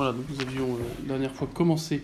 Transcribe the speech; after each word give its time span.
Voilà, 0.00 0.14
donc 0.14 0.24
nous 0.30 0.40
avions 0.40 0.76
euh, 0.76 0.78
la 1.02 1.08
dernière 1.08 1.34
fois 1.34 1.46
commencé 1.52 2.02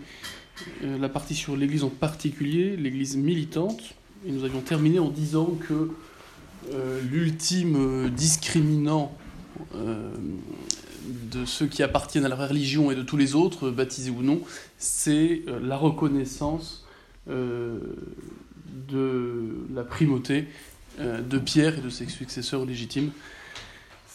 euh, 0.85 0.99
la 0.99 1.09
partie 1.09 1.35
sur 1.35 1.57
l'Église 1.57 1.83
en 1.83 1.89
particulier, 1.89 2.77
l'Église 2.77 3.17
militante, 3.17 3.81
et 4.27 4.33
nous 4.33 4.45
avions 4.45 4.61
terminé 4.61 4.99
en 4.99 5.09
disant 5.09 5.57
que 5.67 5.93
euh, 6.75 7.01
l'ultime 7.11 8.11
discriminant 8.11 9.17
de 9.73 11.47
ceux 11.47 11.65
qui 11.65 11.83
appartiennent 11.83 12.27
à 12.27 12.29
la 12.29 12.37
religion 12.37 12.91
et 12.91 12.95
de 12.95 13.03
tous 13.03 13.17
les 13.17 13.35
autres, 13.35 13.71
baptisés 13.71 14.11
ou 14.11 14.23
non, 14.23 14.43
c'est 14.77 15.41
la 15.63 15.79
reconnaissance 15.79 16.85
de 17.27 17.81
la 19.75 19.85
primauté 19.85 20.49
de 20.99 21.39
Pierre 21.39 21.79
et 21.79 21.81
de 21.81 21.89
ses 21.89 22.07
successeurs 22.09 22.67
légitimes. 22.67 23.11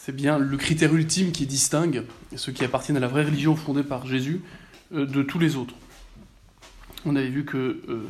C'est 0.03 0.15
bien 0.15 0.39
le 0.39 0.57
critère 0.57 0.95
ultime 0.95 1.31
qui 1.31 1.45
distingue 1.45 2.05
ceux 2.35 2.51
qui 2.51 2.63
appartiennent 2.63 2.97
à 2.97 2.99
la 2.99 3.07
vraie 3.07 3.23
religion 3.23 3.55
fondée 3.55 3.83
par 3.83 4.07
Jésus 4.07 4.41
euh, 4.95 5.05
de 5.05 5.21
tous 5.21 5.37
les 5.37 5.57
autres. 5.57 5.75
On 7.05 7.15
avait 7.15 7.29
vu 7.29 7.45
que 7.45 7.83
euh, 7.87 8.07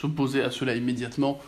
s'opposaient 0.00 0.42
à 0.42 0.50
cela 0.50 0.74
immédiatement 0.74 1.38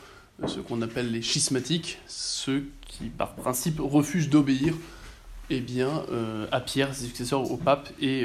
euh, 0.42 0.48
ce 0.48 0.60
qu'on 0.60 0.82
appelle 0.82 1.10
les 1.10 1.22
schismatiques, 1.22 1.98
ceux 2.06 2.64
qui 2.82 3.04
par 3.04 3.34
principe 3.34 3.80
refusent 3.80 4.28
d'obéir 4.28 4.74
eh 5.48 5.60
bien, 5.60 6.04
à 6.52 6.60
Pierre, 6.60 6.94
ses 6.94 7.06
successeurs, 7.06 7.50
au 7.50 7.56
pape 7.56 7.88
et 8.00 8.24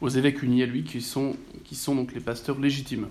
aux 0.00 0.08
évêques 0.08 0.42
unis 0.42 0.62
à 0.62 0.66
lui, 0.66 0.84
qui 0.84 1.02
sont, 1.02 1.36
donc 1.88 2.14
les 2.14 2.20
pasteurs 2.20 2.58
légitimes. 2.58 3.08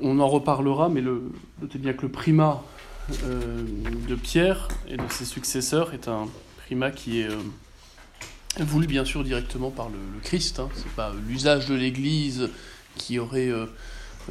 On 0.00 0.18
en 0.20 0.26
reparlera, 0.26 0.88
mais 0.88 1.02
le, 1.02 1.32
notez 1.60 1.78
bien 1.78 1.92
que 1.92 2.02
le 2.02 2.08
primat 2.10 2.64
de 3.08 4.14
Pierre 4.14 4.68
et 4.88 4.96
de 4.96 5.08
ses 5.10 5.24
successeurs 5.24 5.94
est 5.94 6.08
un 6.08 6.28
primat 6.66 6.90
qui 6.90 7.20
est 7.20 7.28
euh, 7.30 8.64
voulu 8.64 8.86
bien 8.86 9.04
sûr 9.04 9.22
directement 9.22 9.70
par 9.70 9.88
le, 9.88 9.98
Christ. 10.22 10.58
Hein. 10.58 10.68
C'est 10.74 10.90
pas 10.90 11.12
l'usage 11.28 11.66
de 11.66 11.74
l'Église 11.74 12.50
qui 12.96 13.18
aurait 13.18 13.48
euh, 13.48 13.66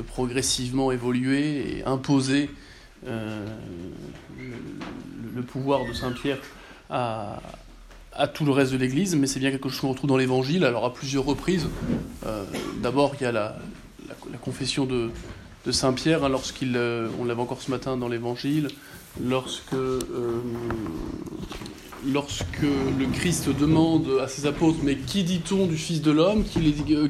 progressivement 0.08 0.92
évolué 0.92 1.78
et 1.78 1.86
imposé 1.86 2.50
euh, 3.08 3.46
le, 5.34 5.42
pouvoir 5.42 5.86
de 5.86 5.94
Saint 5.94 6.12
Pierre 6.12 6.40
à, 6.90 7.40
tout 8.34 8.46
le 8.46 8.52
reste 8.52 8.72
de 8.72 8.78
l'Église, 8.78 9.16
mais 9.16 9.28
c'est 9.28 9.40
bien 9.40 9.52
quelque 9.52 9.70
chose 9.70 9.82
qu'on 9.82 9.90
retrouve 9.90 10.10
dans 10.10 10.18
l'Évangile, 10.18 10.64
alors 10.64 10.86
à 10.86 10.94
plusieurs 10.94 11.26
reprises. 11.26 11.68
Euh, 12.26 12.46
D'abord, 12.82 13.14
il 13.20 13.24
y 13.24 13.26
a 13.26 13.32
la 13.32 13.58
confession 14.42 14.86
de, 14.86 15.12
de 15.66 15.72
Saint 15.72 15.94
Pierre, 15.94 16.24
hein, 16.24 16.30
lorsqu'il, 16.30 16.76
euh, 16.76 17.08
on 17.20 17.26
l'avait 17.26 17.42
encore 17.42 17.62
ce 17.62 17.72
matin 17.72 17.98
dans 17.98 18.08
l'Évangile, 18.08 18.68
lorsque, 19.24 19.74
euh, 19.74 20.40
lorsque 22.06 22.62
le 22.62 23.06
Christ 23.14 23.50
demande 23.50 24.08
à 24.22 24.28
ses 24.28 24.46
apôtres, 24.46 24.80
mais 24.84 24.96
qui 24.96 25.24
dit-on 25.24 25.66
du 25.66 25.78
Fils 25.78 26.02
de 26.02 26.12
l'homme 26.12 26.44
euh, 26.58 27.08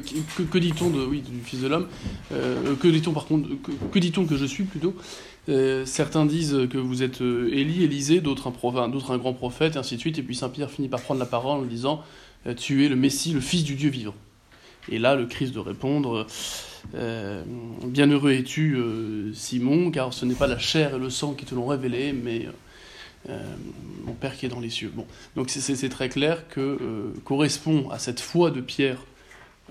que, 0.50 0.58
dit-on 0.58 0.88
de, 0.88 1.04
oui, 1.04 1.20
du 1.20 1.40
Fils 1.44 1.60
de 1.60 1.68
l'homme 1.68 1.86
Que 2.30 2.88
dit-on 2.88 3.12
par 3.12 3.26
contre 3.26 3.48
Que, 3.92 3.98
dit-on 3.98 4.24
que 4.24 4.36
je 4.36 4.46
suis 4.46 4.64
plutôt 4.64 4.94
Certains 5.84 6.26
disent 6.26 6.66
que 6.70 6.78
vous 6.78 7.02
êtes 7.02 7.20
Élie, 7.20 7.84
Élisée, 7.84 8.20
d'autres 8.20 8.50
un, 8.78 8.88
d'autres 8.88 9.12
un 9.12 9.18
grand 9.18 9.34
prophète, 9.34 9.76
et 9.76 9.78
ainsi 9.78 9.96
de 9.96 10.00
suite. 10.00 10.18
Et 10.18 10.22
puis 10.22 10.34
Saint 10.34 10.48
Pierre 10.48 10.70
finit 10.70 10.88
par 10.88 11.00
prendre 11.00 11.20
la 11.20 11.26
parole 11.26 11.60
en 11.60 11.64
disant 11.64 12.02
Tu 12.56 12.84
es 12.84 12.88
le 12.88 12.96
Messie, 12.96 13.32
le 13.32 13.40
Fils 13.40 13.62
du 13.62 13.74
Dieu 13.74 13.90
vivant. 13.90 14.14
Et 14.90 14.98
là, 14.98 15.14
le 15.14 15.26
Christ 15.26 15.52
de 15.52 15.58
répondre 15.58 16.26
euh, 16.94 17.42
Bienheureux 17.84 18.32
es-tu, 18.32 18.74
euh, 18.76 19.32
Simon, 19.34 19.90
car 19.90 20.12
ce 20.12 20.24
n'est 20.24 20.34
pas 20.34 20.46
la 20.46 20.58
chair 20.58 20.94
et 20.96 20.98
le 20.98 21.10
sang 21.10 21.34
qui 21.34 21.44
te 21.44 21.54
l'ont 21.54 21.66
révélé, 21.66 22.12
mais 22.12 22.48
euh, 23.28 23.38
mon 24.04 24.12
Père 24.12 24.36
qui 24.36 24.46
est 24.46 24.48
dans 24.48 24.60
les 24.60 24.70
cieux. 24.70 24.92
Bon. 24.94 25.06
Donc 25.34 25.50
c'est- 25.50 25.88
très 25.88 26.08
clair 26.08 26.48
que 26.48 27.12
correspond 27.24 27.90
à 27.90 27.98
cette 27.98 28.20
foi 28.20 28.50
de 28.50 28.60
Pierre 28.60 29.04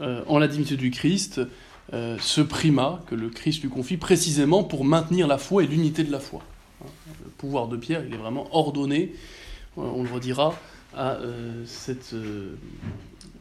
en 0.02 0.40
la 0.40 0.48
dignité 0.50 0.76
du 0.76 0.92
Christ 0.92 1.40
ce 1.94 2.42
primat 2.42 3.02
que 3.08 3.16
le 3.16 3.30
Christ 3.30 3.62
lui 3.62 3.70
confie 3.70 3.96
précisément 3.98 4.64
pour 4.64 4.84
maintenir 4.84 5.28
la 5.28 5.38
foi 5.38 5.64
et 5.64 5.68
l'unité 5.68 6.04
de 6.04 6.12
la 6.12 6.20
foi. 6.20 6.42
Le 7.24 7.30
pouvoir 7.38 7.70
de 7.70 7.78
Pierre, 7.78 8.04
il 8.06 8.14
est 8.14 8.18
vraiment 8.18 8.54
ordonné, 8.54 9.14
on 9.78 10.04
le 10.04 10.10
redira, 10.12 10.60
à 10.98 11.18
cette, 11.66 12.14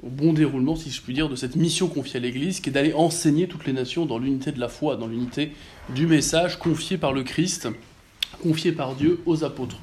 au 0.04 0.10
bon 0.10 0.32
déroulement, 0.32 0.76
si 0.76 0.90
je 0.90 1.00
puis 1.00 1.14
dire, 1.14 1.28
de 1.28 1.36
cette 1.36 1.56
mission 1.56 1.88
confiée 1.88 2.18
à 2.18 2.20
l'Église, 2.20 2.60
qui 2.60 2.68
est 2.68 2.72
d'aller 2.72 2.92
enseigner 2.92 3.48
toutes 3.48 3.66
les 3.66 3.72
nations 3.72 4.04
dans 4.04 4.18
l'unité 4.18 4.52
de 4.52 4.60
la 4.60 4.68
foi, 4.68 4.96
dans 4.96 5.06
l'unité 5.06 5.52
du 5.94 6.06
message 6.06 6.58
confié 6.58 6.98
par 6.98 7.12
le 7.12 7.22
Christ, 7.22 7.68
confié 8.42 8.72
par 8.72 8.94
Dieu 8.94 9.20
aux 9.24 9.44
apôtres. 9.44 9.78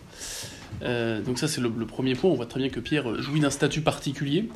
Euh, 0.84 1.22
donc 1.22 1.38
ça 1.38 1.48
c'est 1.48 1.62
le, 1.62 1.70
premier 1.86 2.16
point, 2.16 2.30
on 2.30 2.36
voit 2.36 2.46
très 2.46 2.60
bien 2.60 2.70
que 2.70 2.80
Pierre 2.80 3.22
jouit 3.22 3.40
d'un 3.40 3.50
statut 3.50 3.82
particulier, 3.82 4.50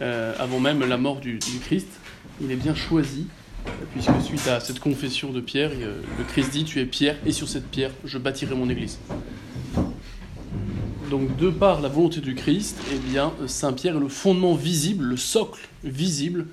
euh, 0.00 0.34
avant 0.38 0.60
même 0.60 0.80
la 0.80 0.96
mort 0.96 1.20
du, 1.20 1.38
Christ. 1.64 1.88
Il 2.40 2.50
est 2.50 2.56
bien 2.56 2.74
choisi, 2.74 3.26
puisque 3.92 4.20
suite 4.22 4.48
à 4.48 4.58
cette 4.58 4.80
confession 4.80 5.30
de 5.30 5.40
Pierre, 5.40 5.70
euh, 5.74 6.00
le 6.18 6.24
Christ 6.24 6.50
dit, 6.50 6.64
tu 6.64 6.80
es 6.80 6.84
Pierre, 6.84 7.16
et 7.24 7.32
sur 7.32 7.48
cette 7.48 7.68
pierre, 7.68 7.92
je 8.04 8.18
bâtirai 8.18 8.56
mon 8.56 8.68
Église. 8.68 8.98
Donc 11.12 11.36
de 11.36 11.50
par 11.50 11.82
la 11.82 11.90
volonté 11.90 12.22
du 12.22 12.34
Christ, 12.34 12.78
eh 12.90 12.96
bien, 12.96 13.34
Saint 13.46 13.74
Pierre 13.74 13.98
est 13.98 14.00
le 14.00 14.08
fondement 14.08 14.54
visible, 14.54 15.04
le 15.04 15.18
socle 15.18 15.60
visible 15.84 16.46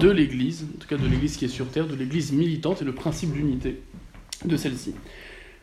de 0.00 0.10
l'Église, 0.10 0.66
en 0.74 0.80
tout 0.80 0.88
cas 0.88 0.96
de 0.96 1.06
l'Église 1.06 1.36
qui 1.36 1.44
est 1.44 1.48
sur 1.48 1.68
terre, 1.68 1.86
de 1.86 1.94
l'Église 1.94 2.32
militante 2.32 2.82
et 2.82 2.84
le 2.84 2.92
principe 2.92 3.32
d'unité 3.32 3.80
de 4.44 4.56
celle-ci. 4.56 4.94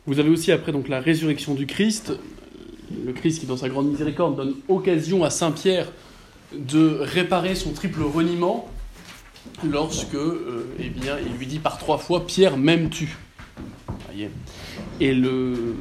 Vous 0.06 0.18
avez 0.18 0.30
aussi 0.30 0.50
après 0.50 0.72
donc 0.72 0.88
la 0.88 0.98
résurrection 0.98 1.54
du 1.54 1.66
Christ, 1.66 2.18
le 3.04 3.12
Christ 3.12 3.40
qui 3.40 3.44
dans 3.44 3.58
sa 3.58 3.68
grande 3.68 3.90
miséricorde 3.90 4.34
donne 4.34 4.54
occasion 4.68 5.24
à 5.24 5.28
Saint 5.28 5.52
Pierre 5.52 5.92
de 6.54 7.00
réparer 7.02 7.54
son 7.54 7.72
triple 7.72 8.00
reniement 8.00 8.66
lorsque 9.62 10.14
euh, 10.14 10.74
eh 10.78 10.88
bien, 10.88 11.18
il 11.18 11.36
lui 11.36 11.46
dit 11.46 11.58
par 11.58 11.76
trois 11.76 11.98
fois 11.98 12.26
Pierre 12.26 12.56
m'aimes-tu? 12.56 13.14
Et 15.00 15.12
le 15.12 15.76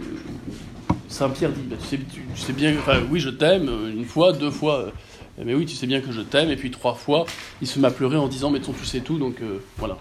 Saint 1.17 1.31
Pierre 1.31 1.51
dit 1.51 1.63
bah, 1.63 1.75
tu, 1.79 1.97
sais, 2.35 2.53
bien 2.53 2.75
enfin, 2.77 3.01
oui 3.09 3.19
je 3.19 3.29
t'aime 3.29 3.69
euh, 3.69 3.89
une 3.89 4.05
fois 4.05 4.33
deux 4.33 4.51
fois 4.51 4.81
euh, 4.81 4.91
mais 5.43 5.55
oui 5.55 5.65
tu 5.65 5.75
sais 5.75 5.87
bien 5.87 5.99
que 5.99 6.11
je 6.11 6.21
t'aime 6.21 6.51
et 6.51 6.55
puis 6.55 6.69
trois 6.69 6.93
fois 6.93 7.25
il 7.59 7.67
se 7.67 7.79
met 7.79 7.87
à 7.87 7.91
pleurer 7.91 8.17
en 8.17 8.27
disant 8.27 8.51
mais 8.51 8.59
ton 8.59 8.71
tu 8.71 8.85
sais 8.85 8.99
tout 8.99 9.17
donc 9.17 9.41
euh, 9.41 9.57
voilà 9.77 9.97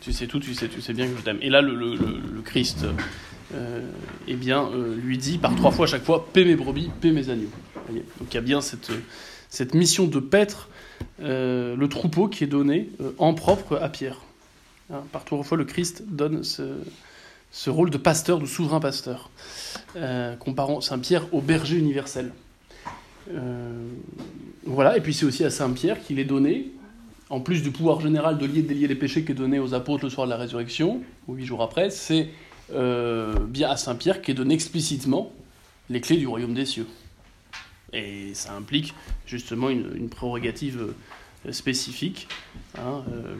tu 0.00 0.12
sais 0.12 0.28
tout 0.28 0.38
tu 0.38 0.54
sais 0.54 0.68
tu 0.68 0.80
sais 0.80 0.92
bien 0.92 1.08
que 1.08 1.16
je 1.16 1.22
t'aime 1.22 1.38
et 1.42 1.50
là 1.50 1.60
le, 1.60 1.96
Christ 2.44 2.86
eh 4.28 4.34
bien, 4.34 4.70
lui 4.96 5.18
dit 5.18 5.38
par 5.38 5.56
trois 5.56 5.72
fois 5.72 5.86
à 5.86 5.88
chaque 5.88 6.04
fois 6.04 6.28
paix 6.32 6.44
mes 6.44 6.54
brebis, 6.54 6.90
paix 7.00 7.10
mes 7.10 7.30
agneaux. 7.30 7.50
Donc 7.88 8.28
il 8.30 8.34
y 8.34 8.38
a 8.38 8.42
bien 8.42 8.60
cette, 8.60 8.90
cette 9.48 9.74
mission 9.74 10.06
de 10.06 10.20
paître 10.20 10.68
le 11.20 11.86
troupeau 11.86 12.28
qui 12.28 12.44
est 12.44 12.48
donné 12.48 12.90
en 13.18 13.34
propre 13.34 13.76
à 13.76 13.88
Pierre. 13.88 14.20
Hein, 14.92 15.02
par 15.12 15.24
trois 15.24 15.42
fois, 15.42 15.56
le 15.56 15.64
Christ 15.64 16.04
donne 16.06 16.44
ce, 16.44 16.62
ce 17.54 17.70
rôle 17.70 17.88
de 17.88 17.98
pasteur, 17.98 18.40
de 18.40 18.46
souverain 18.46 18.80
pasteur, 18.80 19.30
euh, 19.94 20.34
comparant 20.34 20.80
Saint 20.80 20.98
Pierre 20.98 21.32
au 21.32 21.40
berger 21.40 21.78
universel. 21.78 22.32
Euh, 23.32 23.88
voilà, 24.66 24.96
et 24.96 25.00
puis 25.00 25.14
c'est 25.14 25.24
aussi 25.24 25.44
à 25.44 25.50
Saint 25.50 25.70
Pierre 25.70 26.02
qu'il 26.02 26.18
est 26.18 26.24
donné, 26.24 26.72
en 27.30 27.38
plus 27.38 27.62
du 27.62 27.70
pouvoir 27.70 28.00
général 28.00 28.38
de 28.38 28.44
lier 28.44 28.58
et 28.58 28.62
délier 28.62 28.88
les 28.88 28.96
péchés 28.96 29.24
qui 29.24 29.30
est 29.30 29.36
donné 29.36 29.60
aux 29.60 29.72
apôtres 29.72 30.02
le 30.02 30.10
soir 30.10 30.26
de 30.26 30.32
la 30.32 30.36
résurrection, 30.36 31.00
ou 31.28 31.34
huit 31.34 31.46
jours 31.46 31.62
après, 31.62 31.90
c'est 31.90 32.28
euh, 32.72 33.38
bien 33.46 33.70
à 33.70 33.76
Saint 33.76 33.94
Pierre 33.94 34.20
qui 34.20 34.32
est 34.32 34.34
donné 34.34 34.52
explicitement 34.54 35.32
les 35.90 36.00
clés 36.00 36.16
du 36.16 36.26
royaume 36.26 36.54
des 36.54 36.66
cieux. 36.66 36.88
Et 37.92 38.34
ça 38.34 38.52
implique 38.54 38.94
justement 39.26 39.70
une, 39.70 40.08
prérogative 40.08 40.92
spécifique, 41.52 42.28
hein, 42.78 43.02
euh, 43.12 43.36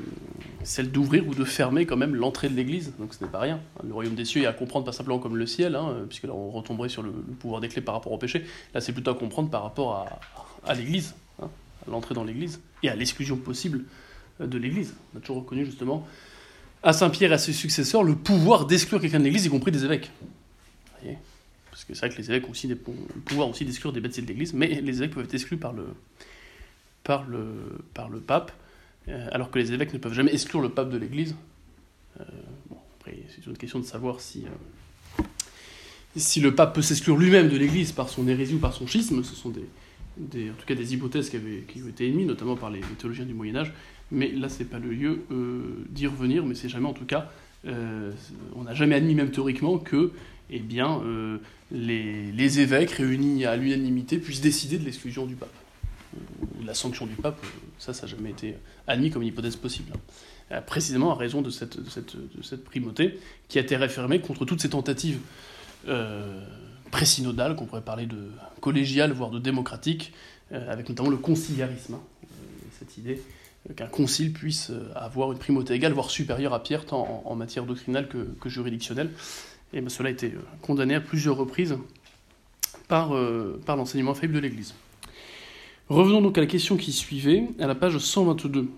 celle 0.62 0.90
d'ouvrir 0.90 1.26
ou 1.26 1.34
de 1.34 1.44
fermer 1.44 1.86
quand 1.86 1.96
même 1.96 2.14
l'entrée 2.14 2.48
de 2.48 2.54
l'Église. 2.54 2.92
Donc 2.98 3.14
ce 3.14 3.24
n'est 3.24 3.30
pas 3.30 3.40
rien. 3.40 3.60
Le 3.86 3.92
royaume 3.92 4.14
des 4.14 4.24
cieux 4.24 4.42
est 4.42 4.46
à 4.46 4.52
comprendre 4.52 4.84
pas 4.84 4.92
simplement 4.92 5.18
comme 5.18 5.36
le 5.36 5.46
ciel, 5.46 5.74
hein, 5.74 5.94
puisque 6.08 6.24
là 6.24 6.34
on 6.34 6.50
retomberait 6.50 6.88
sur 6.88 7.02
le, 7.02 7.10
pouvoir 7.10 7.60
des 7.60 7.68
clés 7.68 7.82
par 7.82 7.94
rapport 7.94 8.12
au 8.12 8.18
péché. 8.18 8.44
Là 8.74 8.80
c'est 8.80 8.92
plutôt 8.92 9.10
à 9.10 9.14
comprendre 9.14 9.50
par 9.50 9.62
rapport 9.62 10.20
à, 10.64 10.74
l'Église, 10.74 11.14
hein, 11.42 11.48
à 11.86 11.90
l'entrée 11.90 12.14
dans 12.14 12.24
l'Église 12.24 12.60
et 12.82 12.88
à 12.88 12.96
l'exclusion 12.96 13.36
possible 13.36 13.84
euh, 14.40 14.46
de 14.46 14.58
l'Église. 14.58 14.94
On 15.14 15.18
a 15.18 15.20
toujours 15.20 15.38
reconnu 15.38 15.64
justement 15.64 16.06
à 16.82 16.92
Saint-Pierre 16.92 17.32
et 17.32 17.34
à 17.34 17.38
ses 17.38 17.54
successeurs 17.54 18.02
le 18.02 18.14
pouvoir 18.14 18.66
d'exclure 18.66 19.00
quelqu'un 19.00 19.18
de 19.18 19.24
l'Église, 19.24 19.46
y 19.46 19.50
compris 19.50 19.72
des 19.72 19.84
évêques. 19.84 20.10
Vous 20.20 21.00
voyez? 21.00 21.18
Parce 21.70 21.84
que 21.84 21.94
c'est 21.94 22.06
vrai 22.06 22.10
que 22.10 22.20
les 22.20 22.30
évêques 22.30 22.46
ont 22.46 22.52
aussi 22.52 22.68
le 22.68 22.76
pouvoir 22.76 23.48
aussi 23.48 23.64
d'exclure 23.64 23.92
des 23.92 24.00
bêtises 24.00 24.22
de 24.22 24.28
l'Église, 24.28 24.52
mais 24.52 24.68
les 24.68 24.98
évêques 24.98 25.12
peuvent 25.12 25.24
être 25.24 25.34
exclus 25.34 25.56
par 25.56 25.72
le, 25.72 25.86
par 27.04 27.26
le, 27.28 28.20
pape, 28.26 28.50
euh, 29.08 29.28
alors 29.30 29.50
que 29.50 29.58
les 29.58 29.72
évêques 29.72 29.92
ne 29.92 29.98
peuvent 29.98 30.14
jamais 30.14 30.32
exclure 30.32 30.60
le 30.60 30.70
pape 30.70 30.90
de 30.90 30.96
l'Église. 30.96 31.36
Euh, 32.18 32.24
après, 32.98 33.18
c'est 33.28 33.46
une 33.46 33.56
question 33.56 33.78
de 33.78 33.84
savoir 33.84 34.20
si, 34.20 34.44
euh, 34.46 35.22
si 36.16 36.40
le 36.40 36.54
pape 36.54 36.74
peut 36.74 36.82
s'exclure 36.82 37.16
lui-même 37.16 37.48
de 37.48 37.56
l'Église 37.56 37.92
par 37.92 38.08
son 38.08 38.26
hérésie 38.26 38.54
ou 38.54 38.58
par 38.58 38.72
son 38.72 38.86
schisme. 38.86 39.22
Ce 39.22 39.34
sont 39.34 39.50
en 39.50 39.52
tout 40.22 40.66
cas 40.66 40.74
des 40.74 40.94
hypothèses 40.94 41.28
qui, 41.28 41.36
avaient, 41.36 41.64
qui 41.68 41.82
ont 41.82 41.88
été 41.88 42.06
émises, 42.08 42.26
notamment 42.26 42.56
par 42.56 42.70
les, 42.70 42.80
théologiens 42.98 43.26
du 43.26 43.34
Moyen 43.34 43.56
Âge. 43.56 43.72
Mais 44.10 44.28
là, 44.28 44.48
c'est 44.48 44.64
pas 44.64 44.78
le 44.78 44.90
lieu 44.90 45.24
d'y 45.90 46.06
revenir, 46.06 46.44
mais 46.46 46.54
c'est 46.54 46.68
jamais 46.68 46.86
en 46.86 46.92
tout 46.92 47.06
cas 47.06 47.30
on 47.66 48.62
n'a 48.64 48.74
jamais 48.74 48.94
admis, 48.94 49.14
même 49.14 49.30
théoriquement, 49.30 49.78
que 49.78 50.12
eh 50.50 50.60
bien, 50.60 51.00
les, 51.72 52.60
évêques 52.60 52.90
réunis 52.90 53.46
à 53.46 53.56
l'unanimité 53.56 54.18
puissent 54.18 54.42
décider 54.42 54.78
de 54.78 54.84
l'exclusion 54.84 55.24
du 55.24 55.34
pape. 55.34 55.63
La 56.64 56.74
sanction 56.74 57.06
du 57.06 57.14
pape, 57.14 57.44
ça, 57.78 57.92
ça 57.92 58.02
n'a 58.02 58.08
jamais 58.08 58.30
été 58.30 58.56
admis 58.86 59.10
comme 59.10 59.22
une 59.22 59.28
hypothèse 59.28 59.56
possible. 59.56 59.92
Hein. 59.94 59.98
Précisément 60.66 61.10
à 61.12 61.14
raison 61.14 61.42
de 61.42 61.50
cette, 61.50 62.64
primauté 62.64 63.18
qui 63.48 63.58
a 63.58 63.62
été 63.62 63.76
réaffirmée 63.76 64.20
contre 64.20 64.44
toutes 64.44 64.60
ces 64.60 64.70
tentatives 64.70 65.18
euh, 65.88 66.44
pré-synodales, 66.90 67.56
qu'on 67.56 67.66
pourrait 67.66 67.82
parler 67.82 68.06
de 68.06 68.30
collégiales, 68.60 69.12
voire 69.12 69.30
de 69.30 69.38
démocratiques, 69.38 70.12
euh, 70.52 70.70
avec 70.70 70.88
notamment 70.88 71.10
le 71.10 71.16
conciliarisme. 71.16 71.94
Hein. 71.94 72.02
Euh, 72.24 72.26
cette 72.78 72.98
idée 72.98 73.20
qu'un 73.74 73.86
concile 73.86 74.34
puisse 74.34 74.70
avoir 74.94 75.32
une 75.32 75.38
primauté 75.38 75.72
égale, 75.72 75.94
voire 75.94 76.10
supérieure 76.10 76.52
à 76.52 76.62
Pierre, 76.62 76.84
tant 76.84 77.22
en, 77.24 77.34
matière 77.34 77.64
doctrinale 77.64 78.08
que, 78.08 78.48
juridictionnelle. 78.48 79.10
Et 79.72 79.80
ben, 79.80 79.88
cela 79.88 80.10
a 80.10 80.12
été 80.12 80.34
condamné 80.60 80.94
à 80.94 81.00
plusieurs 81.00 81.36
reprises 81.36 81.74
par 82.88 83.14
l'enseignement 83.66 84.12
faible 84.12 84.34
de 84.34 84.38
l'Église. 84.38 84.74
Revenons 85.88 86.22
donc 86.22 86.38
à 86.38 86.40
la 86.40 86.46
question 86.46 86.78
qui 86.78 86.92
suivait, 86.92 87.44
à 87.60 87.66
la 87.66 87.74
page 87.74 87.98
122. 87.98 88.70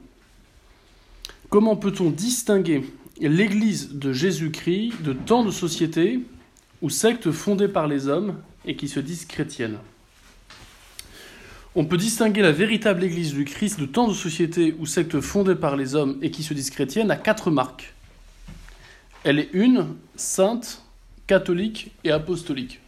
Comment 1.48 1.76
peut-on 1.76 2.10
distinguer 2.10 2.82
l'Église 3.20 3.92
de 3.92 4.12
Jésus-Christ 4.12 5.02
de 5.02 5.12
tant 5.12 5.44
de 5.44 5.52
sociétés 5.52 6.20
ou 6.82 6.90
sectes 6.90 7.30
fondées 7.30 7.68
par 7.68 7.86
les 7.86 8.08
hommes 8.08 8.34
et 8.64 8.74
qui 8.74 8.88
se 8.88 8.98
disent 8.98 9.24
chrétiennes? 9.24 9.78
On 11.76 11.84
peut 11.84 11.96
distinguer 11.96 12.42
la 12.42 12.50
véritable 12.50 13.04
Église 13.04 13.34
du 13.34 13.44
Christ 13.44 13.78
de 13.78 13.86
tant 13.86 14.08
de 14.08 14.14
sociétés 14.14 14.74
ou 14.80 14.86
sectes 14.86 15.20
fondées 15.20 15.54
par 15.54 15.76
les 15.76 15.94
hommes 15.94 16.18
et 16.22 16.32
qui 16.32 16.42
se 16.42 16.54
disent 16.54 16.70
chrétiennes 16.70 17.12
à 17.12 17.16
quatre 17.16 17.52
marques. 17.52 17.94
Elle 19.22 19.38
est 19.38 19.50
une, 19.52 19.94
sainte, 20.16 20.82
catholique 21.28 21.92
et 22.02 22.10
apostolique. 22.10 22.80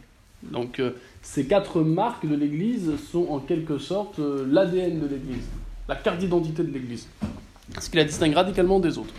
Donc 0.43 0.79
euh, 0.79 0.91
ces 1.21 1.45
quatre 1.45 1.81
marques 1.81 2.27
de 2.27 2.35
l'Église 2.35 2.91
sont 3.11 3.27
en 3.29 3.39
quelque 3.39 3.77
sorte 3.77 4.19
euh, 4.19 4.45
l'ADN 4.49 4.99
de 4.99 5.07
l'Église, 5.07 5.45
la 5.87 5.95
carte 5.95 6.19
d'identité 6.19 6.63
de 6.63 6.71
l'Église, 6.71 7.07
ce 7.79 7.89
qui 7.89 7.97
la 7.97 8.05
distingue 8.05 8.33
radicalement 8.33 8.79
des 8.79 8.97
autres. 8.97 9.13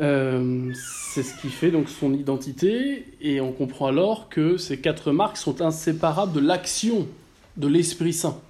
Euh, 0.00 0.72
c'est 0.74 1.22
ce 1.22 1.38
qui 1.40 1.48
fait 1.48 1.70
donc 1.70 1.88
son 1.88 2.14
identité, 2.14 3.04
et 3.20 3.40
on 3.40 3.52
comprend 3.52 3.88
alors 3.88 4.28
que 4.28 4.56
ces 4.56 4.78
quatre 4.78 5.12
marques 5.12 5.36
sont 5.36 5.60
inséparables 5.60 6.32
de 6.32 6.40
l'action 6.40 7.06
de 7.56 7.68
l'Esprit 7.68 8.12
Saint, 8.12 8.40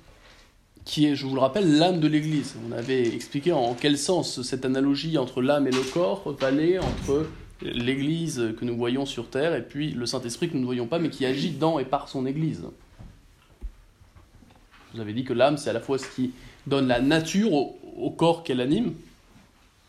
qui 0.84 1.06
est, 1.06 1.16
je 1.16 1.26
vous 1.26 1.34
le 1.34 1.40
rappelle, 1.40 1.78
l'âme 1.78 2.00
de 2.00 2.06
l'Église. 2.06 2.54
On 2.68 2.72
avait 2.72 3.06
expliqué 3.06 3.52
en 3.52 3.74
quel 3.74 3.98
sens 3.98 4.42
cette 4.42 4.64
analogie 4.64 5.18
entre 5.18 5.42
l'âme 5.42 5.66
et 5.66 5.72
le 5.72 5.82
corps 5.92 6.34
valait 6.38 6.78
entre 6.78 7.26
l'Église 7.62 8.54
que 8.58 8.64
nous 8.64 8.76
voyons 8.76 9.06
sur 9.06 9.28
terre 9.28 9.54
et 9.54 9.62
puis 9.62 9.90
le 9.90 10.06
Saint-Esprit 10.06 10.48
que 10.48 10.54
nous 10.54 10.60
ne 10.60 10.66
voyons 10.66 10.86
pas, 10.86 10.98
mais 10.98 11.10
qui 11.10 11.26
agit 11.26 11.50
dans 11.50 11.78
et 11.78 11.84
par 11.84 12.08
son 12.08 12.26
Église. 12.26 12.64
Vous 14.94 15.00
avez 15.00 15.12
dit 15.12 15.24
que 15.24 15.32
l'âme, 15.32 15.56
c'est 15.56 15.70
à 15.70 15.72
la 15.72 15.80
fois 15.80 15.98
ce 15.98 16.06
qui 16.14 16.32
donne 16.66 16.86
la 16.86 17.00
nature 17.00 17.52
au, 17.52 18.10
corps 18.10 18.42
qu'elle 18.42 18.60
anime, 18.60 18.94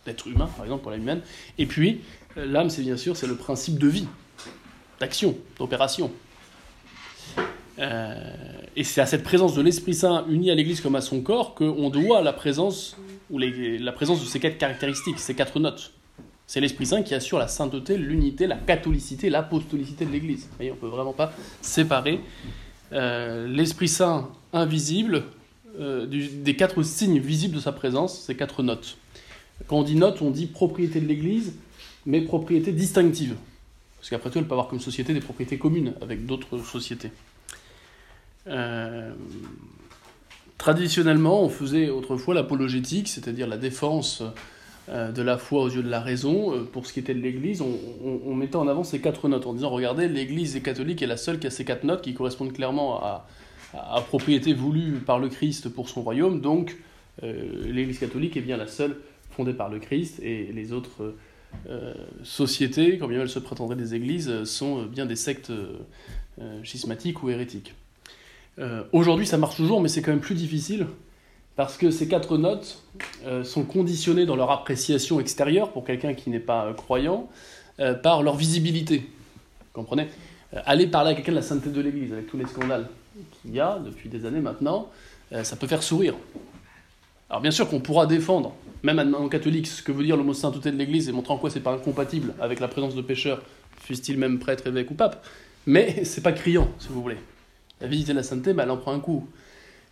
d'être 0.06 0.28
humain 0.28 0.50
par 0.56 0.66
exemple 0.66 0.84
pour 0.84 0.92
l'âme 0.92 1.02
humaine, 1.02 1.22
et 1.58 1.66
puis 1.66 2.02
l'âme, 2.36 2.70
c'est 2.70 2.82
bien 2.82 2.98
sûr 2.98 3.16
c'est 3.16 3.28
le 3.28 3.36
principe 3.36 3.78
de 3.80 3.88
vie, 3.88 4.08
d'action, 5.00 5.38
d'opération. 5.58 6.12
Euh, 7.80 8.34
et 8.76 8.84
c'est 8.84 9.02
à 9.02 9.06
cette 9.06 9.24
présence 9.24 9.56
de 9.56 9.62
l'Esprit 9.62 9.94
Saint 9.94 10.26
uni 10.30 10.52
à 10.52 10.56
l'Église 10.56 10.80
comme 10.80 10.96
à 10.96 11.02
son 11.02 11.22
corps 11.22 11.56
qu'on 11.56 11.90
doit 11.90 12.22
la 12.22 12.34
présence, 12.34 12.98
ou 13.30 13.40
la 13.40 13.92
présence 13.92 14.22
de 14.22 14.26
ces 14.26 14.40
quatre 14.40 14.58
caractéristiques, 14.58 15.20
ces 15.20 15.36
quatre 15.36 15.60
notes. 15.60 15.93
C'est 16.48 16.60
l'Esprit 16.60 16.86
Saint 16.86 17.04
qui 17.04 17.14
assure 17.16 17.40
la 17.40 17.48
sainteté, 17.48 17.98
l'unité, 17.98 18.48
la 18.48 18.58
catholicité, 18.58 19.30
l'apostolicité 19.30 20.06
de 20.06 20.12
l'Église. 20.12 20.50
on 20.60 20.64
ne 20.64 20.72
peut 20.72 20.88
vraiment 20.88 21.14
pas 21.14 21.34
séparer 21.62 22.20
euh, 22.92 23.48
l'Esprit 23.48 23.88
Saint 23.88 24.30
invisible 24.52 25.24
euh, 25.80 26.06
des 26.06 26.56
quatre 26.56 26.84
signes 26.84 27.20
visibles 27.20 27.56
de 27.56 27.60
sa 27.60 27.72
présence, 27.72 28.22
ces 28.22 28.36
quatre 28.36 28.62
notes. 28.62 28.98
Quand 29.68 29.78
on 29.78 29.84
dit 29.84 29.96
note, 29.96 30.22
on 30.22 30.30
dit 30.30 30.46
propriété 30.46 31.00
de 31.00 31.08
l'Église, 31.08 31.54
mais 32.06 32.22
propriété 32.22 32.72
distinctive. 32.72 33.36
Parce 33.98 34.10
qu'après 34.10 34.30
tout, 34.30 34.38
elle 34.38 34.46
peut 34.46 34.54
avoir 34.54 34.68
comme 34.68 34.80
société 34.80 35.14
des 35.14 35.22
propriétés 35.22 35.58
communes 35.58 35.94
avec 36.02 36.26
d'autres 36.26 36.60
sociétés. 36.60 37.12
Euh, 38.48 39.14
traditionnellement, 40.58 41.42
on 41.42 41.50
faisait 41.50 41.90
autrefois 41.90 42.36
l'apologétique, 42.36 43.08
c'est-à-dire 43.08 43.48
la 43.48 43.58
défense 43.58 44.22
de 44.90 45.22
la 45.22 45.38
foi 45.38 45.62
aux 45.62 45.70
yeux 45.70 45.84
de 45.84 45.90
la 45.90 46.02
raison, 46.02 46.54
euh, 46.54 46.64
pour 46.64 46.86
ce 46.86 46.94
qui 46.94 47.00
était 47.00 47.14
de 47.14 47.22
l'Église, 47.22 47.62
on, 47.62 48.36
mettait 48.36 48.58
en 48.58 48.68
avant 48.68 48.84
ces 48.84 49.00
quatre 49.00 49.30
notes, 49.30 49.48
en 49.48 49.54
disant, 49.54 49.70
regardez, 49.70 50.10
l'Église 50.10 50.62
catholique 50.62 51.02
est 51.02 51.08
la 51.08 51.18
seule 51.18 51.40
qui 51.40 51.48
a 51.48 51.50
ces 51.50 51.64
quatre 51.64 51.86
notes 51.86 52.02
qui 52.02 52.14
correspondent 52.14 52.52
clairement 52.52 53.02
à, 53.02 53.26
à 53.74 54.02
propriété 54.02 54.54
voulue 54.54 55.00
par 55.00 55.20
le 55.20 55.30
Christ 55.30 55.70
pour 55.70 55.88
son 55.88 56.02
royaume, 56.02 56.42
donc 56.42 56.76
euh, 57.24 57.64
l'Église 57.66 58.00
catholique 58.00 58.36
est 58.36 58.42
bien 58.42 58.58
la 58.58 58.68
seule 58.68 58.98
fondée 59.32 59.54
par 59.54 59.70
le 59.70 59.80
Christ, 59.80 60.20
et 60.22 60.52
les 60.54 60.74
autres 60.74 61.16
sociétés, 62.24 62.98
quand 62.98 63.12
elles 63.12 63.30
se 63.30 63.38
prétendraient 63.38 63.76
des 63.76 63.94
églises, 63.94 64.44
sont 64.44 64.86
bien 64.86 65.06
des 65.06 65.16
sectes 65.16 65.52
schismatiques 66.64 67.22
ou 67.22 67.30
hérétiques. 67.30 67.76
Aujourd'hui, 68.92 69.28
ça 69.28 69.38
marche 69.38 69.58
toujours, 69.58 69.80
mais 69.80 69.88
c'est 69.88 70.02
quand 70.02 70.10
même 70.10 70.20
plus 70.20 70.34
difficile 70.34 70.88
parce 71.56 71.78
que 71.78 71.92
ces 71.92 72.08
quatre 72.08 72.38
notes 72.38 72.82
euh, 73.26 73.44
sont 73.44 73.64
conditionnées 73.64 74.26
dans 74.26 74.36
leur 74.36 74.52
appréciation 74.52 75.20
extérieure, 75.20 75.72
pour 75.72 75.84
quelqu'un 75.84 76.14
qui 76.14 76.30
n'est 76.30 76.40
pas 76.40 76.66
euh, 76.66 76.74
croyant, 76.74 77.30
euh, 77.80 77.94
par 77.94 78.24
leur 78.24 78.36
visibilité. 78.36 79.00
Vous 79.00 79.82
comprenez? 79.82 80.08
Aller 80.66 80.86
parler 80.86 81.12
à 81.12 81.14
quelqu'un 81.16 81.32
de 81.32 81.38
la 81.38 81.44
sainteté 81.44 81.72
de 81.72 81.82
l'Église, 81.82 82.14
avec 82.14 82.28
tous 82.28 82.38
les 82.38 82.46
scandales 82.46 82.88
qu'il 83.42 83.54
y 83.54 83.60
a 83.60 83.80
depuis 83.80 84.08
des 84.08 84.26
années 84.26 84.40
maintenant, 84.40 84.90
ça 85.42 85.56
peut 85.56 85.66
faire 85.66 85.82
sourire. 85.82 86.14
Alors 87.28 87.42
bien 87.42 87.50
sûr 87.50 87.68
qu'on 87.68 87.80
pourra 87.80 88.06
défendre, 88.06 88.54
même 88.84 89.16
en 89.16 89.28
catholique, 89.30 89.66
ce 89.66 89.82
que 89.82 89.92
veut 89.92 90.04
dire 90.04 90.16
le 90.16 90.22
mot 90.22 90.36
sainteté 90.36 90.72
de 90.72 90.78
l'Église 90.78 91.10
et 91.10 91.12
montrer 91.12 91.34
en 91.34 91.40
quoi 91.40 91.50
c'est 91.50 91.60
pas 91.60 91.74
incompatible 91.74 92.36
avec 92.40 92.60
la 92.60 92.68
présence 92.68 92.94
de 92.94 93.02
pécheurs, 93.02 93.42
fussent-ils 93.80 94.20
même 94.20 94.38
prêtre, 94.38 94.68
évêque 94.68 94.92
ou 94.92 94.94
pape, 94.94 95.26
mais 95.66 96.04
c'est 96.06 96.22
pas 96.22 96.34
criant, 96.34 96.70
si 96.78 96.90
vous 96.90 97.02
voulez. 97.02 97.18
La 97.82 97.88
visite 97.88 98.10
de 98.10 98.14
la 98.14 98.22
sainteté, 98.22 98.54
bah, 98.54 98.62
elle 98.64 98.70
en 98.70 98.78
prend 98.78 98.94
un 98.94 99.00
coup 99.00 99.28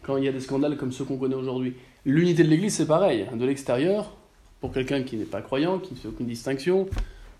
quand 0.04 0.18
il 0.18 0.24
y 0.24 0.28
a 0.28 0.32
des 0.32 0.40
scandales 0.40 0.78
comme 0.78 0.92
ceux 0.92 1.06
qu'on 1.06 1.18
connaît 1.18 1.36
aujourd'hui. 1.36 1.76
L'unité 2.06 2.44
de 2.44 2.50
l'Église, 2.50 2.76
c'est 2.76 2.88
pareil. 2.88 3.28
De 3.34 3.46
l'extérieur, 3.46 4.16
pour 4.60 4.72
quelqu'un 4.72 5.04
qui 5.04 5.18
n'est 5.18 5.26
pas 5.26 5.42
croyant, 5.42 5.80
qui 5.80 5.94
ne 5.94 6.00
fait 6.00 6.08
aucune 6.08 6.28
distinction, 6.28 6.88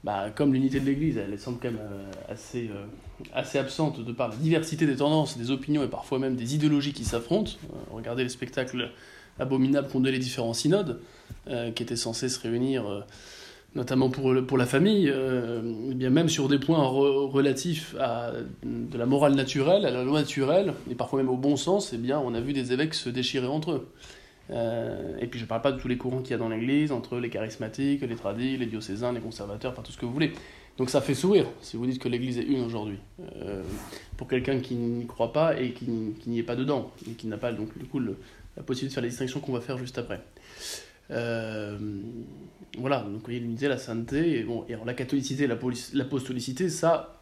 bah, 0.04 0.32
comme 0.36 0.54
l'unité 0.54 0.80
de 0.80 0.86
l'Église, 0.86 1.18
elle 1.18 1.38
semble 1.40 1.60
quand 1.62 1.70
même 1.70 1.80
euh, 1.80 2.12
assez, 2.28 2.70
euh, 2.70 2.86
assez 3.34 3.60
absente 3.60 4.04
de 4.04 4.12
par 4.12 4.30
la 4.30 4.36
diversité 4.36 4.88
des 4.88 4.96
tendances, 4.96 5.38
des 5.38 5.52
opinions 5.52 5.84
et 5.84 5.88
parfois 5.88 6.18
même 6.18 6.36
des 6.36 6.56
idéologies 6.56 6.94
qui 6.94 7.06
s'affrontent. 7.06 7.52
Euh, 7.64 7.78
regardez 7.92 8.24
les 8.24 8.30
spectacles 8.30 8.90
abominables 9.40 9.88
qu'ont 9.88 10.00
donné 10.00 10.12
les 10.12 10.20
différents 10.20 10.54
synodes, 10.54 11.00
qui 11.76 11.82
étaient 11.82 11.96
censés 11.96 12.30
se 12.30 12.40
réunir 12.40 13.06
notamment 13.76 14.10
pour, 14.10 14.34
pour 14.46 14.58
la 14.58 14.66
famille, 14.66 15.10
euh, 15.14 15.62
bien 15.94 16.10
même 16.10 16.30
sur 16.30 16.50
des 16.50 16.60
points 16.60 16.86
relatifs 16.86 17.96
à 18.00 18.32
de 18.64 18.98
la 18.98 19.06
morale 19.06 19.36
naturelle, 19.36 19.86
à 19.86 19.92
la 19.92 20.04
loi 20.04 20.20
naturelle, 20.20 20.74
et 20.90 20.96
parfois 20.96 21.22
même 21.22 21.30
au 21.30 21.38
bon 21.38 21.56
sens, 21.56 21.94
eh 21.94 21.98
bien, 21.98 22.20
on 22.20 22.34
a 22.34 22.42
vu 22.42 22.54
des 22.54 22.74
évêques 22.74 22.94
se 22.94 23.10
déchirer 23.10 23.48
entre 23.48 23.72
eux. 23.72 23.88
Euh, 24.50 25.18
et 25.20 25.28
puis 25.28 25.40
je 25.40 25.46
ne 25.46 25.50
parle 25.50 25.62
pas 25.62 25.72
de 25.72 25.80
tous 25.80 25.88
les 25.88 25.98
courants 25.98 26.22
qu'il 26.22 26.32
y 26.32 26.34
a 26.34 26.38
dans 26.38 26.50
l'Église, 26.50 26.92
entre 26.92 27.18
les 27.18 27.30
charismatiques, 27.30 28.02
les 28.02 28.16
tradis, 28.16 28.58
les 28.58 28.66
diocésains, 28.66 29.14
les 29.14 29.22
conservateurs, 29.22 29.72
enfin 29.72 29.82
tout 29.82 29.92
ce 29.92 29.98
que 29.98 30.06
vous 30.06 30.14
voulez. 30.14 30.34
Donc 30.78 30.90
ça 30.90 31.02
fait 31.02 31.14
sourire 31.14 31.46
si 31.62 31.78
vous 31.78 31.86
dites 31.86 32.02
que 32.02 32.10
l'Église 32.10 32.38
est 32.38 32.44
une 32.44 32.62
aujourd'hui. 32.62 32.98
Euh, 33.38 33.62
pour 34.18 34.28
quelqu'un 34.28 34.60
qui 34.60 34.76
n'y 34.76 35.06
croit 35.06 35.32
pas 35.32 35.60
et 35.60 35.72
qui, 35.72 35.86
n'y 36.28 36.40
est 36.40 36.44
pas 36.44 36.56
dedans, 36.56 36.92
et 37.10 37.14
qui 37.14 37.28
n'a 37.28 37.38
pas 37.38 37.54
donc 37.54 37.78
du 37.78 37.86
coup 37.86 38.00
la 38.00 38.64
possibilité 38.64 38.88
de 38.88 38.94
faire 38.94 39.04
les 39.04 39.10
distinctions 39.10 39.40
qu'on 39.40 39.54
va 39.54 39.62
faire 39.62 39.78
juste 39.78 39.98
après. 39.98 40.22
Euh, 41.12 41.78
voilà, 42.78 43.02
donc 43.02 43.24
y 43.28 43.36
a 43.36 43.40
l'unité, 43.40 43.68
la 43.68 43.78
sainteté, 43.78 44.40
et, 44.40 44.44
bon, 44.44 44.66
et 44.70 44.76
la 44.86 44.94
catholicité, 44.94 45.48
l'apostolicité, 45.48 46.70
ça, 46.70 47.22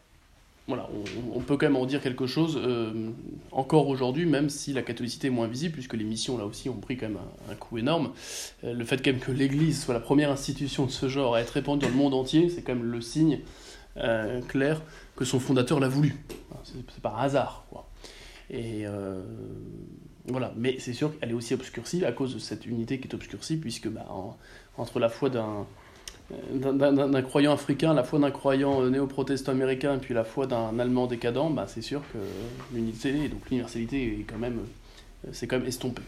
voilà, 0.67 0.87
on, 1.33 1.39
peut 1.39 1.57
quand 1.57 1.65
même 1.65 1.75
en 1.75 1.87
dire 1.87 2.01
quelque 2.01 2.27
chose 2.27 2.59
euh, 2.63 3.09
encore 3.51 3.87
aujourd'hui, 3.87 4.27
même 4.27 4.49
si 4.49 4.73
la 4.73 4.83
catholicité 4.83 5.27
est 5.27 5.31
moins 5.31 5.47
visible, 5.47 5.73
puisque 5.73 5.95
les 5.95 6.03
missions 6.03 6.37
là 6.37 6.45
aussi 6.45 6.69
ont 6.69 6.79
pris 6.79 6.97
quand 6.97 7.07
même 7.07 7.17
un, 7.49 7.55
coup 7.55 7.79
énorme. 7.79 8.11
Euh, 8.63 8.73
le 8.73 8.85
fait 8.85 8.97
quand 8.97 9.11
même 9.11 9.19
que 9.19 9.31
l'Église 9.31 9.83
soit 9.83 9.95
la 9.95 9.99
première 9.99 10.29
institution 10.29 10.85
de 10.85 10.91
ce 10.91 11.07
genre 11.09 11.33
à 11.33 11.41
être 11.41 11.51
répandue 11.51 11.85
dans 11.85 11.91
le 11.91 11.97
monde 11.97 12.13
entier, 12.13 12.49
c'est 12.49 12.61
quand 12.61 12.75
même 12.75 12.85
le 12.85 13.01
signe 13.01 13.39
clair 14.47 14.81
que 15.17 15.25
son 15.25 15.41
fondateur 15.41 15.81
l'a 15.81 15.89
voulu. 15.89 16.15
C'est 16.63 17.05
un 17.05 17.17
hasard, 17.17 17.65
quoi. 17.69 17.89
Et 18.49 18.85
voilà, 20.29 20.53
mais 20.55 20.77
c'est 20.79 20.93
sûr 20.93 21.17
qu'elle 21.17 21.31
est 21.31 21.33
aussi 21.33 21.53
obscurcie 21.53 22.05
à 22.05 22.11
cause 22.11 22.33
de 22.33 22.39
cette 22.39 22.65
unité 22.65 22.99
qui 22.99 23.07
est 23.07 23.13
obscurcie, 23.13 23.57
puisque 23.57 23.89
bah, 23.89 24.05
entre 24.77 24.99
la 24.99 25.09
foi 25.09 25.29
d'un 25.29 25.65
d'un 26.53 27.21
croyant 27.23 27.53
africain, 27.53 27.95
la 27.95 28.03
foi 28.03 28.19
d'un 28.19 28.29
croyant 28.29 28.83
euh, 28.83 28.89
néo-protestant 28.91 29.51
américain, 29.51 29.95
et 29.95 29.97
puis 29.97 30.13
la 30.13 30.23
foi 30.23 30.45
d'un 30.45 30.77
allemand 30.77 31.07
décadent, 31.07 31.51
bah, 31.55 31.65
c'est 31.67 31.81
sûr 31.81 32.03
que 32.13 32.19
l'unité, 32.71 33.29
donc 33.29 33.49
l'universalité 33.49 34.19
est 34.19 34.25
quand 34.29 34.37
même, 34.37 34.59
euh, 35.25 35.29
c'est 35.31 35.47
quand 35.47 35.57
même 35.57 35.67
estompé. 35.67 36.03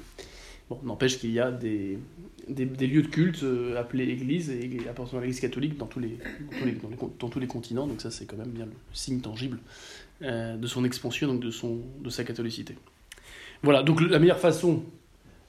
Bon, 0.70 0.80
n'empêche 0.84 1.18
qu'il 1.18 1.32
y 1.32 1.40
a 1.40 1.52
des, 1.52 1.98
des, 2.48 2.88
lieux 2.88 3.02
de 3.02 3.08
culte 3.08 3.44
euh, 3.44 3.80
appelés 3.80 4.06
églises 4.06 4.50
et 4.50 4.88
appartenant 4.90 5.20
à 5.20 5.22
l'église 5.22 5.40
catholique 5.40 5.78
dans 5.78 5.88
tous 5.88 6.00
les, 6.00 6.18
dans 7.20 7.30
tous 7.30 7.40
les, 7.40 7.48
continents, 7.48 7.88
donc 7.88 8.02
ça 8.02 8.12
c'est 8.12 8.26
quand 8.26 8.38
même 8.38 8.52
bien 8.52 8.66
le 8.66 8.72
signe 8.94 9.20
tangible 9.20 9.60
euh, 10.22 10.56
de 10.56 10.68
son 10.68 10.86
expansion, 10.86 11.28
donc 11.28 11.42
de, 11.42 11.52
son, 11.52 11.80
de 12.00 12.10
sa 12.10 12.24
catholicité. 12.24 12.76
Voilà, 13.64 13.84
donc 13.84 14.02
la 14.02 14.20
meilleure 14.20 14.40
façon 14.40 14.84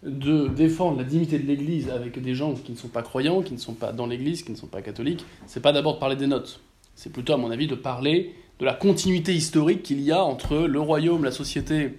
de 0.03 0.49
défendre 0.49 0.99
la 0.99 1.05
dignité 1.05 1.39
de 1.39 1.47
l'Église 1.47 1.89
avec 1.89 2.21
des 2.21 2.35
gens 2.35 2.55
qui 2.55 2.73
ne 2.73 2.77
sont 2.77 2.89
pas 2.89 3.03
croyants, 3.03 3.43
qui 3.43 3.53
ne 3.55 3.59
sont 3.59 3.75
pas 3.75 3.93
dans 3.93 4.07
l'Église, 4.07 4.43
qui 4.43 4.51
ne 4.51 4.57
sont 4.57 4.67
pas 4.67 4.83
catholiques, 4.83 5.25
c'est 5.47 5.63
pas 5.63 5.73
d'abord 5.73 5.95
de 5.95 6.01
parler 6.01 6.17
des 6.17 6.27
notes. 6.27 6.61
C'est 6.95 7.13
plutôt, 7.13 7.33
à 7.33 7.37
mon 7.37 7.51
avis, 7.51 7.69
de 7.69 7.75
parler 7.75 8.35
de 8.59 8.65
la 8.65 8.75
continuité 8.75 9.33
historique 9.33 9.83
qu'il 9.83 10.01
y 10.01 10.13
a 10.13 10.23
entre 10.23 10.57
le 10.57 10.81
royaume, 10.81 11.25
la 11.25 11.31
société 11.31 11.99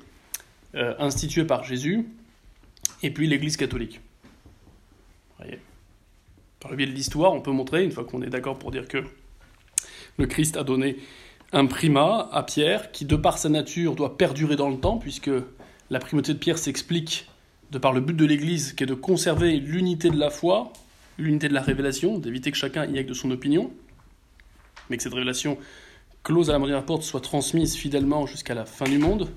euh, 0.75 0.93
instituée 0.99 1.45
par 1.45 1.63
Jésus, 1.63 2.07
et 3.01 3.11
puis 3.11 3.27
l'Église 3.27 3.57
catholique. 3.57 4.01
Voyez? 5.39 5.59
Par 6.59 6.71
le 6.71 6.77
biais 6.77 6.85
de 6.85 6.91
l'histoire, 6.91 7.33
on 7.33 7.41
peut 7.41 7.51
montrer, 7.51 7.83
une 7.83 7.91
fois 7.91 8.03
qu'on 8.03 8.21
est 8.21 8.29
d'accord 8.29 8.59
pour 8.59 8.71
dire 8.71 8.87
que 8.87 9.03
le 10.17 10.25
Christ 10.27 10.57
a 10.57 10.63
donné 10.63 10.97
un 11.53 11.65
primat 11.65 12.29
à 12.31 12.43
Pierre, 12.43 12.91
qui 12.91 13.05
de 13.05 13.15
par 13.15 13.37
sa 13.37 13.49
nature 13.49 13.95
doit 13.95 14.17
perdurer 14.17 14.55
dans 14.55 14.69
le 14.69 14.77
temps, 14.77 14.97
puisque 14.97 15.31
la 15.89 15.99
primauté 15.99 16.33
de 16.33 16.39
Pierre 16.39 16.57
s'explique 16.57 17.27
de 17.71 17.77
par 17.77 17.93
le 17.93 18.01
but 18.01 18.15
de 18.15 18.25
l'Église, 18.25 18.73
qui 18.73 18.83
est 18.83 18.87
de 18.87 18.93
conserver 18.93 19.57
l'unité 19.57 20.09
de 20.09 20.17
la 20.17 20.29
foi, 20.29 20.71
l'unité 21.17 21.49
de 21.49 21.53
la 21.53 21.61
révélation, 21.61 22.19
d'éviter 22.19 22.51
que 22.51 22.57
chacun 22.57 22.85
y 22.85 22.97
aille 22.97 23.05
de 23.05 23.13
son 23.13 23.31
opinion, 23.31 23.71
mais 24.89 24.97
que 24.97 25.03
cette 25.03 25.13
révélation 25.13 25.57
close 26.23 26.49
à 26.49 26.53
la 26.53 26.59
dernière 26.59 26.85
porte 26.85 27.03
soit 27.03 27.21
transmise 27.21 27.75
fidèlement 27.75 28.25
jusqu'à 28.25 28.53
la 28.53 28.65
fin 28.65 28.85
du 28.85 28.97
monde, 28.97 29.29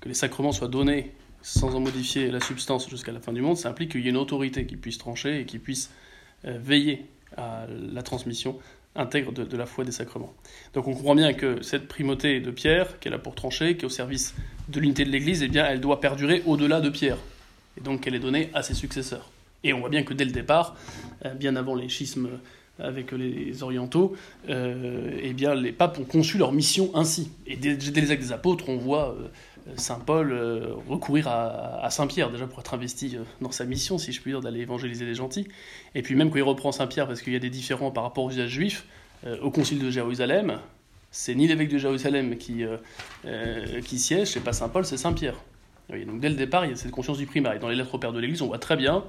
que 0.00 0.08
les 0.08 0.14
sacrements 0.14 0.52
soient 0.52 0.68
donnés 0.68 1.12
sans 1.40 1.74
en 1.74 1.80
modifier 1.80 2.30
la 2.30 2.40
substance 2.40 2.88
jusqu'à 2.88 3.12
la 3.12 3.20
fin 3.20 3.32
du 3.32 3.42
monde, 3.42 3.56
ça 3.56 3.68
implique 3.68 3.92
qu'il 3.92 4.00
y 4.00 4.06
ait 4.06 4.10
une 4.10 4.16
autorité 4.16 4.66
qui 4.66 4.76
puisse 4.76 4.98
trancher 4.98 5.40
et 5.40 5.44
qui 5.44 5.58
puisse 5.58 5.90
euh, 6.46 6.58
veiller 6.58 7.06
à 7.36 7.66
la 7.68 8.02
transmission 8.02 8.58
intègre 8.96 9.32
de, 9.32 9.56
la 9.56 9.66
foi 9.66 9.84
des 9.84 9.92
sacrements. 9.92 10.32
Donc 10.72 10.86
on 10.86 10.94
comprend 10.94 11.14
bien 11.14 11.32
que 11.32 11.62
cette 11.62 11.88
primauté 11.88 12.40
de 12.40 12.50
Pierre, 12.50 12.88
est 13.04 13.10
là 13.10 13.18
pour 13.18 13.34
trancher, 13.34 13.76
qui 13.76 13.82
est 13.82 13.86
au 13.86 13.90
service 13.90 14.34
de 14.68 14.80
l'unité 14.80 15.04
de 15.04 15.10
l'Église, 15.10 15.42
eh 15.42 15.48
bien, 15.48 15.66
elle 15.66 15.80
doit 15.80 16.00
perdurer 16.00 16.42
au-delà 16.46 16.80
de 16.80 16.90
Pierre, 16.90 17.18
et 17.76 17.80
donc 17.80 18.02
qu'elle 18.02 18.14
est 18.14 18.20
donnée 18.20 18.50
à 18.54 18.62
ses 18.62 18.74
successeurs. 18.74 19.30
Et 19.64 19.72
on 19.72 19.80
voit 19.80 19.88
bien 19.88 20.02
que 20.02 20.14
dès 20.14 20.24
le 20.24 20.30
départ, 20.30 20.76
euh, 21.24 21.34
bien 21.34 21.56
avant 21.56 21.74
les 21.74 21.88
schismes 21.88 22.28
avec 22.78 23.12
les 23.12 23.62
orientaux, 23.62 24.16
euh, 24.48 25.18
eh 25.22 25.32
bien, 25.32 25.54
les 25.54 25.72
papes 25.72 25.98
ont 25.98 26.04
conçu 26.04 26.38
leur 26.38 26.52
mission 26.52 26.90
ainsi. 26.94 27.30
Et 27.46 27.56
dès, 27.56 27.76
les 27.76 28.10
actes 28.10 28.22
des 28.22 28.32
apôtres, 28.32 28.68
on 28.68 28.76
voit 28.76 29.16
euh, 29.18 29.28
Saint 29.76 29.98
Paul 29.98 30.32
euh, 30.32 30.74
recourir 30.88 31.28
à, 31.28 31.88
Saint 31.90 32.06
Pierre, 32.06 32.30
déjà 32.30 32.46
pour 32.46 32.60
être 32.60 32.74
investi 32.74 33.16
dans 33.40 33.50
sa 33.50 33.64
mission, 33.64 33.98
si 33.98 34.12
je 34.12 34.20
puis 34.20 34.32
dire, 34.32 34.40
d'aller 34.40 34.60
évangéliser 34.60 35.04
les 35.04 35.14
gentils. 35.14 35.48
Et 35.94 36.02
puis 36.02 36.14
même 36.14 36.30
quand 36.30 36.38
il 36.38 36.42
reprend 36.42 36.72
Saint 36.72 36.86
Pierre, 36.86 37.06
parce 37.06 37.22
qu'il 37.22 37.32
y 37.32 37.36
a 37.36 37.40
des 37.40 37.50
différends 37.50 37.90
par 37.90 38.02
rapport 38.02 38.24
aux 38.24 38.30
usages 38.30 38.50
juifs, 38.50 38.86
au 39.40 39.50
concile 39.50 39.78
de 39.78 39.90
Jérusalem, 39.90 40.60
c'est 41.10 41.34
ni 41.34 41.46
l'évêque 41.46 41.70
de 41.70 41.78
Jérusalem 41.78 42.36
qui, 42.36 42.62
qui 43.86 43.98
siège, 43.98 44.28
c'est 44.28 44.40
pas 44.40 44.52
Saint 44.52 44.68
Paul, 44.68 44.84
c'est 44.84 44.98
Saint 44.98 45.14
Pierre. 45.14 45.36
donc 45.88 46.20
dès 46.20 46.28
le 46.28 46.34
départ, 46.34 46.66
il 46.66 46.72
y 46.72 46.74
a 46.74 46.76
cette 46.76 46.90
conscience 46.90 47.16
du 47.16 47.24
primat. 47.24 47.56
Et 47.56 47.58
dans 47.58 47.70
les 47.70 47.76
lettres 47.76 47.94
au 47.94 47.98
Père 47.98 48.12
de 48.12 48.20
l'Église, 48.20 48.42
on 48.42 48.48
voit 48.48 48.58
très 48.58 48.76
bien 48.76 49.02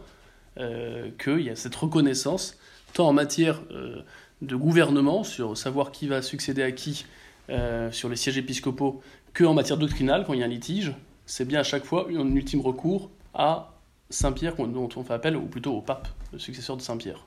qu'il 0.55 1.41
y 1.41 1.50
a 1.50 1.55
cette 1.57 1.75
reconnaissance 1.75 2.57
tant 2.95 3.09
en 3.09 3.13
matière 3.13 3.62
euh, 3.71 4.01
de 4.41 4.55
gouvernement, 4.55 5.24
sur 5.24 5.55
savoir 5.55 5.91
qui 5.91 6.07
va 6.07 6.21
succéder 6.21 6.63
à 6.63 6.71
qui 6.71 7.05
euh, 7.50 7.91
sur 7.91 8.09
les 8.09 8.15
sièges 8.15 8.38
épiscopaux, 8.38 9.01
que 9.35 9.43
en 9.43 9.53
matière 9.53 9.77
doctrinale, 9.77 10.23
quand 10.25 10.33
il 10.33 10.39
y 10.39 10.43
a 10.43 10.45
un 10.45 10.49
litige, 10.49 10.93
c'est 11.27 11.45
bien 11.45 11.59
à 11.59 11.63
chaque 11.63 11.83
fois 11.83 12.07
un 12.09 12.35
ultime 12.35 12.61
recours 12.61 13.11
à 13.33 13.73
Saint-Pierre, 14.09 14.55
dont 14.55 14.89
on 14.95 15.03
fait 15.03 15.13
appel, 15.13 15.35
ou 15.35 15.45
plutôt 15.45 15.73
au 15.73 15.81
pape, 15.81 16.07
le 16.31 16.39
successeur 16.39 16.77
de 16.77 16.81
Saint-Pierre. 16.81 17.25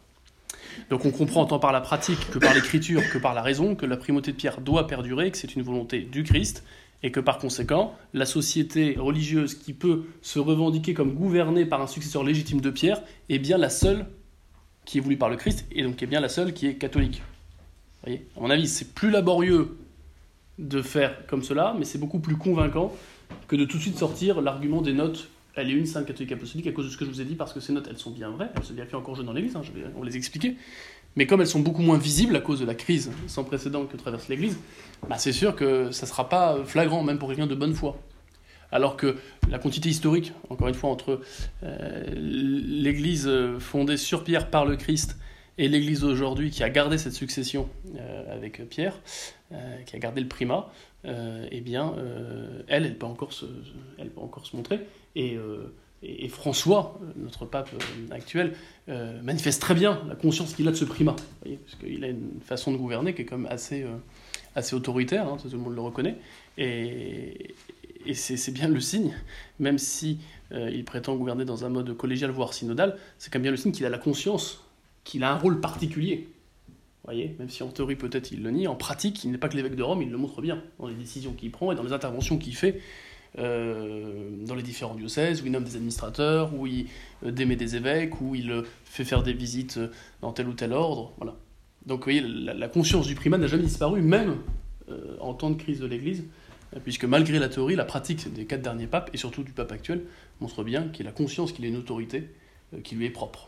Donc 0.91 1.05
on 1.05 1.11
comprend 1.11 1.45
tant 1.45 1.59
par 1.59 1.71
la 1.71 1.83
pratique 1.83 2.31
que 2.31 2.39
par 2.39 2.55
l'écriture 2.55 3.03
que 3.13 3.19
par 3.19 3.35
la 3.35 3.43
raison 3.43 3.75
que 3.75 3.85
la 3.85 3.97
primauté 3.97 4.33
de 4.33 4.37
Pierre 4.37 4.61
doit 4.61 4.87
perdurer, 4.87 5.31
que 5.31 5.37
c'est 5.37 5.55
une 5.55 5.63
volonté 5.63 6.01
du 6.01 6.25
Christ, 6.25 6.65
et 7.03 7.13
que 7.13 7.21
par 7.21 7.39
conséquent, 7.39 7.95
la 8.15 8.25
société 8.25 8.97
religieuse 8.99 9.55
qui 9.55 9.75
peut 9.75 10.05
se 10.23 10.39
revendiquer 10.39 10.95
comme 10.95 11.13
gouvernée 11.13 11.67
par 11.67 11.83
un 11.83 11.87
successeur 11.87 12.25
légitime 12.25 12.63
de 12.63 12.71
Pierre 12.71 13.03
est 13.29 13.39
bien 13.39 13.59
la 13.59 13.71
seule 13.71 14.07
qui 14.87 14.97
est 14.97 15.01
voulue 15.03 15.19
par 15.19 15.29
le 15.29 15.37
Christ, 15.37 15.67
et 15.71 15.83
donc 15.83 16.03
est 16.03 16.07
bien 16.07 16.21
la 16.21 16.31
seule 16.31 16.55
qui 16.55 16.67
est 16.69 16.77
catholique. 16.77 17.19
Vous 17.19 18.07
voyez? 18.07 18.27
À 18.35 18.41
mon 18.41 18.49
avis, 18.49 18.67
c'est 18.67 18.95
plus 18.95 19.11
laborieux 19.11 19.77
de 20.59 20.83
faire 20.83 21.27
comme 21.27 21.43
cela, 21.43 21.75
mais 21.79 21.85
c'est 21.85 21.99
beaucoup 21.99 22.19
plus 22.19 22.37
convaincant 22.37 22.95
que 23.47 23.57
de 23.57 23.65
tout 23.65 23.77
de 23.77 23.83
suite 23.83 23.99
sortir 23.99 24.41
l'argument 24.41 24.83
des 24.83 24.93
notes. 24.93 25.29
Elle 25.55 25.71
est 25.71 25.75
une 25.75 25.87
sainte 25.87 26.07
catholique 26.07 26.33
apostolique 26.33 26.67
à 26.69 26.73
cause 26.73 26.87
de 26.87 26.91
ce 26.91 26.97
que 26.97 27.05
je 27.05 27.11
vous 27.11 27.21
ai 27.21 27.25
dit, 27.25 27.35
parce 27.35 27.53
que 27.53 27.61
ces 27.61 27.73
notes, 27.73 27.89
elles 27.91 27.99
sont 27.99 28.11
bien 28.11 28.31
vraies, 28.31 28.51
elles 28.57 28.75
bien 28.77 28.85
fait 28.85 28.97
encore 28.97 29.17
jeunes 29.17 29.27
dans 29.27 29.33
l'Église, 29.33 29.57
hein, 29.57 29.63
je 29.65 29.73
vais, 29.73 29.87
on 29.97 30.03
les 30.03 30.17
expliquer. 30.17 30.57
Mais 31.17 31.27
comme 31.27 31.41
elles 31.41 31.49
sont 31.49 31.61
beaucoup 31.61 31.83
moins 31.83 31.99
visibles 31.99 32.37
à 32.37 32.41
cause 32.41 32.61
de 32.61 32.67
la 32.67 32.75
crise 32.75 33.11
sans 33.27 33.43
précédent 33.43 33.87
que 33.87 33.97
traverse 33.97 34.29
l'Église, 34.29 34.59
bah 35.09 35.17
c'est 35.19 35.33
sûr 35.33 35.57
que 35.57 35.91
ça 35.91 36.07
ne 36.07 36.11
sera 36.11 36.29
pas 36.29 36.59
flagrant, 36.65 37.03
même 37.03 37.19
pour 37.19 37.29
quelqu'un 37.29 37.47
de 37.47 37.55
bonne 37.55 37.75
foi. 37.75 37.99
Alors 38.71 38.97
que 38.97 39.17
la 39.51 39.59
quantité 39.59 39.89
historique, 39.89 40.33
encore 40.51 40.69
une 40.69 40.75
fois, 40.75 40.91
entre 40.91 41.21
euh, 41.63 42.05
l'Église 42.15 43.29
fondée 43.59 43.97
sur 43.97 44.23
Pierre 44.23 44.51
par 44.51 44.67
le 44.67 44.77
Christ 44.77 45.17
et 45.59 45.69
l'Église 45.69 46.05
aujourd'hui 46.05 46.51
qui 46.51 46.63
a 46.63 46.71
gardé 46.71 46.99
cette 46.99 47.13
succession 47.13 47.69
euh, 47.97 48.35
avec 48.35 48.67
Pierre, 48.69 48.99
euh, 49.53 49.83
qui 49.83 49.97
a 49.97 49.99
gardé 49.99 50.21
le 50.21 50.29
primat, 50.29 50.71
eh 51.05 51.61
bien, 51.61 51.95
elle, 52.67 52.85
elle 52.85 52.99
peut, 52.99 53.07
encore 53.07 53.33
se, 53.33 53.47
encore 54.17 54.47
se 54.47 54.57
montrer. 54.57 54.81
Et, 55.17 55.39
François, 56.29 57.01
notre 57.17 57.47
pape 57.47 57.71
actuel, 58.11 58.55
manifeste 59.23 59.63
très 59.63 59.75
bien 59.75 60.03
la 60.07 60.17
conscience 60.17 60.55
qu'il 60.55 60.69
a 60.69 60.71
de 60.71 60.77
ce 60.77 60.85
primat, 60.85 61.17
qu'il 61.81 62.05
a 62.05 62.09
une 62.09 62.41
façon 62.45 62.73
de 62.73 62.77
gouverner 62.77 63.15
qui 63.15 63.23
est 63.23 63.25
quand 63.25 63.39
même 63.39 63.51
assez, 63.51 63.87
autoritaire, 64.73 65.29
hein, 65.29 65.39
tout 65.41 65.49
le 65.51 65.59
monde 65.59 65.75
le 65.75 65.81
reconnaît. 65.81 66.17
Et, 66.59 67.55
c'est 68.15 68.53
bien 68.53 68.69
le 68.69 68.81
signe, 68.81 69.15
même 69.59 69.79
si 69.79 70.19
euh, 70.53 70.71
il 70.73 70.85
prétend 70.85 71.17
gouverner 71.17 71.45
dans 71.45 71.65
un 71.65 71.69
mode 71.69 71.95
collégial, 71.97 72.31
voire 72.31 72.55
synodal, 72.55 72.97
c'est 73.19 73.33
quand 73.33 73.39
même 73.39 73.45
bien 73.45 73.51
le 73.51 73.57
signe 73.57 73.73
qu'il 73.73 73.85
a 73.87 73.91
la 73.91 73.99
conscience 73.99 74.65
qu'il 75.09 75.25
a 75.25 75.33
un 75.33 75.39
rôle 75.39 75.61
particulier. 75.61 76.29
Voyez, 77.05 77.35
même 77.39 77.49
si 77.49 77.63
en 77.63 77.69
théorie 77.69 77.97
peut-être 77.97 78.31
il 78.31 78.43
le 78.43 78.51
nie, 78.51 78.67
en 78.69 78.75
pratique 78.75 79.25
il 79.25 79.33
n'est 79.33 79.39
pas 79.39 79.49
que 79.49 79.57
l'évêque 79.57 79.77
de 79.77 79.83
Rome, 79.83 80.03
il 80.03 80.11
le 80.11 80.19
montre 80.19 80.43
bien 80.43 80.63
dans 80.79 80.87
les 80.87 80.95
décisions 80.95 81.33
qu'il 81.33 81.51
prend 81.51 81.73
et 81.73 81.75
dans 81.75 81.83
les 81.83 81.95
interventions 81.95 82.37
qu'il 82.37 82.55
fait 82.55 82.81
euh, 83.39 84.31
dans 84.47 84.55
les 84.55 84.63
différents 84.63 84.95
diocèses, 84.95 85.43
où 85.43 85.47
il 85.47 85.53
nomme 85.53 85.65
des 85.65 85.77
administrateurs, 85.77 86.55
où 86.55 86.67
il 86.67 86.87
euh, 87.25 87.31
démet 87.31 87.57
des 87.57 87.77
évêques, 87.77 88.21
où 88.21 88.35
il 88.35 88.63
fait 88.85 89.05
faire 89.05 89.23
des 89.23 89.33
visites 89.33 89.81
dans 90.21 90.33
tel 90.33 90.49
ou 90.49 90.53
tel 90.53 90.73
ordre. 90.73 91.13
Voilà. 91.17 91.37
Donc 91.87 92.01
vous 92.01 92.05
voyez, 92.05 92.21
la, 92.21 92.69
conscience 92.69 93.07
du 93.07 93.15
primat 93.15 93.39
n'a 93.39 93.47
jamais 93.47 93.63
disparu, 93.63 94.03
même 94.03 94.37
en 95.21 95.35
temps 95.35 95.51
de 95.51 95.57
crise 95.57 95.81
de 95.81 95.87
l'Église 95.87 96.25
puisque 96.85 97.05
malgré 97.05 97.39
la 97.39 97.49
théorie, 97.49 97.77
la 97.77 97.85
pratique 97.85 98.33
des 98.33 98.45
quatre 98.45 98.63
derniers 98.63 98.87
papes, 98.87 99.11
et 99.13 99.17
surtout 99.17 99.43
du 99.43 99.53
pape 99.53 99.73
actuel, 99.73 100.05
montre 100.41 100.65
bien 100.65 100.89
qu'il 100.89 101.07
a 101.09 101.13
conscience 101.13 101.53
qu'il 101.53 101.65
a 101.65 101.69
une 101.69 101.77
autorité 101.77 102.29
euh, 102.75 102.81
qui 102.81 102.95
lui 102.95 103.07
est 103.07 103.11
propre. 103.11 103.48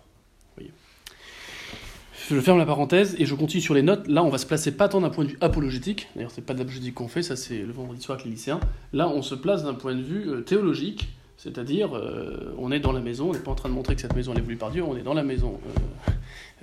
Je 2.30 2.38
ferme 2.38 2.58
la 2.58 2.66
parenthèse 2.66 3.16
et 3.18 3.26
je 3.26 3.34
continue 3.34 3.60
sur 3.60 3.74
les 3.74 3.82
notes. 3.82 4.06
Là, 4.06 4.22
on 4.22 4.28
va 4.28 4.38
se 4.38 4.46
placer 4.46 4.70
pas 4.70 4.88
tant 4.88 5.00
d'un 5.00 5.10
point 5.10 5.24
de 5.24 5.30
vue 5.30 5.38
apologétique, 5.40 6.06
d'ailleurs, 6.14 6.30
c'est 6.30 6.46
pas 6.46 6.54
de 6.54 6.60
l'apologétique 6.60 6.94
qu'on 6.94 7.08
fait, 7.08 7.24
ça 7.24 7.34
c'est 7.34 7.58
le 7.58 7.72
vendredi 7.72 8.00
soir 8.00 8.14
avec 8.14 8.24
les 8.24 8.30
lycéens. 8.30 8.60
Là, 8.92 9.08
on 9.08 9.20
se 9.20 9.34
place 9.34 9.64
d'un 9.64 9.74
point 9.74 9.96
de 9.96 10.02
vue 10.02 10.28
euh, 10.28 10.40
théologique, 10.40 11.08
c'est-à-dire, 11.36 11.96
euh, 11.96 12.54
on 12.56 12.70
est 12.70 12.78
dans 12.78 12.92
la 12.92 13.00
maison, 13.00 13.30
on 13.30 13.32
n'est 13.32 13.40
pas 13.40 13.50
en 13.50 13.56
train 13.56 13.68
de 13.68 13.74
montrer 13.74 13.96
que 13.96 14.00
cette 14.00 14.14
maison 14.14 14.32
est 14.34 14.40
voulue 14.40 14.56
par 14.56 14.70
Dieu, 14.70 14.84
on 14.84 14.96
est 14.96 15.02
dans 15.02 15.12
la 15.12 15.24
maison 15.24 15.58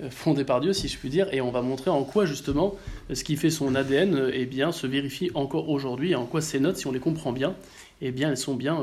euh, 0.00 0.08
fondée 0.08 0.44
par 0.44 0.62
Dieu, 0.62 0.72
si 0.72 0.88
je 0.88 0.96
puis 0.96 1.10
dire, 1.10 1.28
et 1.34 1.42
on 1.42 1.50
va 1.50 1.60
montrer 1.60 1.90
en 1.90 2.02
quoi, 2.02 2.24
justement, 2.24 2.74
ce 3.12 3.22
qui 3.22 3.36
fait 3.36 3.50
son 3.50 3.74
ADN 3.74 4.30
eh 4.32 4.46
bien, 4.46 4.72
se 4.72 4.86
vérifie 4.86 5.30
encore 5.34 5.68
aujourd'hui, 5.68 6.12
et 6.12 6.14
en 6.14 6.24
quoi 6.24 6.40
ces 6.40 6.60
notes, 6.60 6.78
si 6.78 6.86
on 6.86 6.92
les 6.92 7.00
comprend 7.00 7.32
bien, 7.32 7.54
eh 8.00 8.10
bien, 8.10 8.30
elles 8.30 8.38
sont 8.38 8.54
bien 8.54 8.80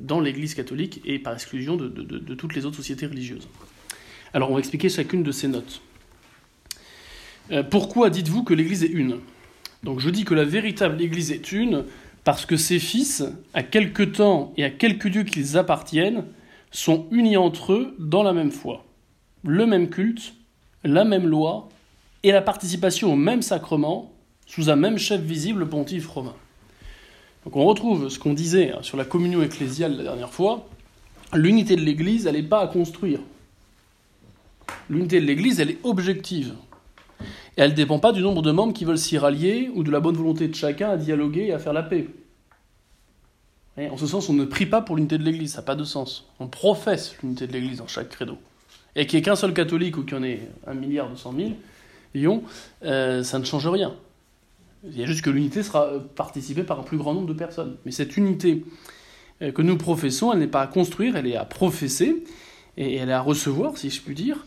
dans 0.00 0.20
l'Église 0.20 0.54
catholique 0.54 1.02
et 1.04 1.18
par 1.18 1.34
exclusion 1.34 1.76
de, 1.76 2.34
toutes 2.34 2.54
les 2.54 2.64
autres 2.64 2.76
sociétés 2.76 3.06
religieuses. 3.06 3.48
Alors, 4.32 4.50
on 4.50 4.54
va 4.54 4.60
expliquer 4.60 4.88
chacune 4.88 5.22
de 5.22 5.32
ces 5.32 5.48
notes. 5.48 5.82
Pourquoi 7.70 8.10
dites-vous 8.10 8.44
que 8.44 8.54
l'Église 8.54 8.84
est 8.84 8.88
une? 8.88 9.18
Donc, 9.82 10.00
je 10.00 10.10
dis 10.10 10.24
que 10.24 10.34
la 10.34 10.44
véritable 10.44 11.00
Église 11.02 11.32
est 11.32 11.52
une 11.52 11.84
parce 12.24 12.46
que 12.46 12.56
ces 12.56 12.78
fils, 12.78 13.24
à 13.52 13.62
quelque 13.62 14.02
temps 14.02 14.52
et 14.56 14.64
à 14.64 14.70
quelque 14.70 15.08
lieu 15.08 15.24
qu'ils 15.24 15.58
appartiennent, 15.58 16.24
sont 16.70 17.06
unis 17.10 17.36
entre 17.36 17.72
eux 17.72 17.94
dans 17.98 18.22
la 18.22 18.32
même 18.32 18.50
foi, 18.50 18.84
le 19.44 19.66
même 19.66 19.90
culte, 19.90 20.34
la 20.84 21.04
même 21.04 21.26
loi 21.26 21.68
et 22.22 22.32
la 22.32 22.42
participation 22.42 23.12
au 23.12 23.16
même 23.16 23.42
sacrement 23.42 24.12
sous 24.46 24.70
un 24.70 24.76
même 24.76 24.98
chef 24.98 25.20
visible, 25.20 25.68
pontife 25.68 26.06
romain. 26.08 26.34
Donc 27.44 27.56
on 27.56 27.64
retrouve 27.64 28.08
ce 28.08 28.18
qu'on 28.18 28.34
disait 28.34 28.72
sur 28.82 28.96
la 28.96 29.04
communion 29.04 29.42
ecclésiale 29.42 29.96
la 29.96 30.04
dernière 30.04 30.32
fois, 30.32 30.68
l'unité 31.34 31.76
de 31.76 31.80
l'Église, 31.80 32.26
elle 32.26 32.36
n'est 32.36 32.42
pas 32.42 32.60
à 32.60 32.68
construire. 32.68 33.20
L'unité 34.88 35.20
de 35.20 35.26
l'Église, 35.26 35.60
elle 35.60 35.70
est 35.70 35.78
objective. 35.82 36.54
Et 37.56 37.60
elle 37.60 37.70
ne 37.70 37.76
dépend 37.76 37.98
pas 37.98 38.12
du 38.12 38.22
nombre 38.22 38.42
de 38.42 38.50
membres 38.50 38.72
qui 38.72 38.84
veulent 38.84 38.98
s'y 38.98 39.18
rallier 39.18 39.70
ou 39.74 39.82
de 39.82 39.90
la 39.90 40.00
bonne 40.00 40.16
volonté 40.16 40.48
de 40.48 40.54
chacun 40.54 40.90
à 40.90 40.96
dialoguer 40.96 41.46
et 41.46 41.52
à 41.52 41.58
faire 41.58 41.72
la 41.72 41.82
paix. 41.82 42.06
en 43.78 43.96
ce 43.96 44.06
sens, 44.06 44.28
on 44.28 44.32
ne 44.32 44.44
prie 44.44 44.66
pas 44.66 44.80
pour 44.80 44.96
l'unité 44.96 45.18
de 45.18 45.24
l'Église, 45.24 45.52
ça 45.52 45.58
n'a 45.58 45.64
pas 45.64 45.74
de 45.74 45.84
sens. 45.84 46.26
On 46.40 46.46
professe 46.46 47.14
l'unité 47.22 47.46
de 47.46 47.52
l'Église 47.52 47.78
dans 47.78 47.86
chaque 47.86 48.08
credo. 48.08 48.38
Et 48.96 49.06
qu'il 49.06 49.18
n'y 49.18 49.22
ait 49.22 49.24
qu'un 49.24 49.36
seul 49.36 49.52
catholique 49.52 49.98
ou 49.98 50.02
qu'il 50.02 50.16
y 50.16 50.20
en 50.20 50.22
ait 50.22 50.40
un 50.66 50.74
milliard 50.74 51.08
deux 51.08 51.16
cent 51.16 51.32
mille, 51.32 51.54
euh, 52.84 53.22
ça 53.22 53.38
ne 53.38 53.44
change 53.44 53.66
rien. 53.68 53.94
Il 54.84 54.98
y 54.98 55.02
a 55.02 55.06
juste 55.06 55.22
que 55.22 55.30
l'unité 55.30 55.62
sera 55.62 55.86
euh, 55.86 55.98
participée 56.00 56.64
par 56.64 56.80
un 56.80 56.82
plus 56.82 56.98
grand 56.98 57.14
nombre 57.14 57.28
de 57.28 57.32
personnes. 57.32 57.76
Mais 57.84 57.92
cette 57.92 58.16
unité 58.16 58.64
euh, 59.40 59.52
que 59.52 59.62
nous 59.62 59.76
professons, 59.76 60.32
elle 60.32 60.40
n'est 60.40 60.46
pas 60.46 60.62
à 60.62 60.66
construire, 60.66 61.16
elle 61.16 61.26
est 61.26 61.36
à 61.36 61.44
professer, 61.44 62.24
et 62.76 62.96
elle 62.96 63.10
est 63.10 63.14
à 63.14 63.20
recevoir, 63.20 63.76
si 63.76 63.90
je 63.90 64.00
puis 64.00 64.14
dire. 64.14 64.46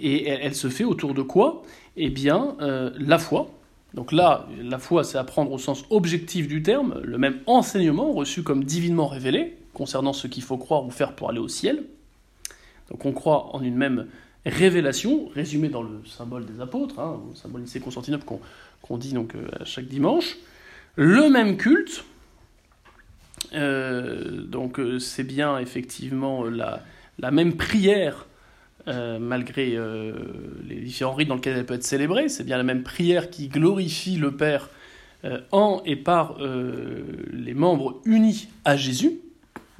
Et 0.00 0.28
elle, 0.28 0.54
se 0.54 0.68
fait 0.68 0.84
autour 0.84 1.14
de 1.14 1.22
quoi? 1.22 1.62
Eh 1.96 2.10
bien, 2.10 2.56
la 2.60 3.18
foi. 3.18 3.50
Donc 3.94 4.12
là, 4.12 4.46
la 4.62 4.78
foi, 4.78 5.02
c'est 5.02 5.18
apprendre 5.18 5.50
au 5.52 5.58
sens 5.58 5.84
objectif 5.90 6.46
du 6.46 6.62
terme, 6.62 7.00
le 7.02 7.18
même 7.18 7.40
enseignement 7.46 8.12
reçu 8.12 8.42
comme 8.42 8.64
divinement 8.64 9.06
révélé, 9.06 9.56
concernant 9.72 10.12
ce 10.12 10.26
qu'il 10.26 10.42
faut 10.42 10.58
croire 10.58 10.84
ou 10.84 10.90
faire 10.90 11.14
pour 11.14 11.30
aller 11.30 11.38
au 11.38 11.48
ciel. 11.48 11.84
Donc 12.90 13.04
on 13.06 13.12
croit 13.12 13.54
en 13.54 13.62
une 13.62 13.76
même 13.76 14.06
révélation, 14.44 15.28
résumée 15.34 15.68
dans 15.68 15.82
le 15.82 16.00
symbole 16.06 16.46
des 16.46 16.60
apôtres, 16.60 16.98
hein, 16.98 17.20
le 17.28 17.36
symbole 17.36 17.62
Nicée 17.62 17.80
Constantinople 17.80 18.24
qu'on 18.82 18.98
dit 18.98 19.12
donc 19.12 19.34
euh, 19.34 19.48
chaque 19.64 19.86
dimanche. 19.86 20.36
Le 20.96 21.28
même 21.28 21.56
culte, 21.56 22.04
euh, 23.54 24.42
donc 24.42 24.80
euh, 24.80 24.98
c'est 24.98 25.24
bien 25.24 25.58
effectivement 25.58 26.44
la 26.44 27.30
même 27.30 27.56
prière, 27.56 28.26
malgré 29.20 29.78
les 30.66 30.80
différents 30.80 31.14
rites 31.14 31.28
dans 31.28 31.34
lesquels 31.34 31.56
elle 31.56 31.66
peut 31.66 31.74
être 31.74 31.84
célébrée, 31.84 32.28
c'est 32.28 32.44
bien 32.44 32.56
la 32.56 32.62
même 32.62 32.82
prière 32.82 33.30
qui 33.30 33.48
glorifie 33.48 34.16
le 34.16 34.36
Père 34.36 34.70
en 35.52 35.82
et 35.84 35.96
par 35.96 36.38
les 36.38 37.54
membres 37.54 38.00
unis 38.04 38.48
à 38.64 38.76
Jésus. 38.76 39.20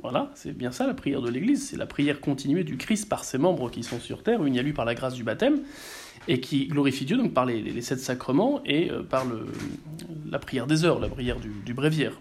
Voilà, 0.01 0.31
c'est 0.35 0.57
bien 0.57 0.71
ça 0.71 0.87
la 0.87 0.95
prière 0.95 1.21
de 1.21 1.29
l'Église, 1.29 1.71
c'est 1.71 1.77
la 1.77 1.87
prière 1.87 2.21
continuée 2.21 2.63
du 2.63 2.77
Christ 2.77 3.09
par 3.09 3.25
ses 3.25 3.39
membres 3.39 3.69
qui 3.69 3.83
sont 3.83 3.99
sur 3.99 4.23
terre, 4.23 4.45
unis 4.45 4.61
à 4.61 4.63
lui 4.63 4.73
par 4.73 4.85
la 4.85 4.95
grâce 4.95 5.15
du 5.15 5.25
baptême, 5.25 5.61
et 6.29 6.41
qui 6.41 6.69
glorifie 6.69 7.05
Dieu 7.05 7.17
donc 7.17 7.35
par 7.35 7.47
les, 7.47 7.81
sept 7.83 7.99
sacrements 7.99 8.63
et 8.65 8.91
euh, 8.91 9.03
par 9.03 9.27
la 10.31 10.39
prière 10.39 10.67
des 10.67 10.85
heures, 10.85 11.01
la 11.01 11.09
prière 11.09 11.39
du, 11.41 11.75
bréviaire. 11.75 12.21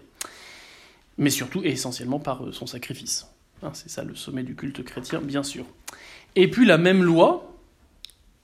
Mais 1.18 1.30
surtout 1.30 1.62
et 1.64 1.68
essentiellement 1.68 2.18
par 2.18 2.44
euh, 2.44 2.52
son 2.52 2.66
sacrifice. 2.66 3.28
Hein, 3.62 3.70
c'est 3.74 3.90
ça 3.90 4.02
le 4.02 4.14
sommet 4.14 4.42
du 4.42 4.56
culte 4.56 4.82
chrétien, 4.82 5.20
bien 5.20 5.42
sûr. 5.42 5.64
Et 6.36 6.48
puis 6.48 6.66
la 6.66 6.78
même 6.78 7.02
loi, 7.02 7.52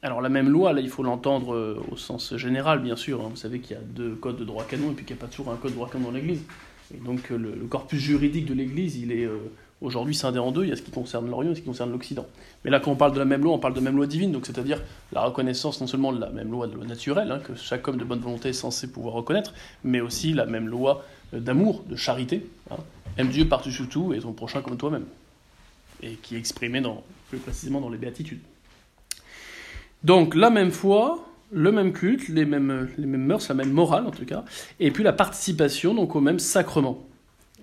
alors 0.02 0.20
la 0.20 0.28
même 0.28 0.48
loi, 0.48 0.72
là 0.72 0.80
il 0.80 0.90
faut 0.90 1.02
l'entendre 1.02 1.54
euh, 1.54 1.82
au 1.90 1.96
sens 1.96 2.36
général, 2.36 2.80
bien 2.80 2.96
sûr. 2.96 3.20
Hein. 3.20 3.28
vous 3.30 3.36
savez 3.36 3.60
qu'il 3.60 3.76
y 3.76 3.78
a 3.78 3.82
deux 3.82 4.14
codes 4.14 4.36
de 4.36 4.44
droit 4.44 4.64
canon 4.64 4.90
et 4.90 4.94
puis 4.94 5.04
qu'il 5.04 5.16
n'y 5.16 5.20
a 5.20 5.24
pas 5.24 5.30
toujours 5.30 5.52
un 5.52 5.56
code 5.56 5.70
de 5.70 5.76
droit 5.76 5.88
canon 5.88 6.06
dans 6.06 6.10
l'Église. 6.10 6.42
Et 6.94 6.98
donc 6.98 7.30
euh, 7.30 7.36
le, 7.36 7.66
corpus 7.66 8.00
juridique 8.00 8.46
de 8.46 8.54
l'Église, 8.54 8.96
il 8.96 9.12
est 9.12 9.24
euh, 9.24 9.38
aujourd'hui 9.80 10.14
scindé 10.14 10.38
en 10.38 10.50
deux, 10.50 10.64
il 10.64 10.68
y 10.68 10.72
a 10.72 10.76
ce 10.76 10.82
qui 10.82 10.90
concerne 10.90 11.30
l'Orient 11.30 11.52
et 11.52 11.54
ce 11.54 11.60
qui 11.60 11.66
concerne 11.66 11.90
l'Occident. 11.90 12.26
Mais 12.64 12.70
là, 12.70 12.80
quand 12.80 12.90
on 12.90 12.96
parle 12.96 13.12
de 13.12 13.18
la 13.18 13.24
même 13.24 13.42
loi, 13.42 13.54
on 13.54 13.58
parle 13.58 13.74
de 13.74 13.80
même 13.80 13.96
loi 13.96 14.06
divine, 14.06 14.32
donc 14.32 14.46
c'est-à-dire 14.46 14.82
la 15.12 15.22
reconnaissance 15.22 15.80
non 15.80 15.86
seulement 15.86 16.12
de 16.12 16.20
la 16.20 16.30
même 16.30 16.50
loi 16.50 16.66
de 16.66 16.74
loi 16.74 16.84
naturelle, 16.84 17.30
hein, 17.30 17.38
que 17.38 17.54
chaque 17.54 17.86
homme 17.88 17.96
de 17.96 18.04
bonne 18.04 18.20
volonté 18.20 18.50
est 18.50 18.54
censé 18.54 18.90
pouvoir 18.90 19.14
reconnaître, 19.14 19.54
mais 19.82 20.00
aussi 20.00 20.34
la 20.34 20.46
même 20.46 20.68
loi 20.68 21.04
d'amour, 21.32 21.82
de 21.88 21.96
charité. 21.96 22.46
Hein. 22.70 22.76
Aime 23.16 23.28
Dieu 23.28 23.48
par-dessus 23.48 23.86
tout 23.88 24.12
et 24.12 24.18
ton 24.18 24.32
prochain 24.32 24.60
comme 24.60 24.76
toi-même. 24.76 25.04
Et 26.02 26.14
qui 26.14 26.34
est 26.36 26.38
exprimée 26.38 26.80
dans, 26.80 27.02
plus 27.28 27.38
précisément 27.38 27.80
dans 27.80 27.88
les 27.88 27.98
béatitudes. 27.98 28.40
Donc 30.02 30.34
la 30.34 30.50
même 30.50 30.70
foi, 30.70 31.26
le 31.50 31.72
même 31.72 31.92
culte, 31.92 32.28
les 32.28 32.44
mêmes, 32.44 32.90
les 32.98 33.06
mêmes 33.06 33.24
mœurs, 33.24 33.48
la 33.48 33.54
même 33.54 33.70
morale 33.70 34.06
en 34.06 34.10
tout 34.10 34.26
cas, 34.26 34.44
et 34.80 34.90
puis 34.90 35.02
la 35.02 35.12
participation 35.12 35.94
donc 35.94 36.14
au 36.14 36.20
même 36.20 36.38
sacrement. 36.38 37.02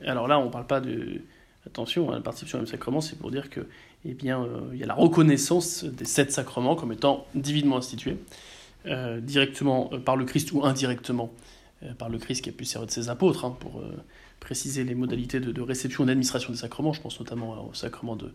Alors 0.06 0.28
là, 0.28 0.40
on 0.40 0.46
ne 0.46 0.50
parle 0.50 0.68
pas 0.68 0.82
de... 0.82 1.22
Attention, 1.68 2.10
hein, 2.12 2.16
la 2.16 2.22
participation 2.22 2.58
au 2.58 2.62
même 2.62 2.68
sacrement, 2.68 3.02
c'est 3.02 3.20
pour 3.20 3.30
dire 3.30 3.52
que, 3.52 3.68
eh 4.04 4.16
bien, 4.16 4.44
euh, 4.44 4.62
il 4.74 4.80
y 4.80 4.84
a 4.84 4.88
la 4.88 4.96
reconnaissance 4.96 5.84
des 5.84 6.06
sept 6.06 6.32
sacrements 6.32 6.76
comme 6.76 6.92
étant 6.92 7.28
divinement 7.36 7.78
institués, 7.78 8.18
euh, 8.88 9.20
directement 9.20 9.92
euh, 9.94 10.00
par 10.00 10.16
le 10.16 10.26
Christ 10.26 10.52
ou 10.54 10.66
indirectement 10.66 11.32
par 11.98 12.10
le 12.10 12.20
Christ 12.20 12.44
qui 12.44 12.50
a 12.50 12.52
pu 12.52 12.64
servir 12.64 12.86
de 12.86 12.92
ses 12.92 13.10
apôtres, 13.10 13.44
hein, 13.44 13.58
pour 13.60 13.82
préciser 14.42 14.84
les 14.84 14.96
modalités 14.96 15.40
de, 15.40 15.62
réception 15.62 16.04
et 16.04 16.08
d'administration 16.08 16.52
des 16.52 16.58
sacrements. 16.58 16.92
Je 16.92 17.00
pense 17.00 17.18
notamment 17.18 17.70
au 17.70 17.74
sacrement 17.74 18.18
de, 18.18 18.34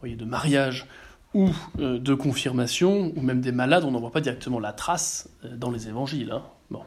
voyez, 0.00 0.16
de 0.16 0.24
mariage 0.24 0.86
ou 1.34 1.50
euh, 1.78 1.98
de 1.98 2.14
confirmation, 2.14 3.12
ou 3.14 3.20
même 3.20 3.42
des 3.42 3.52
malades, 3.52 3.84
on 3.84 3.90
n'en 3.90 4.00
voit 4.00 4.12
pas 4.12 4.22
directement 4.22 4.60
la 4.60 4.72
trace 4.72 5.28
euh, 5.44 5.54
dans 5.56 5.70
les 5.70 5.88
évangiles. 5.88 6.30
Hein. 6.32 6.42
Bon. 6.70 6.80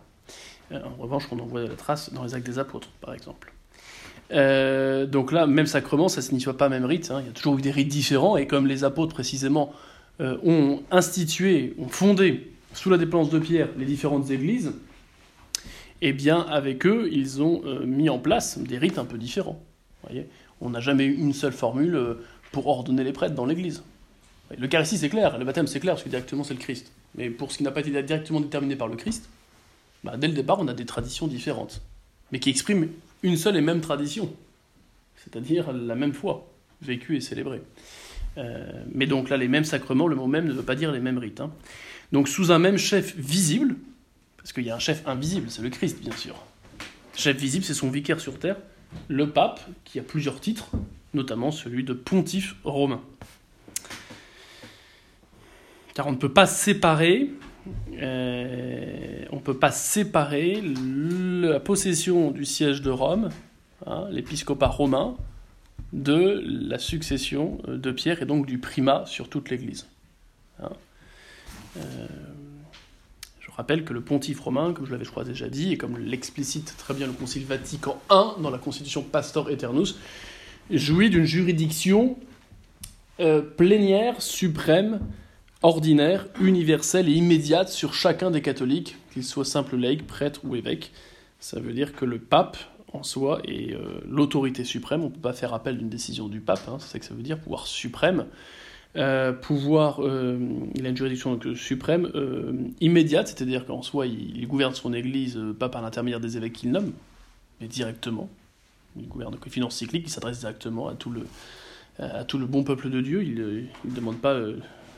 Euh, 0.72 0.80
en 0.84 1.04
revanche, 1.04 1.28
on 1.32 1.38
en 1.38 1.46
voit 1.46 1.62
la 1.62 1.76
trace 1.76 2.12
dans 2.12 2.24
les 2.24 2.34
actes 2.34 2.48
des 2.48 2.58
apôtres, 2.58 2.90
par 3.02 3.14
exemple. 3.14 3.54
donc 4.32 5.32
là, 5.32 5.46
même 5.46 5.68
sacrement, 5.68 6.08
ça 6.08 6.22
ne 6.22 6.26
signifie 6.26 6.52
pas 6.54 6.70
même 6.70 6.86
rite. 6.86 7.12
Hein. 7.12 7.20
Il 7.22 7.28
y 7.28 7.30
a 7.30 7.34
toujours 7.34 7.60
eu 7.60 7.62
des 7.62 7.72
rites 7.72 7.90
différents, 7.90 8.38
et 8.38 8.48
comme 8.48 8.66
les 8.66 8.84
apôtres, 8.84 9.14
précisément, 9.14 9.74
ont 10.20 10.82
institué, 10.92 11.76
ont 11.80 11.88
fondé, 11.90 12.54
sous 12.74 12.90
la 12.90 12.98
dépendance 12.98 13.32
de 13.32 13.40
Pierre, 13.40 13.70
les 13.78 13.86
différentes 13.86 14.30
églises, 14.30 14.74
eh 16.02 16.14
bien, 16.14 16.42
avec 16.42 16.86
eux, 16.86 17.10
ils 17.12 17.42
ont 17.42 17.62
mis 17.86 18.10
en 18.10 18.20
place 18.20 18.58
des 18.58 18.78
rites 18.78 18.98
un 18.98 19.06
peu 19.06 19.18
différents. 19.18 19.62
Voyez 20.04 20.28
on 20.62 20.70
n'a 20.70 20.80
jamais 20.80 21.06
eu 21.06 21.16
une 21.16 21.34
seule 21.34 21.54
formule 21.54 22.00
pour 22.52 22.68
ordonner 22.68 23.04
les 23.04 23.12
prêtres 23.12 23.36
dans 23.36 23.46
l'église. 23.46 23.84
L'Eucharistie, 24.58 24.98
c'est 24.98 25.10
clair, 25.10 25.38
le 25.38 25.46
baptême, 25.46 25.68
c'est 25.68 25.80
clair, 25.80 25.96
parce 25.96 26.04
que 26.04 26.10
directement, 26.10 26.44
c'est 26.44 26.54
le 26.54 26.60
Christ. 26.60 26.92
Mais 27.16 27.30
pour 27.30 27.52
ce 27.52 27.58
qui 27.58 27.64
n'a 27.64 27.72
pas 27.72 27.82
été 27.82 27.90
directement 28.04 28.40
déterminé 28.40 28.76
par 28.76 28.88
le 28.88 28.96
Christ, 28.96 29.30
bah, 30.04 30.18
dès 30.18 30.28
le 30.28 30.34
départ, 30.34 30.60
on 30.60 30.68
a 30.68 30.74
des 30.74 30.86
traditions 30.86 31.28
différentes, 31.28 31.82
mais 32.32 32.40
qui 32.40 32.50
expriment 32.50 32.88
une 33.24 33.38
seule 33.38 33.56
et 33.58 33.62
même 33.62 33.82
tradition, 33.82 34.34
c'est-à-dire 35.16 35.72
la 35.72 35.96
même 35.96 36.14
foi, 36.14 36.48
vécue 36.82 37.16
et 37.16 37.22
célébrée. 37.22 37.62
Euh, 38.38 38.84
mais 38.94 39.08
donc 39.08 39.30
là, 39.30 39.38
les 39.38 39.48
mêmes 39.48 39.64
sacrements, 39.64 40.08
le 40.08 40.16
mot 40.16 40.28
même 40.28 40.46
ne 40.46 40.54
veut 40.54 40.64
pas 40.64 40.76
dire 40.76 40.92
les 40.92 41.00
mêmes 41.00 41.18
rites. 41.18 41.42
Hein. 41.42 41.52
Donc 42.12 42.28
sous 42.28 42.52
un 42.52 42.60
même 42.60 42.78
chef 42.78 43.16
visible, 43.16 43.76
parce 44.42 44.54
qu'il 44.54 44.66
y 44.66 44.72
a 44.72 44.76
un 44.76 44.80
chef 44.80 45.08
invisible, 45.08 45.48
c'est 45.50 45.62
le 45.62 45.70
Christ, 45.70 46.02
bien 46.02 46.16
sûr. 46.16 46.36
Chef 47.16 47.38
visible, 47.38 47.64
c'est 47.64 47.74
son 47.74 47.90
vicaire 47.90 48.20
sur 48.20 48.40
terre, 48.40 48.58
le 49.08 49.30
pape, 49.30 49.62
qui 49.86 50.00
a 50.00 50.04
plusieurs 50.04 50.40
titres, 50.40 50.72
notamment 51.14 51.52
celui 51.52 51.84
de 51.84 51.94
pontife 51.94 52.56
romain 52.64 53.02
car 55.94 56.08
on 56.08 56.12
ne 56.12 56.18
peut 56.18 56.32
pas 56.32 56.46
séparer, 56.46 57.32
euh, 58.02 59.26
on 59.32 59.40
peut 59.40 59.58
pas 59.58 59.72
séparer 59.72 60.62
la 60.62 61.60
possession 61.60 62.32
du 62.32 62.46
siège 62.46 62.82
de 62.82 62.90
Rome, 62.90 63.30
hein, 63.86 64.08
l'épiscopat 64.10 64.68
romain, 64.68 65.16
de 65.94 66.42
la 66.46 66.80
succession 66.80 67.60
de 67.68 67.92
Pierre 67.92 68.22
et 68.22 68.26
donc 68.26 68.46
du 68.46 68.60
primat 68.60 69.06
sur 69.06 69.28
toute 69.30 69.50
l'Église. 69.50 69.88
Hein. 70.62 70.70
Euh, 71.78 72.08
rappelle 73.62 73.86
que 73.86 73.94
le 73.94 74.02
pontife 74.02 74.40
romain, 74.40 74.74
comme 74.74 74.88
je 74.88 74.92
l'avais 74.92 75.06
je 75.06 75.12
crois 75.12 75.24
déjà 75.24 75.48
dit, 75.48 75.74
et 75.74 75.78
comme 75.78 76.00
l'explicite 76.00 76.74
très 76.80 76.96
bien 76.96 77.06
le 77.06 77.14
Concile 77.14 77.46
Vatican 77.46 78.02
I 78.10 78.42
dans 78.42 78.50
la 78.50 78.58
Constitution 78.58 79.04
Pastor 79.04 79.52
Eternus, 79.52 80.00
jouit 80.72 81.12
d'une 81.12 81.26
juridiction 81.26 82.18
euh, 83.20 83.42
plénière, 83.42 84.20
suprême, 84.20 85.00
ordinaire, 85.62 86.26
universelle 86.42 87.08
et 87.08 87.12
immédiate 87.12 87.70
sur 87.70 87.94
chacun 87.94 88.32
des 88.32 88.42
catholiques, 88.42 88.96
qu'ils 89.14 89.24
soient 89.24 89.46
simples 89.46 89.78
laïcs, 89.78 90.08
prêtres 90.08 90.42
ou 90.44 90.56
évêques. 90.56 90.92
Ça 91.40 91.60
veut 91.60 91.74
dire 91.74 91.94
que 91.94 92.06
le 92.06 92.18
pape 92.18 92.58
en 92.94 93.04
soi 93.04 93.42
est 93.46 93.76
euh, 93.76 94.02
l'autorité 94.10 94.64
suprême. 94.64 95.02
On 95.04 95.10
ne 95.10 95.14
peut 95.14 95.20
pas 95.20 95.34
faire 95.34 95.54
appel 95.54 95.78
d'une 95.78 95.90
décision 95.90 96.30
du 96.30 96.40
pape, 96.40 96.68
hein, 96.68 96.78
c'est 96.80 96.94
ça 96.94 96.98
que 96.98 97.06
ça 97.06 97.14
veut 97.14 97.22
dire, 97.22 97.38
pouvoir 97.38 97.68
suprême. 97.68 98.26
Euh, 98.98 99.32
pouvoir, 99.32 100.04
euh, 100.04 100.38
il 100.76 100.86
a 100.86 100.90
une 100.90 100.98
juridiction 100.98 101.40
suprême 101.56 102.12
immédiate, 102.82 103.30
c'est-à-dire 103.30 103.66
qu'en 103.66 103.82
soi, 103.82 104.06
il, 104.08 104.48
gouverne 104.48 104.74
son 104.74 104.94
Église 104.94 105.40
pas 105.60 105.70
par 105.70 105.82
l'intermédiaire 105.82 106.20
des 106.20 106.38
évêques 106.38 106.54
qu'il 106.54 106.72
nomme, 106.72 106.92
mais 107.60 107.68
directement. 107.68 108.30
Il 108.98 109.08
gouverne 109.08 109.32
donc 109.32 109.46
une 109.46 109.52
finance 109.52 109.76
cyclique, 109.76 110.04
il 110.08 110.10
s'adresse 110.10 110.40
directement 110.40 110.90
à 110.90 110.96
tout 110.96 111.10
le, 111.10 112.46
bon 112.46 112.64
peuple 112.64 112.90
de 112.90 113.02
Dieu. 113.02 113.24
Il 113.24 113.36
ne 113.86 113.96
demande 113.96 114.18
pas 114.18 114.38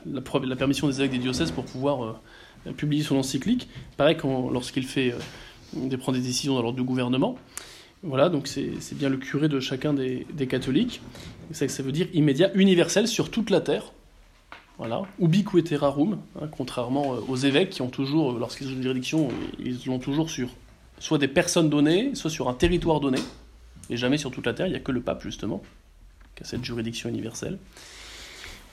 la, 0.05 0.55
permission 0.55 0.87
des 0.87 0.99
évêques 0.99 1.11
des 1.11 1.19
diocèses 1.19 1.51
pour 1.51 1.65
pouvoir 1.65 2.19
euh, 2.67 2.71
publier 2.71 3.03
son 3.03 3.17
encyclique. 3.17 3.67
Pareil 3.97 4.17
lorsqu'il 4.51 4.85
fait 4.85 5.13
euh, 5.75 5.97
prend 5.97 6.11
des 6.11 6.21
décisions 6.21 6.55
dans 6.55 6.61
l'ordre 6.61 6.77
du 6.77 6.83
gouvernement. 6.83 7.37
Voilà, 8.03 8.27
donc 8.27 8.47
c'est 8.47 8.95
bien 8.95 9.07
le 9.07 9.15
curé 9.15 9.47
de 9.47 9.61
chacun 9.61 9.93
des, 9.93 10.47
catholiques. 10.47 11.01
Ça, 11.51 11.67
ça 11.69 11.81
veut 11.83 11.93
dire 11.93 12.07
immédiat, 12.13 12.51
universel 12.53 13.07
sur 13.07 13.31
toute 13.31 13.49
la 13.49 13.61
terre. 13.61 13.93
Voilà, 14.77 15.03
ubiquiterarum, 15.19 16.19
hein, 16.41 16.47
contrairement 16.51 17.13
euh, 17.13 17.19
aux 17.27 17.35
évêques 17.35 17.69
qui 17.69 17.81
ont 17.83 17.89
toujours, 17.89 18.33
lorsqu'ils 18.33 18.67
ont 18.67 18.71
une 18.71 18.81
juridiction, 18.81 19.29
ils 19.59 19.77
l'ont 19.85 19.99
toujours 19.99 20.31
sur 20.31 20.49
soit 20.97 21.19
des 21.19 21.27
personnes 21.27 21.69
données, 21.69 22.15
soit 22.15 22.31
sur 22.31 22.49
un 22.49 22.53
territoire 22.55 22.99
donné, 22.99 23.19
et 23.91 23.97
jamais 23.97 24.17
sur 24.17 24.31
toute 24.31 24.47
la 24.47 24.53
terre. 24.53 24.65
Il 24.65 24.71
n'y 24.71 24.75
a 24.75 24.79
que 24.79 24.91
le 24.91 25.01
pape, 25.01 25.21
justement, 25.21 25.61
qui 26.35 26.43
a 26.43 26.45
cette 26.45 26.65
juridiction 26.65 27.07
universelle. 27.07 27.59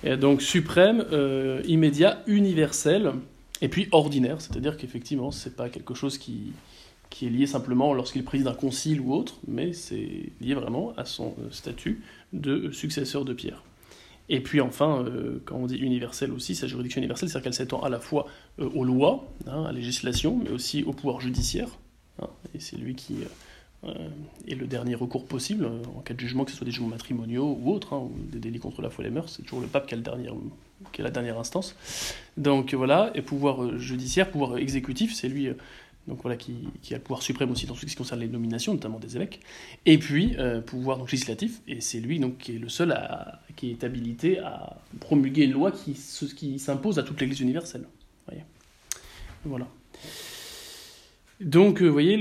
Et 0.03 0.17
donc 0.17 0.41
suprême, 0.41 1.05
euh, 1.13 1.61
immédiat, 1.67 2.23
universel, 2.27 3.13
et 3.61 3.69
puis 3.69 3.89
ordinaire, 3.93 4.41
c'est-à-dire 4.41 4.79
qu'effectivement, 4.79 5.31
c'est 5.31 5.55
pas 5.55 5.69
quelque 5.69 5.93
chose 5.95 6.17
qui, 6.17 6.53
qui 7.11 7.27
est 7.27 7.31
lié 7.31 7.47
simplement 7.47 7.93
lorsqu'il 7.93 8.25
préside 8.25 8.47
un 8.47 8.55
concile 8.55 9.01
ou 9.01 9.13
autre, 9.13 9.39
mais 9.47 9.73
c'est 9.73 10.33
lié 10.41 10.55
vraiment 10.55 10.93
à 10.97 11.05
son 11.05 11.35
statut 11.51 12.03
de 12.33 12.71
successeur 12.71 13.25
de 13.25 13.33
Pierre. 13.33 13.63
Et 14.29 14.41
puis 14.41 14.61
enfin, 14.61 15.05
quand 15.45 15.57
on 15.57 15.67
dit 15.67 15.77
universel 15.77 16.31
aussi, 16.31 16.55
sa 16.55 16.69
juridiction 16.69 17.01
universelle, 17.01 17.29
c'est-à-dire 17.29 17.45
qu'elle 17.45 17.55
s'étend 17.55 17.83
à 17.83 17.89
la 17.89 17.99
fois 17.99 18.29
aux 18.59 18.85
lois, 18.85 19.27
hein, 19.49 19.65
à 19.65 19.67
la 19.67 19.73
législation, 19.73 20.41
mais 20.41 20.51
aussi 20.51 20.85
au 20.85 20.93
pouvoir 20.93 21.21
judiciaire. 21.21 21.69
Hein, 22.23 22.29
et 22.55 22.61
c'est 22.61 22.77
lui 22.77 22.95
qui 22.95 23.17
euh, 23.85 24.09
et 24.47 24.55
le 24.55 24.67
dernier 24.67 24.95
recours 24.95 25.25
possible, 25.25 25.65
euh, 25.65 25.83
en 25.97 26.01
cas 26.01 26.13
de 26.13 26.21
jugement, 26.21 26.45
que 26.45 26.51
ce 26.51 26.57
soit 26.57 26.67
des 26.67 26.71
jugements 26.71 26.89
matrimoniaux 26.89 27.59
ou 27.61 27.73
autres, 27.73 27.95
hein, 27.95 27.99
ou 27.99 28.13
des 28.31 28.39
délits 28.39 28.59
contre 28.59 28.83
la 28.83 28.91
foi 28.91 29.05
et 29.05 29.09
les 29.09 29.15
mœurs, 29.15 29.33
c'est 29.37 29.43
toujours 29.43 29.61
le 29.61 29.67
pape 29.67 29.87
qui 29.87 29.95
a, 29.95 29.99
qui 30.93 31.01
a 31.01 31.05
la 31.05 31.11
dernière 31.11 31.39
instance. 31.39 31.75
Donc 32.37 32.75
voilà, 32.75 33.11
et 33.15 33.23
pouvoir 33.23 33.65
euh, 33.65 33.79
judiciaire, 33.79 34.31
pouvoir 34.31 34.59
exécutif, 34.59 35.15
c'est 35.15 35.29
lui 35.29 35.49
donc 36.09 36.23
voilà, 36.23 36.37
qui, 36.37 36.69
qui, 36.83 36.95
a 36.95 36.97
le 36.97 37.03
pouvoir 37.03 37.23
suprême 37.23 37.51
aussi 37.51 37.67
dans 37.67 37.75
ce 37.75 37.87
qui 37.87 37.95
concerne 37.95 38.21
les 38.21 38.29
nominations, 38.29 38.73
notamment 38.73 38.99
des 38.99 39.17
évêques, 39.17 39.41
et 39.87 39.99
puis 39.99 40.37
pouvoir 40.67 40.99
donc, 40.99 41.11
législatif, 41.13 41.61
et 41.69 41.81
c'est 41.81 42.01
lui 42.01 42.19
donc, 42.19 42.39
qui 42.39 42.57
est 42.57 42.59
le 42.59 42.69
seul 42.69 42.93
à, 42.93 43.41
qui 43.57 43.71
est 43.71 43.85
habilité 43.85 44.39
à 44.39 44.79
promulguer 44.99 45.45
une 45.45 45.53
loi 45.53 45.71
qui, 45.71 45.97
qui 46.37 46.59
s'impose 46.59 46.99
à 46.99 47.03
toute 47.03 47.21
l'Église 47.21 47.41
universelle. 47.41 47.87
Voyez. 48.27 48.45
Voilà. 49.45 49.69
Donc, 51.41 51.81
euh, 51.81 51.87
vous 51.87 51.93
voyez, 51.93 52.21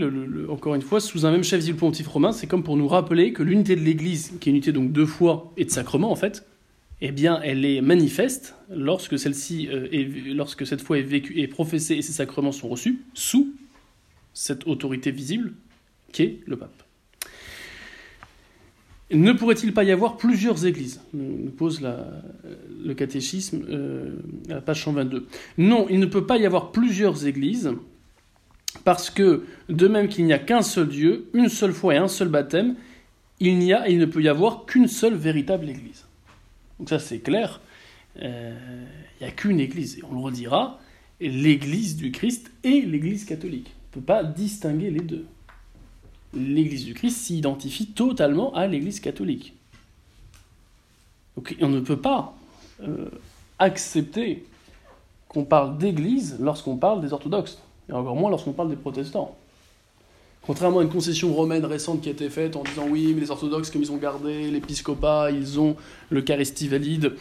encore 0.49 0.75
une 0.75 0.81
fois, 0.81 1.01
sous 1.01 1.25
un 1.25 1.31
même 1.31 1.43
chef 1.43 1.63
du 1.63 1.73
pontife 1.73 2.07
romain, 2.07 2.31
c'est 2.31 2.47
comme 2.47 2.63
pour 2.63 2.77
nous 2.77 2.87
rappeler 2.87 3.33
que 3.33 3.43
l'unité 3.43 3.75
de 3.75 3.81
l'Église, 3.81 4.33
qui 4.39 4.49
est 4.49 4.51
une 4.51 4.57
unité 4.57 4.71
donc 4.71 4.93
de 4.93 5.05
foi 5.05 5.51
et 5.57 5.65
de 5.65 5.69
sacrement 5.69 6.09
en 6.09 6.15
fait, 6.15 6.47
eh 7.01 7.11
bien, 7.11 7.41
elle 7.43 7.65
est 7.65 7.81
manifeste 7.81 8.55
lorsque 8.69 9.19
celle-ci, 9.19 9.67
euh, 9.71 9.87
lorsque 10.33 10.65
cette 10.65 10.81
foi 10.81 10.99
est 10.99 11.03
vécue 11.03 11.37
et 11.37 11.47
professée 11.47 11.95
et 11.95 12.01
ses 12.01 12.13
sacrements 12.13 12.51
sont 12.51 12.69
reçus 12.69 13.01
sous 13.13 13.53
cette 14.39 14.67
autorité 14.67 15.11
visible 15.11 15.51
qu'est 16.13 16.39
le 16.45 16.55
pape. 16.55 16.81
Ne 19.11 19.33
pourrait-il 19.33 19.73
pas 19.73 19.83
y 19.83 19.91
avoir 19.91 20.15
plusieurs 20.15 20.65
églises 20.65 21.01
nous 21.13 21.51
pose 21.51 21.81
le 21.81 22.93
catéchisme 22.93 23.65
euh, 23.69 24.15
à 24.49 24.53
la 24.53 24.61
page 24.61 24.85
122. 24.85 25.27
Non, 25.57 25.87
il 25.89 25.99
ne 25.99 26.05
peut 26.05 26.25
pas 26.25 26.37
y 26.37 26.45
avoir 26.45 26.71
plusieurs 26.71 27.27
églises 27.27 27.73
parce 28.85 29.09
que, 29.09 29.43
de 29.67 29.87
même 29.89 30.07
qu'il 30.07 30.23
n'y 30.23 30.31
a 30.31 30.39
qu'un 30.39 30.61
seul 30.61 30.87
Dieu, 30.87 31.29
une 31.33 31.49
seule 31.49 31.73
foi 31.73 31.95
et 31.95 31.97
un 31.97 32.07
seul 32.07 32.29
baptême, 32.29 32.75
il 33.41 33.57
n'y 33.57 33.73
a 33.73 33.89
et 33.89 33.91
il 33.91 33.99
ne 33.99 34.05
peut 34.05 34.21
y 34.21 34.29
avoir 34.29 34.65
qu'une 34.65 34.87
seule 34.87 35.15
véritable 35.15 35.69
Église. 35.69 36.05
Donc 36.77 36.87
ça 36.87 36.99
c'est 36.99 37.19
clair, 37.19 37.59
euh, 38.21 38.85
il 39.19 39.23
n'y 39.23 39.29
a 39.29 39.33
qu'une 39.33 39.59
Église, 39.59 39.97
et 39.97 40.03
on 40.09 40.13
le 40.13 40.19
redira, 40.19 40.79
l'Église 41.19 41.97
du 41.97 42.13
Christ 42.13 42.51
et 42.63 42.81
l'Église 42.81 43.25
catholique. 43.25 43.75
On 43.91 43.97
ne 43.97 44.01
peut 44.01 44.05
pas 44.05 44.23
distinguer 44.23 44.91
les 44.91 45.01
deux. 45.01 45.25
L'Église 46.33 46.85
du 46.85 46.93
Christ 46.93 47.17
s'identifie 47.17 47.87
totalement 47.87 48.53
à 48.53 48.67
l'Église 48.67 48.99
catholique. 48.99 49.53
Donc 51.35 51.55
on 51.61 51.69
ne 51.69 51.79
peut 51.79 51.97
pas 51.97 52.35
euh, 52.83 53.09
accepter 53.57 54.45
qu'on 55.27 55.43
parle 55.43 55.77
d'Église 55.77 56.37
lorsqu'on 56.39 56.77
parle 56.77 57.01
des 57.01 57.13
orthodoxes 57.13 57.59
et 57.89 57.93
encore 57.93 58.15
moins 58.15 58.29
lorsqu'on 58.29 58.53
parle 58.53 58.69
des 58.69 58.75
protestants. 58.75 59.35
Contrairement 60.41 60.79
à 60.79 60.83
une 60.83 60.89
concession 60.89 61.33
romaine 61.33 61.65
récente 61.65 62.01
qui 62.01 62.09
a 62.09 62.11
été 62.11 62.29
faite 62.29 62.55
en 62.55 62.63
disant 62.63 62.85
oui, 62.89 63.13
mais 63.13 63.21
les 63.21 63.31
orthodoxes, 63.31 63.69
comme 63.69 63.81
ils 63.81 63.91
ont 63.91 63.97
gardé 63.97 64.49
l'épiscopat, 64.49 65.31
ils 65.31 65.59
ont 65.59 65.75
l'Eucharistie 66.09 66.67
valide, 66.67 67.13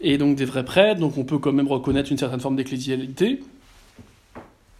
et 0.00 0.18
donc 0.18 0.36
des 0.36 0.44
vrais 0.44 0.64
prêtres, 0.64 1.00
donc 1.00 1.16
on 1.16 1.24
peut 1.24 1.38
quand 1.38 1.52
même 1.52 1.68
reconnaître 1.68 2.12
une 2.12 2.18
certaine 2.18 2.40
forme 2.40 2.56
d'ecclésialité. 2.56 3.40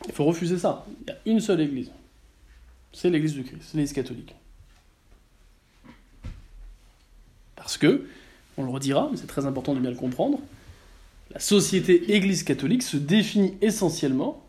Il 0.07 0.13
faut 0.13 0.25
refuser 0.25 0.59
ça. 0.59 0.87
Il 1.03 1.09
y 1.09 1.13
a 1.13 1.19
une 1.27 1.41
seule 1.41 1.61
église. 1.61 1.91
C'est 2.93 3.11
l'église 3.11 3.35
du 3.35 3.45
Christ, 3.45 3.75
l'église 3.75 3.93
catholique. 3.93 4.35
Parce 7.57 7.77
que, 7.77 8.09
on 8.57 8.65
le 8.65 8.71
redira, 8.71 9.09
mais 9.11 9.17
c'est 9.17 9.27
très 9.27 9.47
important 9.47 9.75
de 9.75 9.81
bien 9.81 9.91
le 9.91 9.97
comprendre, 9.97 10.39
la 11.31 11.41
société 11.41 12.15
église 12.15 12.43
catholique 12.43 12.83
se 12.83 12.97
définit 12.97 13.55
essentiellement 13.61 14.43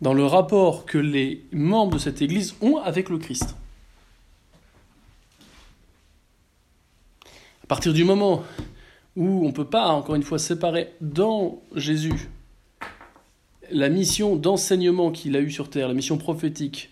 dans 0.00 0.14
le 0.14 0.24
rapport 0.24 0.86
que 0.86 0.98
les 0.98 1.44
membres 1.52 1.94
de 1.94 1.98
cette 1.98 2.22
Église 2.22 2.54
ont 2.60 2.76
avec 2.78 3.08
le 3.08 3.18
Christ. 3.18 3.56
À 7.64 7.66
partir 7.66 7.92
du 7.92 8.04
moment 8.04 8.44
où 9.16 9.44
on 9.44 9.48
ne 9.48 9.52
peut 9.52 9.66
pas, 9.66 9.88
encore 9.88 10.14
une 10.14 10.22
fois, 10.22 10.38
séparer 10.38 10.94
dans 11.00 11.60
Jésus 11.74 12.30
la 13.70 13.88
mission 13.88 14.36
d'enseignement 14.36 15.10
qu'il 15.10 15.36
a 15.36 15.40
eue 15.40 15.50
sur 15.50 15.70
terre, 15.70 15.88
la 15.88 15.94
mission 15.94 16.18
prophétique, 16.18 16.90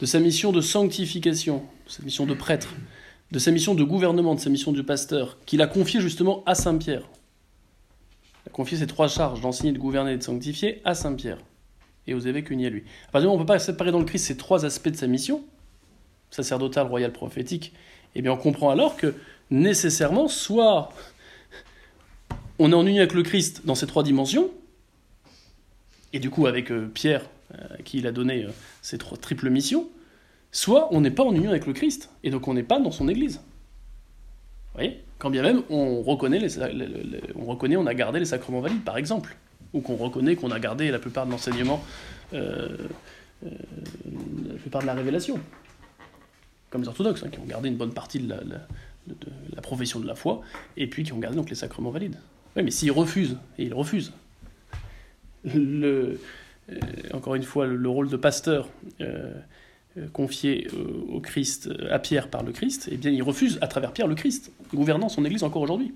de 0.00 0.06
sa 0.06 0.18
mission 0.20 0.52
de 0.52 0.60
sanctification, 0.60 1.62
de 1.86 1.90
sa 1.90 2.02
mission 2.02 2.26
de 2.26 2.34
prêtre, 2.34 2.74
de 3.30 3.38
sa 3.38 3.50
mission 3.50 3.74
de 3.74 3.84
gouvernement, 3.84 4.34
de 4.34 4.40
sa 4.40 4.50
mission 4.50 4.72
de 4.72 4.82
pasteur, 4.82 5.38
qu'il 5.46 5.62
a 5.62 5.66
confiée 5.66 6.00
justement 6.00 6.42
à 6.46 6.54
Saint 6.54 6.76
Pierre. 6.78 7.08
Il 8.44 8.48
a 8.48 8.50
confié 8.50 8.78
ces 8.78 8.86
trois 8.86 9.08
charges 9.08 9.40
d'enseigner, 9.40 9.72
de 9.72 9.78
gouverner 9.78 10.12
et 10.12 10.16
de 10.16 10.22
sanctifier 10.22 10.80
à 10.84 10.94
Saint 10.94 11.14
Pierre 11.14 11.38
et 12.06 12.14
aux 12.14 12.20
évêques 12.20 12.50
unis 12.50 12.66
à 12.66 12.70
lui. 12.70 12.84
À 13.08 13.12
partir 13.12 13.20
du 13.20 13.26
moment 13.26 13.34
où 13.34 13.36
on 13.36 13.40
ne 13.40 13.44
peut 13.44 13.52
pas 13.52 13.58
séparer 13.58 13.92
dans 13.92 13.98
le 13.98 14.04
Christ 14.04 14.24
ces 14.24 14.36
trois 14.36 14.64
aspects 14.64 14.88
de 14.88 14.96
sa 14.96 15.06
mission, 15.06 15.44
sacerdotale, 16.30 16.86
royale, 16.86 17.12
prophétique, 17.12 17.72
eh 18.14 18.22
bien 18.22 18.32
on 18.32 18.36
comprend 18.36 18.70
alors 18.70 18.96
que 18.96 19.14
nécessairement, 19.50 20.28
soit 20.28 20.90
on 22.58 22.72
est 22.72 22.74
en 22.74 22.86
union 22.86 23.00
avec 23.00 23.14
le 23.14 23.22
Christ 23.22 23.62
dans 23.64 23.74
ces 23.74 23.86
trois 23.86 24.02
dimensions, 24.02 24.50
et 26.12 26.18
du 26.18 26.30
coup 26.30 26.46
avec 26.46 26.70
euh, 26.70 26.90
Pierre, 26.92 27.22
euh, 27.54 27.76
qui 27.84 27.98
il 27.98 28.06
a 28.06 28.12
donné 28.12 28.44
euh, 28.44 28.50
ces 28.82 28.98
trois 28.98 29.18
triples 29.18 29.50
missions, 29.50 29.88
soit 30.52 30.88
on 30.92 31.00
n'est 31.00 31.10
pas 31.10 31.24
en 31.24 31.34
union 31.34 31.50
avec 31.50 31.66
le 31.66 31.72
Christ, 31.72 32.10
et 32.22 32.30
donc 32.30 32.48
on 32.48 32.54
n'est 32.54 32.62
pas 32.62 32.80
dans 32.80 32.90
son 32.90 33.08
Église. 33.08 33.36
Vous 33.36 34.74
voyez? 34.74 35.00
Quand 35.18 35.30
bien 35.30 35.42
même 35.42 35.62
on 35.68 36.02
reconnaît, 36.02 36.38
les, 36.38 36.58
on 37.34 37.44
reconnaît, 37.44 37.76
on 37.76 37.86
a 37.86 37.94
gardé 37.94 38.18
les 38.18 38.24
sacrements 38.24 38.60
valides, 38.60 38.84
par 38.84 38.96
exemple 38.96 39.36
ou 39.72 39.80
qu'on 39.80 39.94
reconnaît 39.94 40.34
qu'on 40.34 40.50
a 40.50 40.58
gardé 40.58 40.90
la 40.90 40.98
plupart 40.98 41.26
de 41.26 41.30
l'enseignement, 41.30 41.80
la 42.32 42.68
plupart 44.60 44.82
de 44.82 44.86
la 44.86 44.94
révélation. 44.94 45.38
Comme 46.70 46.82
les 46.82 46.88
orthodoxes, 46.88 47.22
hein, 47.24 47.28
qui 47.30 47.38
ont 47.38 47.44
gardé 47.44 47.68
une 47.68 47.76
bonne 47.76 47.92
partie 47.92 48.18
de 48.18 48.28
la, 48.28 48.40
la, 49.54 49.62
profession 49.62 50.00
de 50.00 50.06
la 50.06 50.14
foi, 50.14 50.42
et 50.76 50.88
puis 50.88 51.04
qui 51.04 51.12
ont 51.12 51.18
gardé 51.18 51.36
donc 51.36 51.50
les 51.50 51.56
sacrements 51.56 51.90
valides. 51.90 52.16
Oui, 52.56 52.62
mais 52.62 52.70
s'ils 52.70 52.92
refusent, 52.92 53.36
et 53.58 53.64
ils 53.64 53.74
refusent, 53.74 54.12
le, 55.44 56.20
euh, 56.70 56.76
encore 57.12 57.34
une 57.34 57.42
fois, 57.42 57.66
le, 57.66 57.88
rôle 57.88 58.08
de 58.08 58.16
pasteur 58.16 58.68
confié 60.12 60.68
au 61.08 61.20
Christ, 61.20 61.68
à 61.90 61.98
Pierre 61.98 62.28
par 62.28 62.42
le 62.44 62.52
Christ, 62.52 62.88
eh 62.92 62.96
bien, 62.96 63.10
il 63.10 63.22
refuse 63.22 63.58
à 63.60 63.66
travers 63.66 63.92
Pierre 63.92 64.06
le 64.06 64.14
Christ, 64.14 64.52
gouvernant 64.72 65.08
son 65.08 65.24
Église 65.24 65.42
encore 65.42 65.62
aujourd'hui 65.62 65.92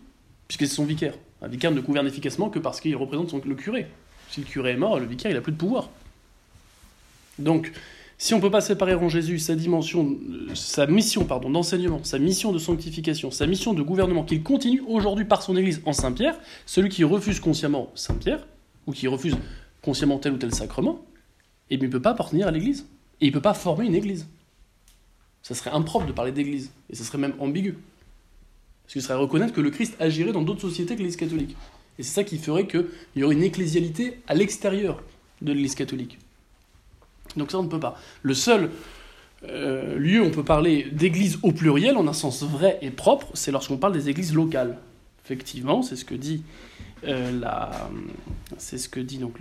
puisque 0.49 0.67
c'est 0.67 0.77
son 0.77 0.85
vicaire. 0.85 1.15
Un 1.43 1.49
vicaire 1.49 1.71
ne 1.71 1.81
gouverne 1.81 2.07
efficacement 2.07 2.51
que 2.51 2.59
parce 2.59 2.81
qu'il 2.81 2.97
représente 2.97 3.31
son, 3.31 3.41
le 3.45 3.55
curé. 3.55 3.87
Si 4.31 4.41
le 4.41 4.47
curé 4.47 4.73
est 4.73 4.77
mort, 4.77 4.99
le 4.99 5.07
vicaire, 5.07 5.31
il 5.31 5.35
n'a 5.35 5.41
plus 5.41 5.53
de 5.53 5.57
pouvoir. 5.57 5.91
Donc, 7.39 7.73
si 8.17 8.33
on 8.33 8.39
ne 8.39 8.43
peut 8.43 8.51
pas 8.51 8.61
séparer 8.61 8.95
en 8.95 9.09
Jésus 9.09 9.39
sa 9.39 9.55
dimension, 9.55 10.17
sa 10.55 10.87
mission 10.87 11.25
pardon, 11.25 11.51
d'enseignement, 11.51 12.01
sa 12.05 12.19
mission 12.19 12.53
de 12.53 12.59
sanctification, 12.59 13.31
sa 13.31 13.47
mission 13.47 13.75
de 13.75 13.83
gouvernement, 13.83 14.25
qu'il 14.25 14.43
continue 14.43 14.83
aujourd'hui 14.87 15.25
par 15.25 15.43
son 15.43 15.57
Église 15.57 15.83
en 15.85 15.93
Saint-Pierre, 15.93 16.37
celui 16.65 16.89
qui 16.89 17.05
refuse 17.05 17.41
consciemment 17.41 17.91
Saint-Pierre, 17.95 18.47
ou 18.87 18.93
qui 18.93 19.09
refuse 19.09 19.37
consciemment 19.83 20.19
tel 20.19 20.33
ou 20.33 20.37
tel 20.37 20.55
sacrement, 20.55 21.05
eh 21.71 21.77
bien, 21.77 21.87
il 21.87 21.91
ne 21.91 21.93
peut 21.93 22.03
pas 22.03 22.11
appartenir 22.11 22.47
à 22.47 22.51
l'Église. 22.51 22.87
Et 23.21 23.27
il 23.27 23.29
ne 23.29 23.35
peut 23.35 23.41
pas 23.41 23.55
former 23.55 23.87
une 23.87 23.95
Église. 23.95 24.27
Ça 25.43 25.55
serait 25.55 25.71
impropre 25.71 26.07
de 26.07 26.13
parler 26.13 26.33
d'Église, 26.33 26.71
et 26.91 26.97
ça 26.97 27.05
serait 27.05 27.19
même 27.19 27.35
ambigu. 27.39 27.77
Parce 28.83 28.95
qu'il 28.95 29.03
serait 29.03 29.15
reconnaître 29.15 29.53
que 29.53 29.61
le 29.61 29.71
Christ 29.71 29.95
agirait 30.01 30.33
dans 30.33 30.43
d'autres 30.43 30.61
sociétés 30.61 30.95
que 30.95 31.01
l'Église 31.01 31.17
catholique. 31.17 31.57
Et 31.99 32.03
c'est 32.03 32.15
ça 32.15 32.25
qui 32.25 32.39
ferait 32.39 32.67
qu'il 32.67 32.87
y 33.17 33.23
aurait 33.23 33.35
une 33.35 33.43
ecclésialité 33.43 34.21
à 34.27 34.35
l'extérieur 34.35 35.03
de 35.43 35.53
l'Église 35.53 35.75
catholique. 35.75 36.19
Donc 37.37 37.51
ça, 37.51 37.59
on 37.59 37.63
ne 37.63 37.69
peut 37.69 37.81
pas. 37.81 37.99
Le 38.23 38.35
seul 38.35 38.71
euh, 39.49 39.99
lieu 39.99 40.23
où 40.23 40.25
on 40.25 40.31
peut 40.31 40.45
parler 40.45 40.85
d'église 40.91 41.39
au 41.43 41.53
pluriel, 41.53 41.97
en 41.97 42.07
un 42.07 42.13
sens 42.13 42.43
vrai 42.43 42.79
et 42.83 42.91
propre, 42.91 43.29
c'est 43.35 43.51
lorsqu'on 43.51 43.77
parle 43.77 43.93
des 43.93 44.09
églises 44.09 44.35
locales. 44.35 44.79
Effectivement, 45.25 45.83
c'est 45.83 45.97
ce 45.97 46.05
que 46.05 46.15
dit, 46.15 46.43
euh, 47.05 47.39
la, 47.41 47.91
donc 49.21 49.39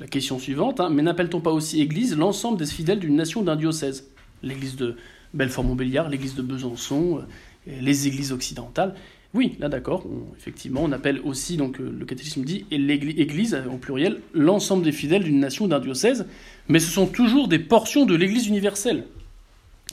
la 0.00 0.06
question 0.06 0.38
suivante. 0.38 0.80
Hein. 0.80 0.90
mais 0.90 1.02
n'appelle-t-on 1.02 1.40
pas 1.40 1.52
aussi 1.52 1.80
église 1.80 2.16
l'ensemble 2.16 2.58
des 2.58 2.66
fidèles 2.66 3.00
d'une 3.00 3.16
nation 3.16 3.42
d'un 3.42 3.56
diocèse? 3.56 4.08
L'église 4.42 4.76
de 4.76 4.96
Belfort-Montbéliard, 5.34 6.08
l'église 6.08 6.34
de 6.34 6.42
Besançon, 6.42 7.22
les 7.66 8.06
églises 8.06 8.32
occidentales. 8.32 8.94
Oui, 9.36 9.54
là 9.58 9.68
d'accord, 9.68 10.06
effectivement, 10.38 10.80
on 10.82 10.92
appelle 10.92 11.20
aussi, 11.22 11.58
donc 11.58 11.78
euh, 11.78 11.94
le 11.98 12.06
catéchisme 12.06 12.42
dit, 12.42 12.64
l'église, 12.70 13.54
euh, 13.54 13.66
au 13.70 13.76
pluriel, 13.76 14.20
l'ensemble 14.32 14.82
des 14.82 14.92
fidèles 14.92 15.24
d'une 15.24 15.40
nation, 15.40 15.68
d'un 15.68 15.78
diocèse, 15.78 16.26
mais 16.68 16.78
ce 16.78 16.90
sont 16.90 17.06
toujours 17.06 17.46
des 17.46 17.58
portions 17.58 18.06
de 18.06 18.14
l'église 18.14 18.46
universelle. 18.46 19.04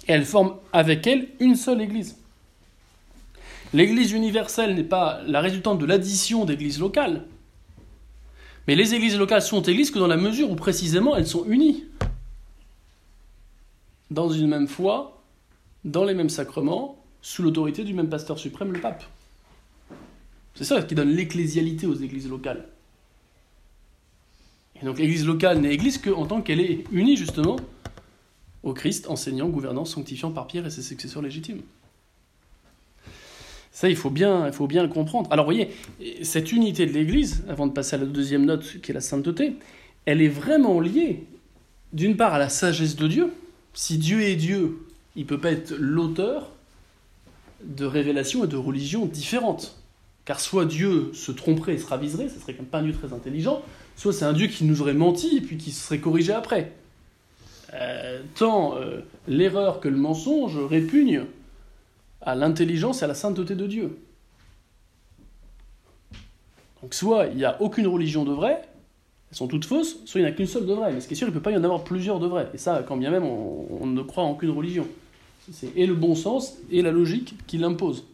Et 0.08 0.14
elles 0.14 0.24
forment 0.24 0.54
avec 0.72 1.06
elle 1.08 1.28
une 1.42 1.56
seule 1.56 1.82
église. 1.82 2.18
L'église 3.74 4.12
universelle 4.12 4.76
n'est 4.76 4.84
pas 4.84 5.22
la 5.26 5.42
résultante 5.42 5.80
de 5.80 5.86
l'addition 5.86 6.46
d'églises 6.46 6.80
locales, 6.80 7.26
mais 8.68 8.76
les 8.76 8.94
églises 8.94 9.18
locales 9.18 9.42
sont 9.42 9.64
églises 9.64 9.90
que 9.90 10.00
dans 10.00 10.08
la 10.08 10.16
mesure 10.16 10.52
où 10.52 10.56
précisément 10.56 11.16
elles 11.16 11.28
sont 11.28 11.46
unies. 11.46 11.86
dans 14.12 14.30
une 14.30 14.48
même 14.48 14.68
foi, 14.68 15.24
dans 15.86 16.04
les 16.04 16.14
mêmes 16.14 16.30
sacrements, 16.30 17.04
sous 17.24 17.42
l'autorité 17.42 17.84
du 17.84 17.96
même 17.96 18.10
pasteur 18.10 18.38
suprême, 18.38 18.72
le 18.72 18.80
pape. 18.80 19.04
C'est 20.54 20.66
ça 20.66 20.84
qui 20.84 20.94
donne 20.94 21.10
l'ecclésialité 21.10 21.88
aux 21.88 21.96
églises 21.96 22.30
locales. 22.30 22.68
Et 24.80 24.86
donc 24.86 25.00
l'église 25.00 25.26
locale 25.26 25.60
n'est 25.62 25.74
église 25.74 25.98
qu'en 25.98 26.28
tant 26.28 26.42
qu'elle 26.42 26.60
est 26.60 26.84
unie 26.92 27.18
justement 27.18 27.56
au 28.62 28.74
Christ, 28.74 29.08
enseignant, 29.08 29.50
gouvernant, 29.50 29.84
sanctifiant 29.84 30.30
par 30.30 30.46
Pierre 30.46 30.68
et 30.68 30.70
ses 30.70 30.84
successeurs 30.84 31.24
légitimes. 31.24 31.64
Ça, 33.74 33.90
il 33.90 33.96
faut 33.96 34.12
bien, 34.12 34.46
il 34.46 34.54
faut 34.54 34.68
bien 34.68 34.84
le 34.84 34.88
comprendre. 34.88 35.28
Alors, 35.32 35.46
vous 35.46 35.52
voyez, 35.52 35.72
cette 36.22 36.52
unité 36.52 36.86
de 36.86 36.92
l'Église, 36.92 37.44
avant 37.50 37.66
de 37.66 37.74
passer 37.74 37.96
à 37.96 38.00
la 38.00 38.06
deuxième 38.06 38.46
note, 38.46 38.80
qui 38.82 38.92
est 38.92 38.94
la 38.94 39.02
sainteté, 39.02 39.56
elle 40.06 40.22
est 40.22 40.30
vraiment 40.30 40.80
liée, 40.80 41.24
d'une 41.92 42.16
part, 42.16 42.36
à 42.36 42.40
la 42.40 42.50
sagesse 42.50 42.96
de 42.96 43.08
Dieu. 43.08 43.34
Si 43.74 43.98
Dieu 43.98 44.22
est 44.22 44.36
Dieu, 44.36 44.78
il 45.16 45.24
ne 45.24 45.28
peut 45.28 45.40
pas 45.40 45.52
être 45.52 45.74
l'auteur 45.76 46.52
de 47.64 47.86
révélations 47.86 48.44
et 48.44 48.48
de 48.48 48.58
religions 48.58 49.08
différentes. 49.08 49.76
Car 50.26 50.40
soit 50.40 50.66
Dieu 50.66 51.10
se 51.14 51.32
tromperait 51.32 51.74
et 51.74 51.78
se 51.80 51.88
raviserait, 51.88 52.30
ce 52.30 52.40
serait 52.40 52.54
quand 52.54 52.62
même 52.62 52.70
pas 52.70 52.80
un 52.80 52.84
Dieu 52.84 52.94
très 52.94 53.12
intelligent, 53.12 53.64
soit 53.96 54.14
c'est 54.14 54.26
un 54.26 54.34
Dieu 54.34 54.48
qui 54.48 54.66
nous 54.66 54.82
aurait 54.82 54.94
menti 54.94 55.38
et 55.38 55.42
puis 55.42 55.58
qui 55.58 55.72
se 55.72 55.84
serait 55.84 56.00
corrigé 56.00 56.32
après. 56.32 56.72
Euh, 57.74 58.22
tant 58.36 58.78
euh, 58.78 59.00
l'erreur 59.28 59.80
que 59.80 59.90
le 59.90 59.98
mensonge 59.98 60.58
répugnent 60.58 61.26
à 62.26 62.36
l'intelligence 62.36 63.02
et 63.02 63.06
à 63.06 63.08
la 63.08 63.14
sainteté 63.14 63.56
de 63.56 63.68
Dieu. 63.68 63.98
Donc 66.82 66.94
soit 66.94 67.28
il 67.28 67.38
n'y 67.38 67.46
a 67.46 67.62
aucune 67.62 67.88
religion 67.88 68.26
de 68.26 68.34
vrai, 68.34 68.62
elles 69.32 69.38
sont 69.38 69.48
toutes 69.48 69.66
fausses, 69.66 69.98
soit 70.06 70.20
il 70.20 70.24
n'y 70.24 70.30
en 70.30 70.34
a 70.34 70.36
qu'une 70.36 70.48
seule 70.48 70.66
de 70.66 70.74
vraie. 70.74 70.94
Mais 70.94 71.02
ce 71.02 71.08
qui 71.08 71.14
est 71.14 71.18
sûr, 71.18 71.28
il 71.28 71.32
ne 71.32 71.36
peut 71.36 71.42
pas 71.42 71.52
y 71.52 71.58
en 71.58 71.64
avoir 71.64 71.84
plusieurs 71.84 72.20
de 72.20 72.28
vraies. 72.28 72.50
Et 72.54 72.58
ça, 72.58 72.84
quand 72.88 72.98
bien 72.98 73.10
même, 73.10 73.24
on, 73.24 73.86
ne 73.86 74.02
croit 74.04 74.24
en 74.24 74.32
aucune 74.32 74.52
religion. 74.52 74.88
C'est 75.52 75.76
et 75.76 75.88
le 75.88 75.96
bon 75.96 76.16
sens 76.16 76.58
et 76.72 76.82
la 76.82 76.92
logique 76.92 77.36
qui 77.48 77.58
l'imposent. 77.58 78.06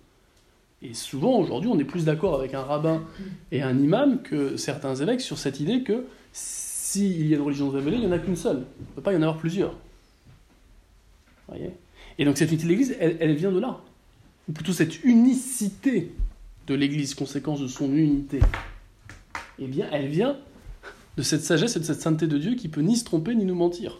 Et 0.81 0.93
souvent, 0.93 1.37
aujourd'hui, 1.37 1.69
on 1.69 1.77
est 1.77 1.83
plus 1.83 2.05
d'accord 2.05 2.35
avec 2.35 2.53
un 2.53 2.61
rabbin 2.61 3.03
et 3.51 3.61
un 3.61 3.77
imam 3.77 4.21
que 4.21 4.55
certains 4.55 4.95
évêques 4.95 5.21
sur 5.21 5.37
cette 5.37 5.59
idée 5.59 5.83
que 5.83 6.05
s'il 6.31 7.27
y 7.27 7.33
a 7.33 7.37
une 7.37 7.43
religion 7.43 7.69
révélée, 7.69 7.97
il 7.97 8.01
n'y 8.01 8.07
en 8.07 8.13
a 8.13 8.19
qu'une 8.19 8.37
seule. 8.37 8.63
Il 8.79 8.83
ne 8.83 8.95
peut 8.95 9.01
pas 9.01 9.13
y 9.13 9.17
en 9.17 9.21
avoir 9.21 9.37
plusieurs. 9.37 9.73
Voyez? 11.49 11.71
Et 12.17 12.25
donc 12.25 12.37
cette 12.37 12.49
unité 12.49 12.63
de 12.63 12.69
l'Église, 12.69 12.95
elle, 12.99 13.35
vient 13.35 13.51
de 13.51 13.59
là. 13.59 13.79
Ou 14.49 14.51
plutôt 14.51 14.73
cette 14.73 15.03
unicité 15.03 16.11
de 16.65 16.73
l'Église, 16.73 17.13
conséquence 17.13 17.61
de 17.61 17.67
son 17.67 17.93
unité. 17.93 18.39
Eh 19.59 19.67
bien, 19.67 19.87
elle 19.91 20.07
vient 20.07 20.37
de 21.17 21.21
cette 21.21 21.43
sagesse 21.43 21.75
et 21.75 21.79
de 21.79 21.85
cette 21.85 22.01
sainteté 22.01 22.25
de 22.27 22.37
Dieu 22.37 22.55
qui 22.55 22.67
peut 22.67 22.81
ni 22.81 22.97
se 22.97 23.03
tromper 23.03 23.35
ni 23.35 23.45
nous 23.45 23.55
mentir. 23.55 23.99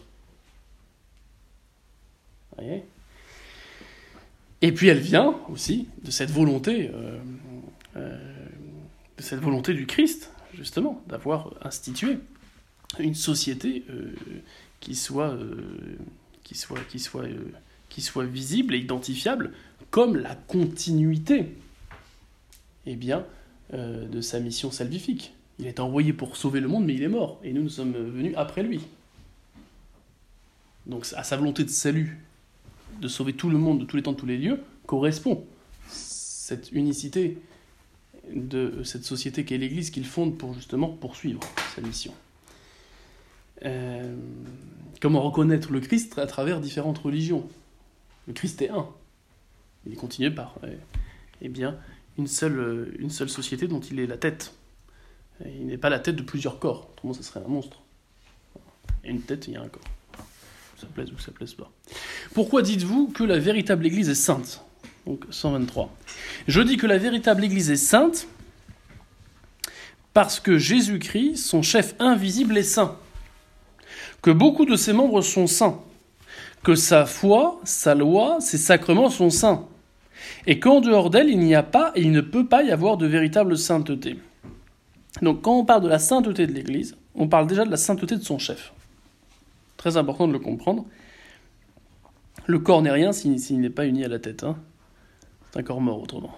Et 4.62 4.72
puis 4.72 4.88
elle 4.88 4.98
vient 4.98 5.36
aussi 5.48 5.88
de 6.04 6.10
cette 6.10 6.30
volonté, 6.30 6.90
euh, 6.92 7.18
euh, 7.96 8.18
de 9.16 9.22
cette 9.22 9.40
volonté 9.40 9.72
du 9.72 9.86
Christ, 9.86 10.30
justement, 10.54 11.02
d'avoir 11.08 11.54
institué 11.62 12.18
une 12.98 13.14
société 13.14 13.84
euh, 13.88 14.12
qui 14.80 14.94
soit 14.94 15.36
visible 18.24 18.74
et 18.74 18.78
identifiable 18.78 19.52
comme 19.90 20.16
la 20.16 20.34
continuité, 20.34 21.56
eh 22.86 22.96
bien, 22.96 23.24
de 23.72 24.20
sa 24.20 24.40
mission 24.40 24.70
salvifique. 24.70 25.32
Il 25.58 25.66
est 25.66 25.80
envoyé 25.80 26.12
pour 26.12 26.36
sauver 26.36 26.60
le 26.60 26.68
monde, 26.68 26.86
mais 26.86 26.94
il 26.94 27.02
est 27.02 27.08
mort, 27.08 27.38
et 27.44 27.52
nous, 27.52 27.62
nous 27.62 27.68
sommes 27.68 27.92
venus 27.92 28.34
après 28.36 28.62
lui. 28.62 28.80
Donc 30.86 31.06
à 31.16 31.22
sa 31.22 31.36
volonté 31.36 31.64
de 31.64 31.68
salut, 31.68 32.18
de 33.00 33.08
sauver 33.08 33.34
tout 33.34 33.50
le 33.50 33.58
monde 33.58 33.80
de 33.80 33.84
tous 33.84 33.96
les 33.96 34.02
temps, 34.02 34.12
de 34.12 34.16
tous 34.16 34.26
les 34.26 34.38
lieux, 34.38 34.60
correspond 34.86 35.44
cette 35.88 36.72
unicité 36.72 37.38
de 38.34 38.82
cette 38.84 39.04
société 39.04 39.44
qu'est 39.44 39.58
l'Église 39.58 39.90
qu'il 39.90 40.04
fonde 40.04 40.38
pour 40.38 40.54
justement 40.54 40.88
poursuivre 40.88 41.40
sa 41.74 41.82
mission. 41.82 42.12
Euh, 43.64 44.16
comment 45.00 45.20
reconnaître 45.20 45.70
le 45.72 45.80
Christ 45.80 46.18
à 46.18 46.26
travers 46.26 46.60
différentes 46.60 46.98
religions? 46.98 47.46
Le 48.26 48.32
Christ 48.32 48.62
est 48.62 48.70
un. 48.70 48.88
Il 49.86 49.92
est 49.92 49.96
continué 49.96 50.30
par 50.30 50.56
eh 51.40 51.48
bien, 51.48 51.76
une, 52.18 52.26
seule, 52.26 52.94
une 52.98 53.10
seule 53.10 53.30
société 53.30 53.66
dont 53.66 53.80
il 53.80 53.98
est 54.00 54.06
la 54.06 54.18
tête. 54.18 54.54
Il 55.44 55.66
n'est 55.66 55.78
pas 55.78 55.88
la 55.88 55.98
tête 55.98 56.16
de 56.16 56.22
plusieurs 56.22 56.58
corps, 56.58 56.90
autrement 56.92 57.14
ça 57.14 57.22
serait 57.22 57.40
un 57.44 57.48
monstre. 57.48 57.80
Et 59.04 59.10
une 59.10 59.22
tête, 59.22 59.48
il 59.48 59.54
y 59.54 59.56
a 59.56 59.62
un 59.62 59.68
corps 59.68 59.82
ça 60.80 60.86
plaise 60.86 61.12
ou 61.12 61.18
ça 61.18 61.30
plaise 61.32 61.54
pas. 61.54 61.70
Pourquoi 62.34 62.62
dites-vous 62.62 63.08
que 63.08 63.22
la 63.22 63.38
véritable 63.38 63.86
Église 63.86 64.08
est 64.08 64.14
sainte? 64.14 64.64
Donc 65.06 65.24
123. 65.30 65.94
Je 66.46 66.60
dis 66.60 66.76
que 66.76 66.86
la 66.86 66.98
véritable 66.98 67.44
Église 67.44 67.70
est 67.70 67.76
sainte 67.76 68.26
parce 70.14 70.40
que 70.40 70.58
Jésus-Christ, 70.58 71.36
son 71.36 71.62
chef 71.62 71.94
invisible, 71.98 72.56
est 72.58 72.62
saint. 72.62 72.96
Que 74.22 74.30
beaucoup 74.30 74.64
de 74.64 74.76
ses 74.76 74.92
membres 74.92 75.22
sont 75.22 75.46
saints. 75.46 75.80
Que 76.62 76.74
sa 76.74 77.06
foi, 77.06 77.60
sa 77.64 77.94
loi, 77.94 78.38
ses 78.40 78.58
sacrements 78.58 79.10
sont 79.10 79.30
saints. 79.30 79.68
Et 80.46 80.60
qu'en 80.60 80.80
dehors 80.80 81.10
d'elle, 81.10 81.28
il 81.28 81.38
n'y 81.38 81.54
a 81.54 81.62
pas 81.62 81.92
et 81.94 82.02
il 82.02 82.12
ne 82.12 82.20
peut 82.20 82.46
pas 82.46 82.62
y 82.62 82.70
avoir 82.70 82.96
de 82.96 83.06
véritable 83.06 83.56
sainteté. 83.56 84.18
Donc 85.22 85.42
quand 85.42 85.58
on 85.58 85.64
parle 85.64 85.82
de 85.82 85.88
la 85.88 85.98
sainteté 85.98 86.46
de 86.46 86.52
l'Église, 86.52 86.96
on 87.14 87.28
parle 87.28 87.46
déjà 87.46 87.64
de 87.64 87.70
la 87.70 87.76
sainteté 87.76 88.16
de 88.16 88.22
son 88.22 88.38
chef. 88.38 88.72
Très 89.76 89.96
important 89.96 90.28
de 90.28 90.32
le 90.32 90.38
comprendre. 90.38 90.86
Le 92.46 92.58
corps 92.58 92.82
n'est 92.82 92.90
rien 92.90 93.12
s'il 93.12 93.60
n'est 93.60 93.70
pas 93.70 93.86
uni 93.86 94.04
à 94.04 94.08
la 94.08 94.18
tête. 94.18 94.44
Hein. 94.44 94.56
C'est 95.50 95.60
un 95.60 95.62
corps 95.62 95.80
mort 95.80 96.02
autrement. 96.02 96.36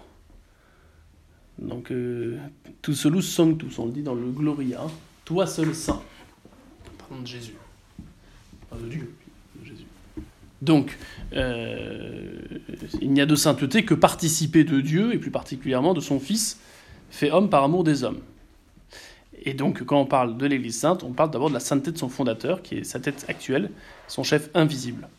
Donc, 1.59 1.91
euh, 1.91 2.37
tout 2.81 2.93
solus 2.93 3.21
sanctus, 3.21 3.77
on 3.77 3.85
le 3.85 3.91
dit 3.91 4.01
dans 4.01 4.15
le 4.15 4.31
Gloria. 4.31 4.81
Toi 5.23 5.45
seul 5.45 5.73
saint. 5.75 6.01
Pardon 6.97 7.21
de 7.21 7.27
Jésus. 7.27 7.55
de 8.71 8.89
Dieu, 8.89 8.89
de 8.89 8.91
Jésus. 8.91 9.09
Donc, 10.63 10.97
euh, 11.33 12.39
il 13.01 13.11
n'y 13.11 13.19
a 13.19 13.25
de 13.25 13.35
sainteté 13.35 13.83
que 13.83 13.93
participer 13.93 14.63
de 14.63 14.79
Dieu, 14.79 15.13
et 15.13 15.17
plus 15.17 15.29
particulièrement 15.29 15.93
de 15.93 15.99
son 15.99 16.21
Fils, 16.21 16.57
fait 17.09 17.31
homme 17.31 17.49
par 17.49 17.65
amour 17.65 17.83
des 17.83 18.05
hommes. 18.05 18.21
Et 19.43 19.53
donc, 19.53 19.83
quand 19.83 19.99
on 19.99 20.05
parle 20.05 20.37
de 20.37 20.45
l'Église 20.45 20.79
sainte, 20.79 21.03
on 21.03 21.11
parle 21.11 21.31
d'abord 21.31 21.49
de 21.49 21.53
la 21.53 21.59
sainteté 21.59 21.91
de 21.91 21.97
son 21.97 22.07
fondateur, 22.07 22.61
qui 22.61 22.75
est 22.75 22.83
sa 22.85 23.01
tête 23.01 23.25
actuelle, 23.27 23.71
son 24.07 24.23
chef 24.23 24.49
invisible, 24.53 25.09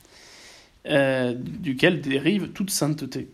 euh, 0.86 1.34
duquel 1.36 2.00
dérive 2.00 2.48
toute 2.52 2.70
sainteté. 2.70 3.28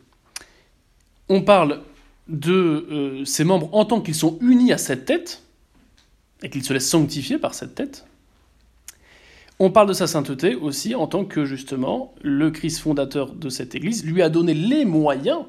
On 1.28 1.42
parle 1.42 1.80
de 2.26 2.52
euh, 2.52 3.24
ses 3.24 3.44
membres 3.44 3.72
en 3.72 3.84
tant 3.84 4.00
qu'ils 4.00 4.16
sont 4.16 4.36
unis 4.40 4.72
à 4.72 4.78
cette 4.78 5.04
tête, 5.04 5.42
et 6.42 6.50
qu'ils 6.50 6.64
se 6.64 6.72
laissent 6.72 6.90
sanctifier 6.90 7.38
par 7.38 7.54
cette 7.54 7.76
tête. 7.76 8.04
On 9.62 9.70
parle 9.70 9.88
de 9.88 9.92
sa 9.92 10.06
sainteté 10.06 10.54
aussi 10.54 10.94
en 10.94 11.06
tant 11.06 11.26
que, 11.26 11.44
justement, 11.44 12.14
le 12.22 12.50
Christ 12.50 12.78
fondateur 12.78 13.34
de 13.34 13.50
cette 13.50 13.74
Église 13.74 14.06
lui 14.06 14.22
a 14.22 14.30
donné 14.30 14.54
les 14.54 14.86
moyens 14.86 15.44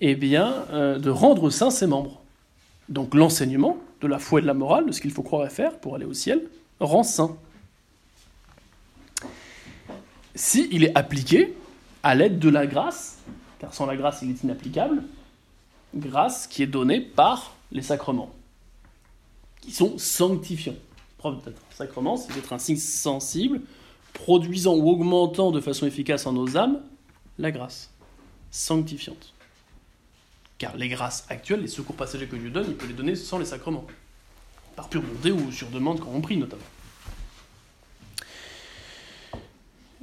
eh 0.00 0.18
euh, 0.34 0.98
de 0.98 1.10
rendre 1.10 1.48
saints 1.50 1.70
ses 1.70 1.86
membres. 1.86 2.20
Donc 2.88 3.14
l'enseignement 3.14 3.76
de 4.00 4.08
la 4.08 4.18
foi 4.18 4.40
et 4.40 4.42
de 4.42 4.48
la 4.48 4.54
morale, 4.54 4.86
de 4.86 4.90
ce 4.90 5.00
qu'il 5.00 5.12
faut 5.12 5.22
croire 5.22 5.46
et 5.46 5.50
faire 5.50 5.78
pour 5.78 5.94
aller 5.94 6.04
au 6.04 6.12
ciel, 6.12 6.42
rend 6.80 7.04
saint. 7.04 7.36
Si 10.34 10.68
il 10.72 10.82
est 10.82 10.98
appliqué 10.98 11.54
à 12.02 12.16
l'aide 12.16 12.40
de 12.40 12.48
la 12.48 12.66
grâce, 12.66 13.18
car 13.60 13.72
sans 13.72 13.86
la 13.86 13.94
grâce 13.94 14.22
il 14.22 14.30
est 14.30 14.42
inapplicable, 14.42 15.04
grâce 15.94 16.48
qui 16.48 16.64
est 16.64 16.66
donnée 16.66 17.00
par 17.00 17.54
les 17.70 17.82
sacrements, 17.82 18.32
qui 19.60 19.70
sont 19.70 19.98
sanctifiants. 19.98 20.74
Preuve 21.20 21.44
d'être 21.44 21.60
un 21.70 21.76
sacrement, 21.76 22.16
c'est 22.16 22.32
d'être 22.32 22.50
un 22.54 22.58
signe 22.58 22.78
sensible, 22.78 23.60
produisant 24.14 24.74
ou 24.74 24.88
augmentant 24.88 25.50
de 25.50 25.60
façon 25.60 25.86
efficace 25.86 26.26
en 26.26 26.32
nos 26.32 26.56
âmes 26.56 26.80
la 27.38 27.50
grâce 27.50 27.90
sanctifiante. 28.50 29.34
Car 30.56 30.78
les 30.78 30.88
grâces 30.88 31.26
actuelles, 31.28 31.60
les 31.60 31.68
secours 31.68 31.94
passagers 31.94 32.26
que 32.26 32.36
Dieu 32.36 32.48
donne, 32.48 32.64
il 32.68 32.74
peut 32.74 32.86
les 32.86 32.94
donner 32.94 33.16
sans 33.16 33.36
les 33.36 33.44
sacrements. 33.44 33.84
Par 34.76 34.88
pure 34.88 35.02
bonté 35.02 35.30
ou 35.30 35.52
sur 35.52 35.68
demande 35.68 36.00
quand 36.00 36.08
on 36.10 36.22
prie 36.22 36.38
notamment. 36.38 36.62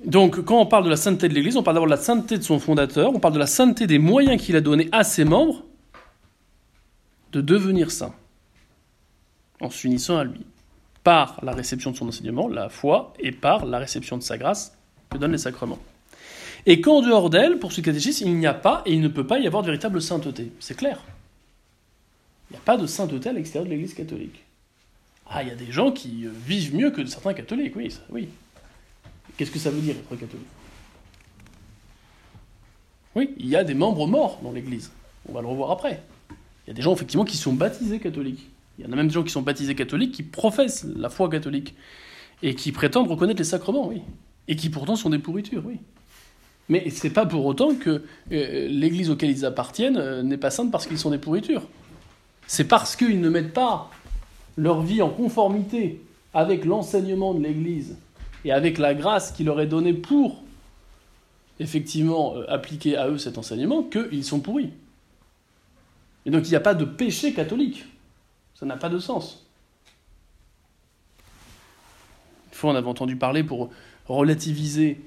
Donc, 0.06 0.40
quand 0.42 0.62
on 0.62 0.68
parle 0.68 0.84
de 0.84 0.92
la 0.92 0.98
sainteté 0.98 1.30
de 1.30 1.34
l'Église, 1.34 1.58
on 1.58 1.64
parle 1.64 1.78
d'abord 1.78 1.88
de 1.88 1.96
la 1.96 1.98
sainteté 1.98 2.38
de 2.38 2.44
son 2.44 2.60
fondateur, 2.60 3.10
on 3.16 3.20
parle 3.20 3.34
de 3.34 3.40
la 3.40 3.48
sainteté 3.48 3.88
des 3.88 3.98
moyens 3.98 4.40
qu'il 4.40 4.56
a 4.56 4.62
donnés 4.62 4.88
à 4.92 5.04
ses 5.04 5.26
membres 5.26 5.64
de 7.32 7.42
devenir 7.42 7.90
saints, 7.90 8.14
en 9.60 9.72
s'unissant 9.72 10.20
à 10.20 10.24
lui, 10.24 10.46
par 11.08 11.40
la 11.42 11.54
réception 11.54 11.92
de 11.92 11.96
son 11.96 12.10
enseignement, 12.10 12.50
la 12.50 12.68
foi, 12.68 13.14
et 13.18 13.32
par 13.32 13.66
la 13.66 13.80
réception 13.80 14.18
de 14.18 14.24
sa 14.24 14.38
grâce 14.38 14.78
que 15.10 15.18
donnent 15.18 15.32
les 15.32 15.38
sacrements 15.38 15.80
et 16.66 16.82
qu'en 16.82 17.02
dehors 17.02 17.30
d'elle, 17.30 17.60
pour 17.60 17.72
ce 17.72 17.80
catéchisme, 17.80 18.28
il 18.28 18.36
n'y 18.36 18.46
a 18.46 18.54
pas 18.54 18.82
et 18.86 18.92
il 18.92 19.00
ne 19.00 19.08
peut 19.08 19.26
pas 19.26 19.40
y 19.40 19.48
avoir 19.48 19.64
de 19.64 19.68
véritable 19.68 20.02
sainteté. 20.02 20.52
C'est 20.60 20.76
clair. 20.76 21.00
Il 22.50 22.56
n'y 22.56 22.58
a 22.58 22.62
pas 22.62 22.76
de 22.76 22.86
sainteté 22.86 23.30
à 23.30 23.32
l'extérieur 23.32 23.64
de 23.64 23.70
l'Église 23.70 23.94
catholique. 23.94 24.44
Ah, 25.30 25.44
il 25.44 25.48
y 25.48 25.52
a 25.52 25.56
des 25.56 25.72
gens 25.72 25.94
qui 25.94 26.26
euh, 26.26 26.32
vivent 26.46 26.76
mieux 26.76 26.92
que 26.92 27.06
certains 27.06 27.34
catholiques, 27.34 27.78
oui, 27.78 27.98
oui. 28.10 28.28
Qu'est-ce 29.38 29.52
que 29.52 29.60
ça 29.60 29.70
veut 29.70 29.80
dire 29.80 29.96
être 29.96 30.20
catholique? 30.20 30.46
Oui, 33.16 33.34
il 33.38 33.48
y 33.48 33.56
a 33.56 33.64
des 33.64 33.76
membres 33.76 34.08
morts 34.08 34.42
dans 34.44 34.52
l'Église. 34.52 34.92
On 35.30 35.32
va 35.32 35.40
le 35.40 35.48
revoir 35.48 35.72
après. 35.72 36.04
Il 36.30 36.68
y 36.68 36.72
a 36.72 36.74
des 36.74 36.82
gens 36.82 36.94
effectivement 36.94 37.24
qui 37.24 37.38
sont 37.38 37.54
baptisés 37.54 38.00
catholiques. 38.00 38.50
Il 38.78 38.86
y 38.86 38.88
en 38.88 38.92
a 38.92 38.96
même 38.96 39.08
des 39.08 39.14
gens 39.14 39.24
qui 39.24 39.32
sont 39.32 39.42
baptisés 39.42 39.76
catholiques 39.76 40.14
qui 40.14 40.24
professent 40.24 40.86
la 40.96 41.10
foi 41.10 41.30
catholique 41.30 41.76
et 42.44 42.54
qui 42.56 42.72
prétendent 42.72 43.10
reconnaître 43.10 43.40
les 43.40 43.46
sacrements, 43.46 43.88
oui. 43.88 44.02
Et 44.48 44.56
qui 44.56 44.70
pourtant 44.70 44.96
sont 44.96 45.10
des 45.10 45.20
pourritures, 45.20 45.64
oui. 45.66 45.80
Mais 46.70 46.90
c'est 46.90 47.10
pas 47.10 47.26
pour 47.26 47.46
autant 47.46 47.76
que 47.76 48.04
euh, 48.32 48.68
l'Église 48.68 49.10
auquel 49.10 49.30
ils 49.30 49.46
appartiennent 49.46 49.98
euh, 49.98 50.22
n'est 50.22 50.38
pas 50.38 50.52
sainte 50.52 50.72
parce 50.72 50.86
qu'ils 50.86 51.00
sont 51.00 51.12
des 51.12 51.18
pourritures. 51.18 51.68
C'est 52.46 52.68
parce 52.68 52.96
qu'ils 52.96 53.22
ne 53.22 53.30
mettent 53.30 53.54
pas 53.54 53.90
leur 54.58 54.82
vie 54.82 55.02
en 55.02 55.10
conformité 55.10 56.02
avec 56.34 56.66
l'enseignement 56.66 57.34
de 57.34 57.42
l'Église 57.42 57.98
et 58.46 58.52
avec 58.52 58.78
la 58.78 58.94
grâce 58.94 59.32
qui 59.32 59.44
leur 59.44 59.60
est 59.62 59.68
donnée 59.68 59.94
pour 59.94 60.44
effectivement 61.60 62.36
euh, 62.36 62.46
appliquer 62.50 62.98
à 62.98 63.08
eux 63.08 63.18
cet 63.18 63.38
enseignement 63.38 63.84
qu'ils 63.84 64.24
sont 64.24 64.40
pourris. 64.40 64.72
Et 66.26 66.32
donc 66.32 66.46
il 66.46 66.50
n'y 66.50 66.56
a 66.56 66.62
pas 66.62 66.74
de 66.74 66.86
péché 66.86 67.34
catholique. 67.34 67.86
Ça 68.60 68.66
n'a 68.66 68.76
pas 68.76 68.90
de 68.90 68.98
sens. 68.98 69.46
Une 72.48 72.58
fois, 72.58 72.72
on 72.72 72.76
avait 72.76 72.88
entendu 72.88 73.16
parler 73.16 73.44
pour 73.44 73.70
relativiser 74.08 75.00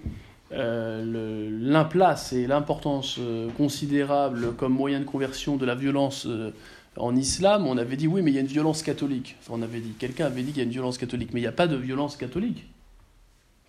euh, 0.52 1.48
l'implace 1.60 2.32
et 2.32 2.46
l'importance 2.46 3.16
euh, 3.18 3.50
considérable 3.56 4.54
comme 4.54 4.72
moyen 4.72 5.00
de 5.00 5.04
conversion 5.04 5.56
de 5.56 5.66
la 5.66 5.74
violence 5.74 6.26
euh, 6.26 6.52
en 6.96 7.16
islam, 7.16 7.66
on 7.66 7.76
avait 7.76 7.96
dit 7.96 8.06
oui, 8.06 8.22
mais 8.22 8.30
il 8.30 8.34
y 8.34 8.38
a 8.38 8.40
une 8.40 8.46
violence 8.46 8.84
catholique. 8.84 9.36
Enfin, 9.40 9.54
on 9.56 9.62
avait 9.62 9.80
dit, 9.80 9.94
quelqu'un 9.98 10.26
avait 10.26 10.42
dit 10.42 10.52
qu'il 10.52 10.58
y 10.58 10.60
a 10.60 10.64
une 10.64 10.70
violence 10.70 10.96
catholique, 10.96 11.30
mais 11.32 11.40
il 11.40 11.44
n'y 11.44 11.48
a 11.48 11.52
pas 11.52 11.66
de 11.66 11.76
violence 11.76 12.16
catholique. 12.16 12.66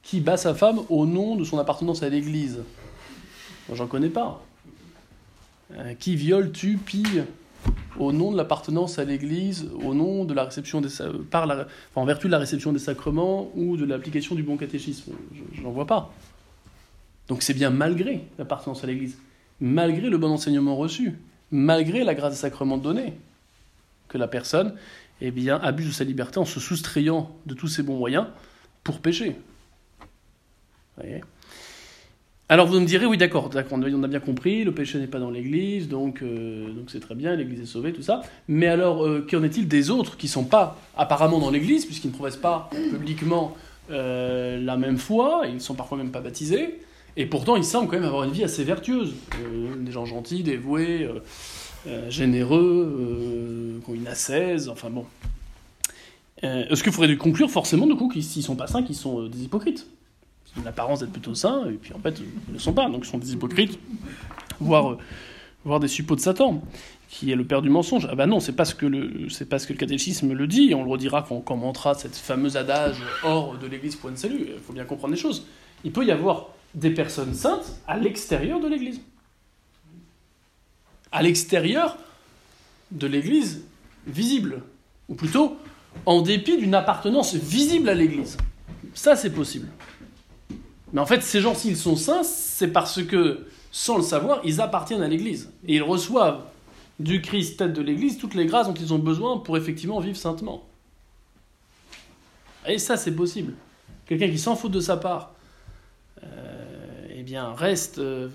Qui 0.04 0.20
bat 0.20 0.38
sa 0.38 0.54
femme 0.54 0.82
au 0.90 1.08
nom 1.08 1.36
de 1.36 1.44
son 1.44 1.58
appartenance 1.58 2.04
à 2.04 2.10
l'église? 2.10 2.60
J'en 3.74 3.88
connais 3.88 4.10
pas. 4.10 4.44
qui 6.00 6.16
viole, 6.16 6.52
tue, 6.52 6.78
pille 6.78 7.24
au 8.00 8.12
nom 8.12 8.32
de 8.32 8.38
l'appartenance 8.38 9.00
à 9.00 9.04
l'Église, 9.04 9.70
au 9.84 9.94
nom 9.94 10.26
de 10.26 10.34
la 10.34 10.46
réception 10.46 10.82
des 10.82 10.90
par 11.30 11.48
en 11.96 12.06
vertu 12.06 12.28
de 12.28 12.32
la 12.32 12.40
réception 12.40 12.72
des 12.72 12.80
sacrements 12.80 13.52
ou 13.56 13.78
de 13.78 13.86
l'application 13.86 14.36
du 14.36 14.44
bon 14.44 14.58
catéchisme. 14.58 15.14
Je 15.54 15.62
n'en 15.62 15.72
vois 15.72 15.88
pas. 15.88 16.14
Donc 17.28 17.44
c'est 17.44 17.54
bien 17.54 17.70
malgré 17.70 18.24
l'appartenance 18.38 18.84
à 18.84 18.88
l'Église, 18.88 19.18
malgré 19.60 20.10
le 20.10 20.18
bon 20.18 20.32
enseignement 20.32 20.76
reçu, 20.76 21.20
malgré 21.52 22.04
la 22.04 22.16
grâce 22.16 22.34
des 22.34 22.40
sacrements 22.40 22.78
donnés, 22.78 23.14
que 24.08 24.18
la 24.18 24.28
personne 24.28 24.76
eh 25.22 25.32
bien, 25.32 25.58
abuse 25.58 25.88
de 25.88 25.92
sa 25.92 26.04
liberté 26.04 26.40
en 26.40 26.46
se 26.46 26.60
soustrayant 26.60 27.32
de 27.46 27.54
tous 27.54 27.68
ses 27.68 27.84
bons 27.84 27.98
moyens 27.98 28.26
pour 28.84 29.00
pécher. 29.00 29.36
Alors 32.52 32.68
vous 32.68 32.78
me 32.82 32.86
direz, 32.86 33.06
oui 33.06 33.16
d'accord, 33.16 33.50
on 33.72 34.04
a 34.04 34.08
bien 34.10 34.20
compris, 34.20 34.66
le 34.66 34.74
péché 34.74 35.00
n'est 35.00 35.08
pas 35.08 35.20
dans 35.20 35.30
l'Église, 35.30 35.88
donc 35.88 36.22
euh, 36.22 36.68
c'est 36.88 37.00
très 37.00 37.16
bien, 37.16 37.34
l'Église 37.38 37.62
est 37.62 37.66
sauvée, 37.66 37.94
tout 37.94 38.02
ça. 38.02 38.24
Mais 38.50 38.68
alors, 38.68 39.06
euh, 39.06 39.26
qu'en 39.26 39.42
est-il 39.44 39.70
des 39.70 39.90
autres 39.90 40.18
qui 40.18 40.26
ne 40.26 40.32
sont 40.32 40.44
pas 40.44 40.78
apparemment 40.98 41.40
dans 41.40 41.50
l'Église, 41.50 41.86
puisqu'ils 41.86 42.10
ne 42.10 42.14
professent 42.14 42.36
pas 42.36 42.70
publiquement 42.90 43.56
euh, 43.90 44.60
la 44.62 44.76
même 44.76 44.98
foi, 44.98 45.44
ils 45.48 45.54
ne 45.54 45.60
sont 45.60 45.76
parfois 45.76 45.98
même 45.98 46.12
pas 46.12 46.20
baptisés, 46.20 46.82
et 47.16 47.26
pourtant 47.26 47.56
ils 47.56 47.64
semblent 47.64 47.88
quand 47.88 47.96
même 47.96 48.04
avoir 48.04 48.26
une 48.26 48.34
vie 48.34 48.44
assez 48.44 48.66
vertueuse, 48.66 49.14
des 49.78 49.92
gens 49.94 50.06
gentils, 50.06 50.44
dévoués, 50.44 51.08
généreux, 52.10 53.80
qui 53.82 53.92
ont 53.92 53.96
une 53.96 54.08
ascèse, 54.08 54.68
enfin 54.68 54.90
bon. 54.90 55.06
Est-ce 56.44 56.84
qu'il 56.84 56.92
faudrait 56.92 57.16
conclure 57.16 57.50
forcément 57.50 57.88
du 57.88 57.96
coup 57.96 58.10
qu'ils 58.10 58.26
ne 58.26 58.42
sont 58.42 58.58
pas 58.58 58.68
saints, 58.68 58.84
qu'ils 58.84 58.96
sont 58.98 59.28
des 59.28 59.44
hypocrites? 59.44 59.88
Ont 60.60 60.64
l'apparence 60.64 61.00
d'être 61.00 61.12
plutôt 61.12 61.36
saints, 61.36 61.66
et 61.70 61.74
puis 61.74 61.94
en 61.94 62.00
fait, 62.00 62.20
ils 62.20 62.50
ne 62.50 62.54
le 62.54 62.60
sont 62.60 62.74
pas, 62.74 62.90
donc 62.90 63.06
ils 63.06 63.10
sont 63.10 63.18
des 63.18 63.34
hypocrites, 63.34 63.80
voire, 64.60 64.98
voire 65.64 65.80
des 65.80 65.88
suppôts 65.88 66.16
de 66.16 66.22
Satan, 66.22 66.62
qui 67.10 67.32
est 67.32 67.36
le 67.36 67.46
père 67.46 67.62
du 67.62 67.70
mensonge. 67.70 68.08
Ah 68.10 68.16
ben 68.16 68.28
non, 68.28 68.40
c'est 68.40 68.56
pas 68.56 68.66
ce 68.66 68.76
que 68.76 68.86
le, 68.86 69.30
c'est 69.30 69.48
que 69.48 69.74
le 69.74 69.78
catéchisme 69.78 70.34
le 70.34 70.48
dit, 70.48 70.72
et 70.72 70.76
on 70.76 70.84
le 70.84 70.90
redira 70.90 71.24
quand 71.24 71.36
on 71.36 71.42
commentera 71.42 71.94
cette 71.94 72.16
fameuse 72.16 72.58
adage 72.58 72.98
hors 73.24 73.58
de 73.58 73.68
l'Église 73.68 73.96
point 73.96 74.12
de 74.12 74.16
salut. 74.16 74.48
Il 74.48 74.60
faut 74.60 74.74
bien 74.74 74.86
comprendre 74.86 75.14
les 75.14 75.20
choses. 75.20 75.46
Il 75.84 75.92
peut 75.92 76.06
y 76.06 76.12
avoir 76.12 76.50
des 76.74 76.92
personnes 76.92 77.34
saintes 77.34 77.80
à 77.88 77.98
l'extérieur 77.98 78.60
de 78.60 78.68
l'Église. 78.68 79.02
À 81.12 81.22
l'extérieur 81.22 81.98
de 82.92 83.08
l'Église 83.08 83.64
visible, 84.08 84.62
ou 85.10 85.16
plutôt 85.16 85.58
en 86.06 86.22
dépit 86.22 86.58
d'une 86.58 86.74
appartenance 86.74 87.36
visible 87.36 87.90
à 87.90 87.94
l'Église. 87.94 88.38
Ça, 88.94 89.16
c'est 89.16 89.32
possible. 89.32 89.68
Mais 90.94 91.00
en 91.00 91.06
fait, 91.06 91.22
ces 91.22 91.42
gens, 91.42 91.56
s'ils 91.56 91.78
sont 91.78 91.96
saints, 91.96 92.24
c'est 92.24 92.68
parce 92.68 93.04
que, 93.04 93.46
sans 93.72 93.98
le 93.98 94.04
savoir, 94.04 94.42
ils 94.44 94.60
appartiennent 94.60 95.02
à 95.02 95.08
l'Église. 95.08 95.50
Et 95.68 95.76
ils 95.76 95.84
reçoivent 95.84 96.42
du 97.00 97.22
Christ, 97.22 97.58
tête 97.58 97.74
de 97.74 97.82
l'Église, 97.82 98.18
toutes 98.18 98.36
les 98.36 98.46
grâces 98.46 98.68
dont 98.68 98.74
ils 98.74 98.94
ont 98.94 99.00
besoin 99.00 99.38
pour 99.38 99.58
effectivement 99.58 100.00
vivre 100.00 100.18
saintement. 100.18 100.64
Et 102.68 102.78
ça, 102.78 102.98
c'est 102.98 103.16
possible. 103.16 103.54
Quelqu'un 104.06 104.30
qui 104.30 104.38
s'en 104.38 104.56
fout 104.56 104.72
de 104.72 104.80
sa 104.80 104.98
part, 104.98 105.34
euh, 106.24 107.08
eh 107.16 107.24
bien, 107.24 107.54
reste, 107.54 107.98
euh, 108.00 108.28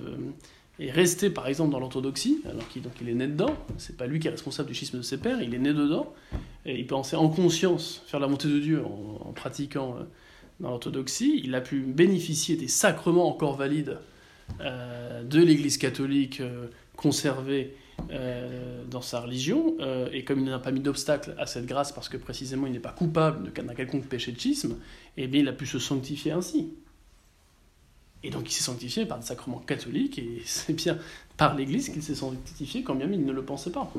est 0.81 0.91
resté, 0.91 1.31
par 1.31 1.47
exemple, 1.47 1.73
dans 1.73 1.79
l'orthodoxie, 1.79 2.41
alors 2.49 2.67
qu'il 2.69 2.83
il 3.03 3.09
est 3.09 3.15
né 3.15 3.27
dedans, 3.27 3.55
c'est 3.79 3.97
pas 3.97 4.07
lui 4.07 4.19
qui 4.19 4.29
est 4.29 4.31
responsable 4.31 4.69
du 4.69 4.75
schisme 4.75 4.97
de 4.97 5.03
ses 5.03 5.19
pères, 5.19 5.41
il 5.43 5.55
est 5.55 5.59
né 5.59 5.73
dedans, 5.73 6.13
et 6.65 6.79
il 6.79 6.87
peut 6.87 6.95
en 6.95 7.29
conscience 7.29 8.03
faire 8.07 8.19
la 8.19 8.27
montée 8.27 8.49
de 8.49 8.59
Dieu 8.59 8.83
en, 8.85 9.33
pratiquant... 9.33 9.97
Euh, 10.01 10.05
dans 10.61 10.71
l'orthodoxie, 10.71 11.41
il 11.45 11.55
a 11.55 11.61
pu 11.61 11.81
bénéficier 11.81 12.57
des 12.57 12.69
sacrements 12.69 13.29
encore 13.29 13.57
valides 13.57 13.99
euh, 14.61 15.23
de 15.25 15.43
l'Église 15.43 15.77
catholique 15.77 16.41
euh, 16.41 16.69
conservée 16.97 17.77
euh, 18.11 18.85
dans 18.91 19.03
sa 19.03 19.21
religion, 19.21 19.77
et 20.13 20.25
comme 20.25 20.41
il 20.41 20.45
n'a 20.47 20.59
pas 20.59 20.71
mis 20.71 20.81
d'obstacle 20.81 21.35
à 21.39 21.47
cette 21.47 21.67
grâce 21.67 21.93
parce 21.93 22.09
que 22.09 22.17
précisément 22.17 22.67
il 22.67 22.73
n'est 22.73 22.79
pas 22.79 22.93
coupable 22.93 23.53
d'un 23.53 23.75
quelconque 23.75 24.07
péché 24.07 24.33
de 24.33 24.39
schisme, 24.39 24.77
eh 25.17 25.27
bien 25.27 25.41
il 25.41 25.49
a 25.49 25.53
pu 25.53 25.67
se 25.67 25.79
sanctifier 25.79 26.33
ainsi. 26.33 26.75
Et 28.23 28.31
donc 28.31 28.49
il 28.49 28.53
s'est 28.53 28.63
sanctifié 28.63 29.07
par 29.07 29.19
des 29.19 29.27
sacrements 29.27 29.59
catholiques, 29.59 30.19
et 30.19 30.43
c'est 30.45 30.75
bien 30.75 30.99
par 31.37 31.55
l'Église 31.55 31.91
qu'il 31.91 32.03
s'est 32.03 32.15
sanctifié 32.15 32.83
quand 32.83 32.95
bien 32.95 33.11
il 33.11 33.25
ne 33.25 33.33
le 33.33 33.45
pensait 33.45 33.73
pas. 33.73 33.91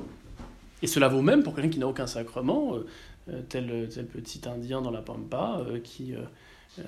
Et 0.82 0.88
cela 0.88 1.08
vaut 1.08 1.24
même 1.24 1.44
pour 1.44 1.56
quelqu'un 1.56 1.70
qui 1.70 1.80
n'a 1.80 1.88
aucun 1.88 2.08
sacrement, 2.08 2.78
tel, 3.50 3.90
tel 3.92 4.06
petit 4.06 4.42
Indien 4.48 4.82
dans 4.82 4.92
la 4.92 5.02
Pampa, 5.02 5.66
qui 5.84 6.14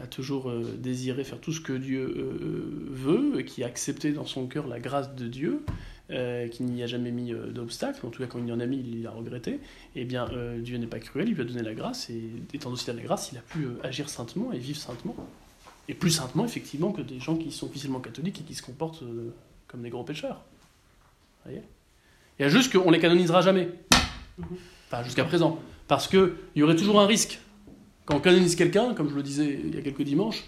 a 0.02 0.08
toujours 0.08 0.50
euh, 0.50 0.64
désiré 0.78 1.24
faire 1.24 1.40
tout 1.40 1.52
ce 1.52 1.62
que 1.62 1.74
Dieu 1.74 2.02
euh, 2.02 2.88
veut, 2.92 3.42
qui 3.42 3.64
a 3.64 3.68
accepté 3.68 4.12
dans 4.12 4.26
son 4.26 4.48
cœur 4.48 4.68
la 4.68 4.80
grâce 4.80 5.16
de 5.16 5.28
Dieu, 5.28 5.66
euh, 6.12 6.48
qui 6.48 6.64
n'y 6.64 6.84
a 6.84 6.88
jamais 6.88 7.12
mis 7.12 7.34
d'obstacle, 7.54 8.06
en 8.06 8.10
tout 8.10 8.22
cas 8.22 8.28
quand 8.28 8.40
il 8.40 8.48
y 8.48 8.52
en 8.52 8.60
a 8.60 8.66
mis, 8.66 8.78
il 8.78 9.04
l'a 9.04 9.12
regretté, 9.12 9.60
eh 9.96 10.06
bien 10.06 10.28
Dieu 10.60 10.78
n'est 10.78 10.88
pas 10.88 11.00
cruel, 11.00 11.30
il 11.30 11.36
lui 11.36 11.42
a 11.42 11.46
donné 11.46 11.64
la 11.64 11.74
grâce, 11.74 12.10
et 12.10 12.22
étant 12.54 12.70
donné 12.70 12.82
la 12.88 13.04
grâce, 13.04 13.32
il 13.32 13.38
a 13.38 13.42
pu 13.42 13.68
agir 13.84 14.10
saintement 14.10 14.52
et 14.54 14.60
vivre 14.60 14.80
saintement. 14.80 15.16
Et 15.88 15.96
plus 15.96 16.12
saintement, 16.12 16.46
effectivement, 16.46 16.92
que 16.92 17.02
des 17.02 17.20
gens 17.20 17.36
qui 17.36 17.52
sont 17.52 17.66
officiellement 17.66 18.00
catholiques 18.00 18.42
et 18.42 18.44
qui 18.44 18.54
se 18.54 18.62
comportent 18.62 19.04
comme 19.68 19.82
des 19.82 19.90
gros 19.90 20.04
pécheurs. 20.04 20.44
Vous 21.46 21.52
voyez? 21.52 21.64
Il 22.38 22.44
y 22.44 22.46
a 22.46 22.50
juste 22.50 22.72
qu'on 22.72 22.92
les 22.92 23.00
canonisera 23.00 23.42
jamais. 23.42 23.70
Enfin, 24.88 25.04
jusqu'à 25.04 25.26
présent. 25.26 25.60
Parce 25.88 26.08
qu'il 26.08 26.34
y 26.56 26.62
aurait 26.62 26.76
toujours 26.76 27.02
un 27.02 27.08
risque 27.08 27.40
quand 28.10 28.16
on 28.16 28.22
canonise 28.22 28.56
quelqu'un, 28.56 28.96
comme 28.96 29.08
je 29.08 29.16
le 29.16 29.22
disais 29.22 29.60
il 29.64 29.76
y 29.76 29.78
a 29.78 29.82
quelques 29.84 30.02
dimanches, 30.02 30.44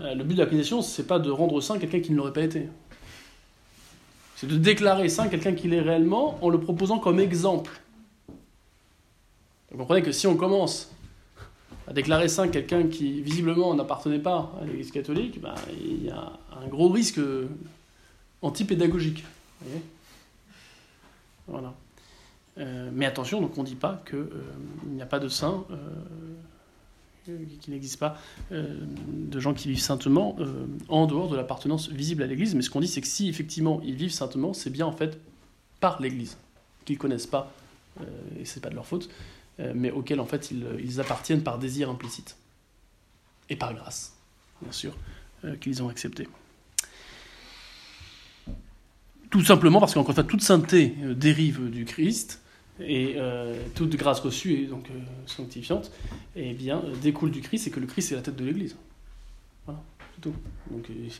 euh, 0.00 0.14
le 0.14 0.24
but 0.24 0.32
de 0.32 0.38
la 0.38 0.46
canonisation, 0.46 0.80
c'est 0.80 1.06
pas 1.06 1.18
de 1.18 1.30
rendre 1.30 1.60
saint 1.60 1.78
quelqu'un 1.78 2.00
qui 2.00 2.10
ne 2.10 2.16
l'aurait 2.16 2.32
pas 2.32 2.40
été. 2.40 2.70
C'est 4.36 4.46
de 4.46 4.56
déclarer 4.56 5.10
saint 5.10 5.28
quelqu'un 5.28 5.52
qui 5.52 5.68
l'est 5.68 5.82
réellement 5.82 6.42
en 6.42 6.48
le 6.48 6.58
proposant 6.58 6.98
comme 6.98 7.20
exemple. 7.20 7.70
Vous 9.70 9.76
comprenez 9.76 10.00
que 10.00 10.10
si 10.10 10.26
on 10.26 10.36
commence 10.36 10.90
à 11.86 11.92
déclarer 11.92 12.28
saint 12.28 12.48
quelqu'un 12.48 12.84
qui 12.84 13.20
visiblement 13.20 13.74
n'appartenait 13.74 14.18
pas 14.18 14.50
à 14.62 14.64
l'Église 14.64 14.90
catholique, 14.90 15.38
ben, 15.38 15.54
il 15.84 16.04
y 16.04 16.10
a 16.10 16.32
un 16.62 16.66
gros 16.66 16.88
risque 16.88 17.20
antipédagogique. 18.40 19.22
voilà. 21.46 21.74
Euh, 22.56 22.90
mais 22.90 23.04
attention, 23.04 23.42
donc 23.42 23.58
on 23.58 23.62
ne 23.62 23.66
dit 23.66 23.74
pas 23.74 24.02
qu'il 24.08 24.18
euh, 24.18 24.54
n'y 24.86 25.02
a 25.02 25.06
pas 25.06 25.18
de 25.18 25.28
saint 25.28 25.64
qu'il 27.24 27.72
n'existe 27.72 27.98
pas 27.98 28.18
euh, 28.50 28.78
de 29.08 29.40
gens 29.40 29.54
qui 29.54 29.68
vivent 29.68 29.80
saintement 29.80 30.36
euh, 30.40 30.66
en 30.88 31.06
dehors 31.06 31.28
de 31.28 31.36
l'appartenance 31.36 31.88
visible 31.88 32.22
à 32.22 32.26
l'Église. 32.26 32.54
Mais 32.54 32.62
ce 32.62 32.70
qu'on 32.70 32.80
dit, 32.80 32.88
c'est 32.88 33.00
que 33.00 33.06
si 33.06 33.28
effectivement 33.28 33.80
ils 33.84 33.94
vivent 33.94 34.12
saintement, 34.12 34.52
c'est 34.52 34.70
bien 34.70 34.86
en 34.86 34.92
fait 34.92 35.18
par 35.80 36.00
l'Église, 36.00 36.36
qu'ils 36.84 36.98
connaissent 36.98 37.26
pas, 37.26 37.52
euh, 38.00 38.04
et 38.40 38.44
c'est 38.44 38.60
pas 38.60 38.70
de 38.70 38.74
leur 38.74 38.86
faute, 38.86 39.08
mais 39.74 39.90
auxquels 39.90 40.18
en 40.18 40.26
fait 40.26 40.50
ils, 40.50 40.98
appartiennent 40.98 41.42
par 41.42 41.58
désir 41.58 41.88
implicite 41.88 42.36
et 43.48 43.54
par 43.54 43.74
grâce, 43.74 44.14
bien 44.60 44.72
sûr, 44.72 44.96
qu'ils 45.60 45.82
ont 45.84 45.88
accepté. 45.88 46.26
Tout 49.30 49.44
simplement 49.44 49.78
parce 49.78 49.94
qu'encore 49.94 50.18
une 50.18 50.26
toute 50.26 50.42
sainteté 50.42 50.96
dérive 51.14 51.70
du 51.70 51.84
Christ, 51.84 52.41
et 52.86 53.14
euh, 53.16 53.54
toute 53.74 53.94
grâce 53.96 54.20
reçue 54.20 54.52
et 54.54 54.66
donc 54.66 54.86
euh, 54.90 54.98
sanctifiante, 55.26 55.90
eh 56.36 56.52
bien, 56.54 56.82
découle 57.02 57.30
du 57.30 57.40
Christ 57.40 57.66
et 57.66 57.70
que 57.70 57.80
le 57.80 57.86
Christ 57.86 58.12
est 58.12 58.16
la 58.16 58.22
tête 58.22 58.36
de 58.36 58.44
l'Église. 58.44 58.76
Voilà. 59.66 59.80
C'est 60.14 60.20
tout. 60.20 60.34
Donc, 60.70 60.86
il 60.90 61.10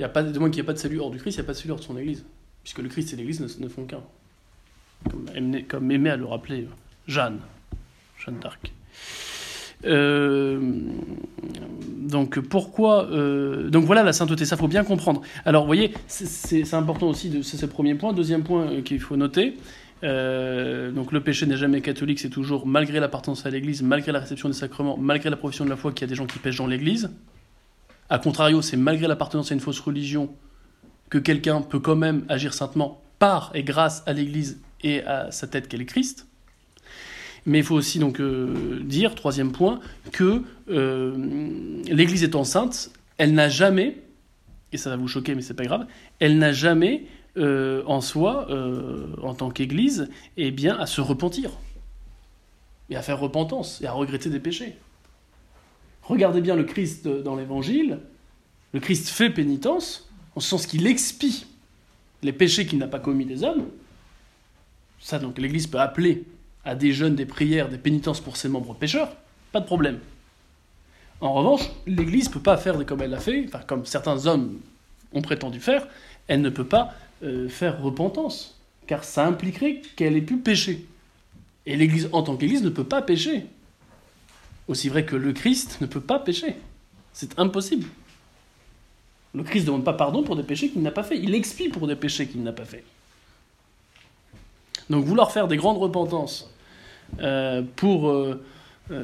y 0.00 0.04
a 0.04 0.08
pas, 0.08 0.22
de 0.22 0.38
moins 0.38 0.48
qu'il 0.50 0.56
n'y 0.60 0.64
ait 0.64 0.66
pas 0.66 0.72
de 0.72 0.78
salut 0.78 0.98
hors 1.00 1.10
du 1.10 1.18
Christ, 1.18 1.36
il 1.36 1.40
n'y 1.40 1.44
a 1.44 1.46
pas 1.46 1.52
de 1.52 1.58
salut 1.58 1.72
hors 1.72 1.78
de 1.78 1.84
son 1.84 1.96
Église. 1.98 2.24
Puisque 2.62 2.78
le 2.78 2.88
Christ 2.88 3.12
et 3.12 3.16
l'Église 3.16 3.40
ne, 3.58 3.68
font 3.68 3.84
qu'un. 3.84 4.02
Comme, 5.10 5.90
aimé- 5.90 6.10
à 6.10 6.16
le 6.16 6.24
rappeler 6.24 6.68
Jeanne, 7.08 7.40
Jeanne 8.18 8.38
d'Arc. 8.38 8.72
Euh, 9.84 10.60
donc 11.98 12.38
pourquoi 12.38 13.10
euh, 13.10 13.68
donc 13.68 13.84
voilà 13.84 14.04
la 14.04 14.12
sainteté 14.12 14.44
ça 14.44 14.56
faut 14.56 14.68
bien 14.68 14.84
comprendre 14.84 15.22
alors 15.44 15.62
vous 15.64 15.66
voyez 15.66 15.92
c'est- 16.06 16.72
important 16.74 17.08
aussi 17.08 17.42
c'est 17.42 17.56
ce 17.56 17.66
premier 17.66 17.96
point 17.96 18.12
deuxième 18.12 18.44
point 18.44 18.70
euh, 18.70 18.82
qu'il 18.82 19.00
faut 19.00 19.16
noter 19.16 19.56
euh, 20.04 20.90
donc 20.90 21.12
le 21.12 21.20
péché 21.20 21.46
n'est 21.46 21.56
jamais 21.56 21.80
catholique 21.80 22.18
c'est 22.18 22.30
toujours 22.30 22.66
malgré 22.66 22.98
l'appartenance 22.98 23.46
à 23.46 23.50
l'église 23.50 23.82
malgré 23.82 24.10
la 24.10 24.18
réception 24.18 24.48
des 24.48 24.54
sacrements 24.54 24.96
malgré 24.96 25.30
la 25.30 25.36
profession 25.36 25.64
de 25.64 25.70
la 25.70 25.76
foi 25.76 25.92
qu'il 25.92 26.02
y 26.02 26.04
a 26.04 26.08
des 26.08 26.16
gens 26.16 26.26
qui 26.26 26.38
pêchent 26.38 26.58
dans 26.58 26.66
l'église. 26.66 27.10
A 28.10 28.18
contrario 28.18 28.62
c'est 28.62 28.76
malgré 28.76 29.06
l'appartenance 29.06 29.50
à 29.50 29.54
une 29.54 29.60
fausse 29.60 29.80
religion 29.80 30.34
que 31.08 31.18
quelqu'un 31.18 31.60
peut 31.60 31.78
quand 31.78 31.96
même 31.96 32.24
agir 32.28 32.54
saintement 32.54 33.02
par 33.18 33.50
et 33.54 33.62
grâce 33.62 34.02
à 34.06 34.12
l'église 34.12 34.60
et 34.82 35.04
à 35.04 35.30
sa 35.30 35.46
tête 35.46 35.68
qu'est 35.68 35.76
le 35.76 35.84
Christ. 35.84 36.26
Mais 37.46 37.58
il 37.58 37.64
faut 37.64 37.74
aussi 37.74 37.98
donc 37.98 38.20
euh, 38.20 38.80
dire, 38.84 39.14
troisième 39.14 39.52
point, 39.52 39.80
que 40.12 40.42
euh, 40.70 41.82
l'Église 41.86 42.22
étant 42.22 42.44
sainte, 42.44 42.90
elle 43.18 43.34
n'a 43.34 43.48
jamais, 43.48 43.98
et 44.72 44.76
ça 44.76 44.90
va 44.90 44.96
vous 44.96 45.08
choquer 45.08 45.34
mais 45.34 45.42
c'est 45.42 45.54
pas 45.54 45.64
grave, 45.64 45.86
elle 46.20 46.38
n'a 46.38 46.52
jamais 46.52 47.04
euh, 47.36 47.82
en 47.86 48.00
soi, 48.00 48.46
euh, 48.50 49.06
en 49.22 49.34
tant 49.34 49.50
qu'Église, 49.50 50.10
eh 50.36 50.50
bien, 50.50 50.78
à 50.78 50.86
se 50.86 51.00
repentir 51.00 51.50
et 52.90 52.96
à 52.96 53.02
faire 53.02 53.18
repentance 53.18 53.80
et 53.80 53.86
à 53.86 53.92
regretter 53.92 54.28
des 54.28 54.40
péchés. 54.40 54.76
Regardez 56.02 56.40
bien 56.40 56.56
le 56.56 56.64
Christ 56.64 57.08
dans 57.08 57.36
l'Évangile. 57.36 58.00
Le 58.72 58.80
Christ 58.80 59.08
fait 59.08 59.30
pénitence 59.30 60.10
en 60.34 60.40
ce 60.40 60.48
sens 60.48 60.66
qu'il 60.66 60.86
expie 60.86 61.46
les 62.22 62.32
péchés 62.32 62.66
qu'il 62.66 62.78
n'a 62.78 62.86
pas 62.86 62.98
commis 62.98 63.24
des 63.24 63.44
hommes. 63.44 63.66
Ça, 65.00 65.18
donc, 65.18 65.38
l'Église 65.38 65.66
peut 65.66 65.80
appeler 65.80 66.24
à 66.64 66.74
des 66.74 66.92
jeûnes, 66.92 67.16
des 67.16 67.26
prières, 67.26 67.68
des 67.68 67.78
pénitences 67.78 68.20
pour 68.20 68.36
ses 68.36 68.48
membres 68.48 68.74
pécheurs, 68.74 69.16
pas 69.50 69.60
de 69.60 69.66
problème. 69.66 69.98
En 71.20 71.32
revanche, 71.32 71.62
l'Église 71.86 72.28
ne 72.28 72.34
peut 72.34 72.40
pas 72.40 72.56
faire 72.56 72.84
comme 72.84 73.02
elle 73.02 73.10
l'a 73.10 73.20
fait, 73.20 73.44
enfin 73.46 73.60
comme 73.66 73.84
certains 73.84 74.26
hommes 74.26 74.58
ont 75.12 75.22
prétendu 75.22 75.60
faire, 75.60 75.86
elle 76.28 76.40
ne 76.40 76.50
peut 76.50 76.66
pas 76.66 76.94
euh, 77.22 77.48
faire 77.48 77.80
repentance, 77.82 78.58
car 78.86 79.04
ça 79.04 79.26
impliquerait 79.26 79.80
qu'elle 79.96 80.16
ait 80.16 80.22
pu 80.22 80.36
pécher. 80.36 80.86
Et 81.66 81.76
l'Église, 81.76 82.08
en 82.12 82.22
tant 82.22 82.36
qu'Église, 82.36 82.62
ne 82.62 82.70
peut 82.70 82.84
pas 82.84 83.02
pécher. 83.02 83.46
Aussi 84.68 84.88
vrai 84.88 85.04
que 85.04 85.16
le 85.16 85.32
Christ 85.32 85.78
ne 85.80 85.86
peut 85.86 86.00
pas 86.00 86.18
pécher. 86.18 86.56
C'est 87.12 87.38
impossible. 87.38 87.86
Le 89.34 89.42
Christ 89.42 89.62
ne 89.62 89.66
demande 89.68 89.84
pas 89.84 89.92
pardon 89.92 90.22
pour 90.22 90.36
des 90.36 90.42
péchés 90.42 90.70
qu'il 90.70 90.82
n'a 90.82 90.90
pas 90.90 91.02
fait. 91.02 91.18
Il 91.18 91.34
expie 91.34 91.68
pour 91.68 91.86
des 91.86 91.96
péchés 91.96 92.26
qu'il 92.26 92.42
n'a 92.42 92.52
pas 92.52 92.64
fait. 92.64 92.84
Donc 94.90 95.04
vouloir 95.04 95.32
faire 95.32 95.48
des 95.48 95.56
grandes 95.56 95.78
repentances 95.78 96.50
euh, 97.20 97.62
pour 97.76 98.10
euh, 98.10 98.42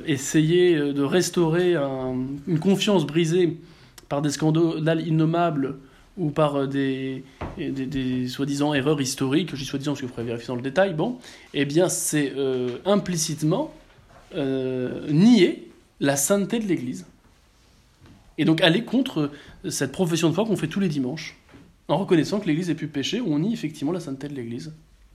essayer 0.07 0.77
de 0.77 1.03
restaurer 1.03 1.77
un- 1.77 2.17
une 2.47 2.59
confiance 2.59 3.07
brisée 3.07 3.57
par 4.09 4.23
des 4.23 4.31
scandales 4.31 5.07
innommables 5.07 5.77
ou 6.19 6.31
par 6.31 6.57
euh, 6.57 6.67
des, 6.67 8.29
soi-disant 8.29 8.75
erreurs 8.75 9.01
historiques, 9.01 9.51
je 9.53 9.57
dis 9.57 9.65
soi-disant 9.65 9.93
parce 9.93 10.03
vous 10.03 10.09
pourrez 10.09 10.25
vérifier 10.25 10.49
dans 10.49 10.57
le 10.57 10.63
détail, 10.63 10.93
bon, 10.95 11.19
eh 11.55 11.65
bien 11.65 11.89
c'est 11.89 12.33
euh, 12.37 12.79
implicitement 12.85 13.73
euh, 14.35 15.11
nier 15.11 15.71
la 16.01 16.17
sainteté 16.17 16.59
de 16.59 16.67
l'Église. 16.67 17.07
Et 18.37 18.45
donc 18.45 18.61
aller 18.61 18.85
contre 18.85 19.31
cette 19.69 19.93
profession 19.93 20.29
de 20.29 20.35
foi 20.35 20.45
qu'on 20.45 20.57
fait 20.57 20.69
tous 20.69 20.81
les 20.81 20.89
dimanches, 20.89 21.37
en 21.89 21.97
reconnaissant 21.97 22.39
que 22.41 22.47
l'Église 22.47 22.69
ait 22.69 22.75
pu 22.75 22.89
pécher, 22.89 23.21
on 23.21 23.39
nie 23.39 23.55
effectivement 23.55 23.93
la 23.93 24.01
sainteté 24.01 24.29
de 24.29 24.35
l'Église. 24.35 24.75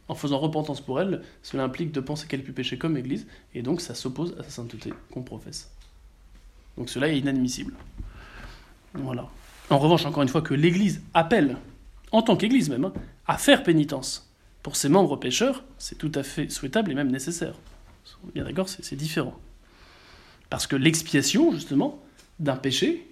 En 0.09 0.15
faisant 0.15 0.37
repentance 0.39 0.81
pour 0.81 0.99
elle, 0.99 1.21
cela 1.43 1.63
implique 1.63 1.93
de 1.93 2.01
penser 2.01 2.27
qu'elle 2.27 2.41
ait 2.41 2.43
pu 2.43 2.51
pécher 2.51 2.77
comme 2.77 2.97
Église, 2.97 3.27
et 3.53 3.61
donc 3.61 3.79
ça 3.79 3.95
s'oppose 3.95 4.35
à 4.39 4.43
sa 4.43 4.49
sainteté 4.49 4.91
qu'on 5.11 5.23
professe. 5.23 5.71
Donc 6.77 6.89
cela 6.89 7.07
est 7.07 7.17
inadmissible. 7.17 7.73
Voilà. 8.93 9.29
En 9.69 9.79
revanche, 9.79 10.05
encore 10.05 10.23
une 10.23 10.29
fois, 10.29 10.41
que 10.41 10.53
l'Église 10.53 11.01
appelle, 11.13 11.57
en 12.11 12.21
tant 12.21 12.35
qu'Église 12.35 12.69
même, 12.69 12.85
hein, 12.85 12.93
à 13.27 13.37
faire 13.37 13.63
pénitence 13.63 14.29
pour 14.61 14.75
ses 14.75 14.89
membres 14.89 15.17
pécheurs, 15.17 15.63
c'est 15.77 15.97
tout 15.97 16.11
à 16.15 16.23
fait 16.23 16.49
souhaitable 16.49 16.91
et 16.91 16.95
même 16.95 17.11
nécessaire. 17.11 17.55
On 18.23 18.29
est 18.29 18.33
Bien 18.33 18.43
d'accord, 18.43 18.69
c'est 18.69 18.83
c'est 18.83 18.95
différent. 18.95 19.37
Parce 20.49 20.67
que 20.67 20.75
l'expiation, 20.75 21.51
justement, 21.51 21.99
d'un 22.39 22.55
péché 22.55 23.07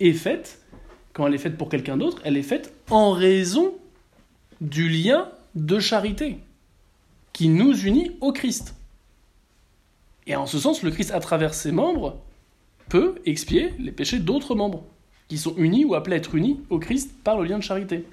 est 0.00 0.12
faite, 0.12 0.60
quand 1.12 1.26
elle 1.26 1.34
est 1.34 1.38
faite 1.38 1.56
pour 1.56 1.68
quelqu'un 1.68 1.96
d'autre, 1.96 2.20
elle 2.24 2.36
est 2.36 2.42
faite 2.42 2.72
en 2.90 3.12
raison 3.12 3.74
du 4.60 4.88
lien 4.88 5.28
de 5.54 5.78
charité 5.80 6.38
qui 7.32 7.48
nous 7.48 7.74
unit 7.74 8.12
au 8.20 8.32
Christ. 8.32 8.74
Et 10.26 10.36
en 10.36 10.46
ce 10.46 10.58
sens, 10.58 10.82
le 10.82 10.90
Christ, 10.90 11.10
à 11.12 11.20
travers 11.20 11.54
ses 11.54 11.72
membres, 11.72 12.20
peut 12.88 13.16
expier 13.24 13.74
les 13.78 13.92
péchés 13.92 14.18
d'autres 14.18 14.54
membres 14.54 14.84
qui 15.30 15.38
sont 15.38 15.54
unis 15.56 15.84
ou 15.84 15.94
appelés 15.94 16.14
à 16.14 16.18
être 16.18 16.34
unis 16.34 16.58
au 16.70 16.80
Christ 16.80 17.12
par 17.22 17.38
le 17.38 17.44
lien 17.44 17.56
de 17.56 17.62
charité. 17.62 18.04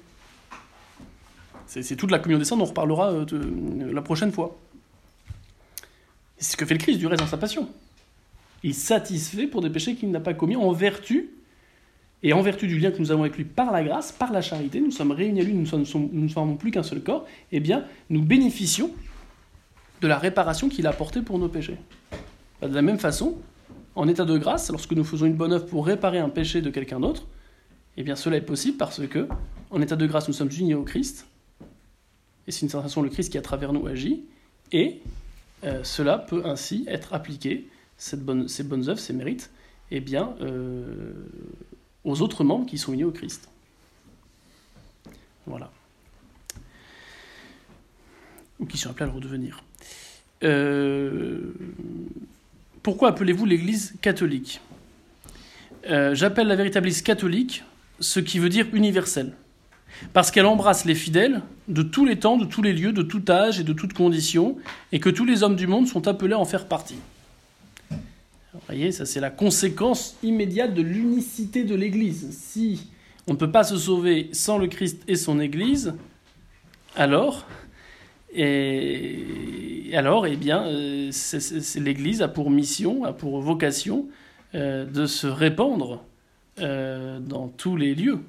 C'est 1.66 1.96
toute 1.96 2.12
la 2.12 2.20
communion 2.20 2.38
des 2.38 2.44
saints 2.44 2.56
dont 2.56 2.62
on 2.62 2.66
reparlera 2.66 3.10
euh, 3.12 3.24
de- 3.24 3.90
la 3.92 4.00
prochaine 4.02 4.30
fois. 4.32 4.56
Et 6.38 6.44
C'est 6.44 6.52
ce 6.52 6.56
que 6.56 6.64
fait 6.64 6.74
le 6.74 6.78
Christ 6.80 6.98
du 6.98 7.08
reste 7.08 7.20
dans 7.20 7.26
sa 7.28 7.36
passion. 7.36 7.68
Il 8.62 8.72
satisfait 8.72 9.48
pour 9.48 9.60
des 9.62 9.68
péchés 9.68 9.96
qu'il 9.96 10.10
n'a 10.12 10.20
pas 10.20 10.32
commis 10.32 10.54
en 10.56 10.70
vertu, 10.70 11.30
et 12.22 12.32
en 12.32 12.40
vertu 12.40 12.68
du 12.68 12.78
lien 12.78 12.92
que 12.92 12.98
nous 12.98 13.10
avons 13.10 13.22
avec 13.22 13.36
lui 13.36 13.44
par 13.44 13.72
la 13.72 13.82
grâce, 13.82 14.12
par 14.12 14.32
la 14.32 14.40
charité, 14.40 14.80
nous 14.80 14.92
sommes 14.92 15.10
réunis 15.10 15.40
à 15.40 15.44
lui, 15.44 15.54
nous 15.54 15.62
ne 15.78 15.84
sommes- 15.84 16.56
plus 16.56 16.70
qu'un 16.70 16.82
seul 16.84 17.02
corps, 17.02 17.26
eh 17.50 17.58
bien, 17.60 17.84
nous 18.10 18.22
bénéficions 18.22 18.90
de 20.00 20.06
la 20.08 20.18
réparation 20.18 20.68
qu'il 20.68 20.86
a 20.86 20.90
apportée 20.90 21.22
pour 21.22 21.38
nos 21.40 21.48
péchés. 21.48 21.76
De 22.62 22.68
la 22.74 22.82
même 22.82 22.98
façon, 23.00 23.36
en 23.98 24.06
état 24.06 24.24
de 24.24 24.38
grâce, 24.38 24.70
lorsque 24.70 24.92
nous 24.92 25.02
faisons 25.02 25.26
une 25.26 25.34
bonne 25.34 25.52
œuvre 25.52 25.66
pour 25.66 25.84
réparer 25.84 26.20
un 26.20 26.28
péché 26.28 26.62
de 26.62 26.70
quelqu'un 26.70 27.00
d'autre, 27.00 27.26
eh 27.96 28.04
bien 28.04 28.14
cela 28.14 28.36
est 28.36 28.42
possible 28.42 28.76
parce 28.76 29.04
que, 29.08 29.26
en 29.70 29.82
état 29.82 29.96
de 29.96 30.06
grâce, 30.06 30.28
nous 30.28 30.34
sommes 30.34 30.50
unis 30.56 30.74
au 30.74 30.84
Christ, 30.84 31.26
et 32.46 32.52
c'est 32.52 32.62
une 32.62 32.68
certaine 32.68 32.88
façon 32.88 33.02
le 33.02 33.08
Christ 33.08 33.32
qui 33.32 33.38
à 33.38 33.42
travers 33.42 33.72
nous 33.72 33.88
agit, 33.88 34.22
et 34.70 35.00
euh, 35.64 35.82
cela 35.82 36.16
peut 36.16 36.42
ainsi 36.44 36.84
être 36.86 37.12
appliqué, 37.12 37.68
ces 37.96 38.16
bonnes 38.16 38.88
œuvres, 38.88 39.00
ces 39.00 39.12
mérites, 39.12 39.50
eh 39.90 39.98
bien, 39.98 40.36
euh, 40.42 41.12
aux 42.04 42.22
autres 42.22 42.44
membres 42.44 42.66
qui 42.66 42.78
sont 42.78 42.92
unis 42.92 43.02
au 43.02 43.10
Christ. 43.10 43.48
Voilà. 45.44 45.72
Ou 48.60 48.66
qui 48.66 48.78
sont 48.78 48.90
appelés 48.90 49.06
à 49.06 49.08
le 49.08 49.14
redevenir. 49.14 49.64
Euh, 50.44 51.52
pourquoi 52.88 53.10
appelez-vous 53.10 53.44
l'Église 53.44 53.92
catholique 54.00 54.62
Euh, 55.90 56.14
J'appelle 56.14 56.46
la 56.46 56.56
véritable 56.56 56.86
Église 56.86 57.02
catholique 57.02 57.62
ce 58.00 58.18
qui 58.18 58.38
veut 58.38 58.48
dire 58.48 58.66
universel. 58.72 59.34
Parce 60.14 60.30
qu'elle 60.30 60.46
embrasse 60.46 60.86
les 60.86 60.94
fidèles 60.94 61.42
de 61.68 61.82
tous 61.82 62.06
les 62.06 62.18
temps, 62.18 62.38
de 62.38 62.46
tous 62.46 62.62
les 62.62 62.72
lieux, 62.72 62.92
de 62.92 63.02
tout 63.02 63.22
âge 63.28 63.60
et 63.60 63.62
de 63.62 63.74
toutes 63.74 63.92
conditions, 63.92 64.56
et 64.90 65.00
que 65.00 65.10
tous 65.10 65.26
les 65.26 65.42
hommes 65.42 65.54
du 65.54 65.66
monde 65.66 65.86
sont 65.86 66.08
appelés 66.08 66.32
à 66.32 66.38
en 66.38 66.46
faire 66.46 66.66
partie. 66.66 66.96
Vous 67.90 68.60
voyez, 68.66 68.90
ça 68.90 69.04
c'est 69.04 69.20
la 69.20 69.28
conséquence 69.28 70.16
immédiate 70.22 70.72
de 70.72 70.80
l'unicité 70.80 71.64
de 71.64 71.74
l'Église. 71.74 72.30
Si 72.40 72.88
on 73.26 73.34
ne 73.34 73.36
peut 73.36 73.52
pas 73.52 73.64
se 73.64 73.76
sauver 73.76 74.30
sans 74.32 74.56
le 74.56 74.66
Christ 74.66 75.02
et 75.08 75.16
son 75.16 75.40
Église, 75.40 75.92
alors, 76.96 77.44
et, 78.34 79.90
alors 79.94 80.26
eh 80.26 80.36
bien, 80.36 80.66
euh, 80.66 81.10
l'Église 81.76 82.22
a 82.22 82.28
pour 82.28 82.50
mission, 82.50 83.04
a 83.04 83.12
pour 83.12 83.40
vocation 83.40 84.06
euh, 84.54 84.84
de 84.84 85.06
se 85.06 85.26
répandre 85.26 86.04
euh, 86.60 87.20
dans 87.20 87.48
tous 87.48 87.76
les 87.76 87.94
lieux. 87.94 88.20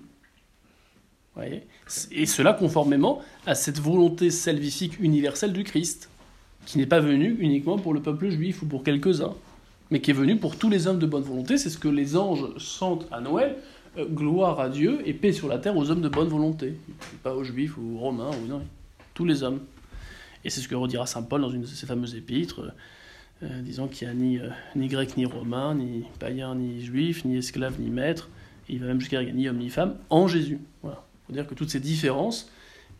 Voyez? 1.36 1.64
Et 2.12 2.26
cela 2.26 2.54
conformément 2.54 3.22
à 3.46 3.56
cette 3.56 3.80
volonté 3.80 4.30
salvifique 4.30 5.00
universelle 5.00 5.54
du 5.54 5.64
Christ, 5.64 6.10
qui 6.66 6.78
n'est 6.78 6.86
pas 6.86 7.00
venue 7.00 7.36
uniquement 7.40 7.78
pour 7.78 7.94
le 7.94 8.02
peuple 8.02 8.30
juif 8.30 8.62
ou 8.62 8.66
pour 8.66 8.84
quelques-uns, 8.84 9.34
mais 9.90 10.02
qui 10.02 10.12
est 10.12 10.14
venue 10.14 10.38
pour 10.38 10.56
tous 10.56 10.70
les 10.70 10.88
hommes 10.88 11.00
de 11.00 11.06
bonne 11.06 11.24
volonté. 11.24 11.58
C'est 11.58 11.70
ce 11.70 11.78
que 11.78 11.88
les 11.88 12.16
anges 12.16 12.58
sentent 12.58 13.08
à 13.12 13.22
Noël. 13.22 13.56
gloire 13.98 14.60
à 14.60 14.70
Dieu 14.70 15.00
et 15.06 15.14
paix 15.14 15.34
sur 15.34 15.48
la 15.48 15.58
terre 15.58 15.76
aux 15.76 15.90
hommes 15.90 16.02
de 16.02 16.10
bonne 16.10 16.28
volonté. 16.28 16.76
Pas 17.24 17.34
aux 17.34 17.44
juifs 17.44 17.78
ou 17.78 17.96
aux 17.96 18.00
romains, 18.00 18.32
ou 18.44 18.48
non, 18.48 18.62
tous 19.14 19.26
les 19.26 19.42
hommes. 19.42 19.60
Et 20.46 20.50
c'est 20.50 20.62
ce 20.62 20.68
que 20.68 20.76
redira 20.76 21.06
saint 21.06 21.24
Paul 21.24 21.42
dans 21.42 21.50
une 21.50 21.62
de 21.62 21.68
ses 21.68 21.86
fameuses 21.86 22.16
épîtres, 22.16 22.74
euh, 23.44 23.62
disant 23.62 23.88
qu'il 23.88 24.08
n'y 24.08 24.12
a 24.12 24.16
ni, 24.16 24.38
euh, 24.40 24.50
ni 24.76 24.88
grec 24.88 25.18
ni 25.18 25.26
romain, 25.26 25.76
ni 25.76 26.06
païen 26.20 26.56
ni 26.56 26.84
juif, 26.84 27.26
ni 27.26 27.38
esclave 27.38 27.80
ni 27.80 27.90
maître. 27.90 28.30
Il 28.70 28.80
va 28.80 28.88
même 28.88 29.00
jusqu'à 29.00 29.24
ni 29.24 29.50
homme 29.50 29.58
ni 29.58 29.70
femme 29.70 29.96
en 30.10 30.28
Jésus. 30.28 30.60
Voilà. 30.84 31.04
Il 31.04 31.28
faut 31.28 31.34
dire 31.34 31.48
que 31.48 31.56
toutes 31.56 31.70
ces 31.70 31.80
différences 31.80 32.52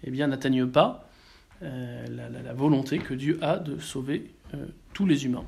eh 0.04 0.12
n'atteignent 0.12 0.68
pas 0.68 1.10
euh, 1.62 2.06
la, 2.44 2.54
volonté 2.54 3.00
que 3.00 3.14
Dieu 3.14 3.38
a 3.42 3.58
de 3.58 3.80
sauver 3.80 4.32
euh, 4.54 4.66
tous 4.94 5.06
les 5.06 5.26
humains. 5.26 5.44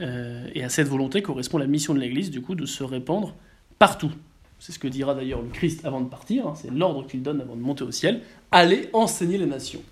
Euh, 0.00 0.48
et 0.54 0.64
à 0.64 0.68
cette 0.68 0.88
volonté 0.88 1.22
correspond 1.22 1.58
la 1.58 1.68
mission 1.68 1.94
de 1.94 2.00
l'Église, 2.00 2.30
du 2.30 2.42
coup, 2.42 2.54
de 2.54 2.66
se 2.66 2.82
répandre 2.82 3.34
partout. 3.78 4.10
c'est 4.58 4.72
ce 4.72 4.78
que 4.78 4.88
dira 4.88 5.14
d'ailleurs 5.14 5.42
le 5.42 5.50
Christ 5.50 5.84
avant 5.84 6.00
de 6.00 6.08
partir, 6.08 6.48
hein, 6.48 6.54
c'est 6.56 6.70
l'ordre 6.70 7.06
qu'il 7.06 7.22
donne 7.22 7.40
avant 7.40 7.54
de 7.54 7.60
monter 7.60 7.84
au 7.84 7.92
ciel, 7.92 8.22
allez 8.50 8.88
enseigner 8.92 9.38
les 9.38 9.46
nations 9.46 9.82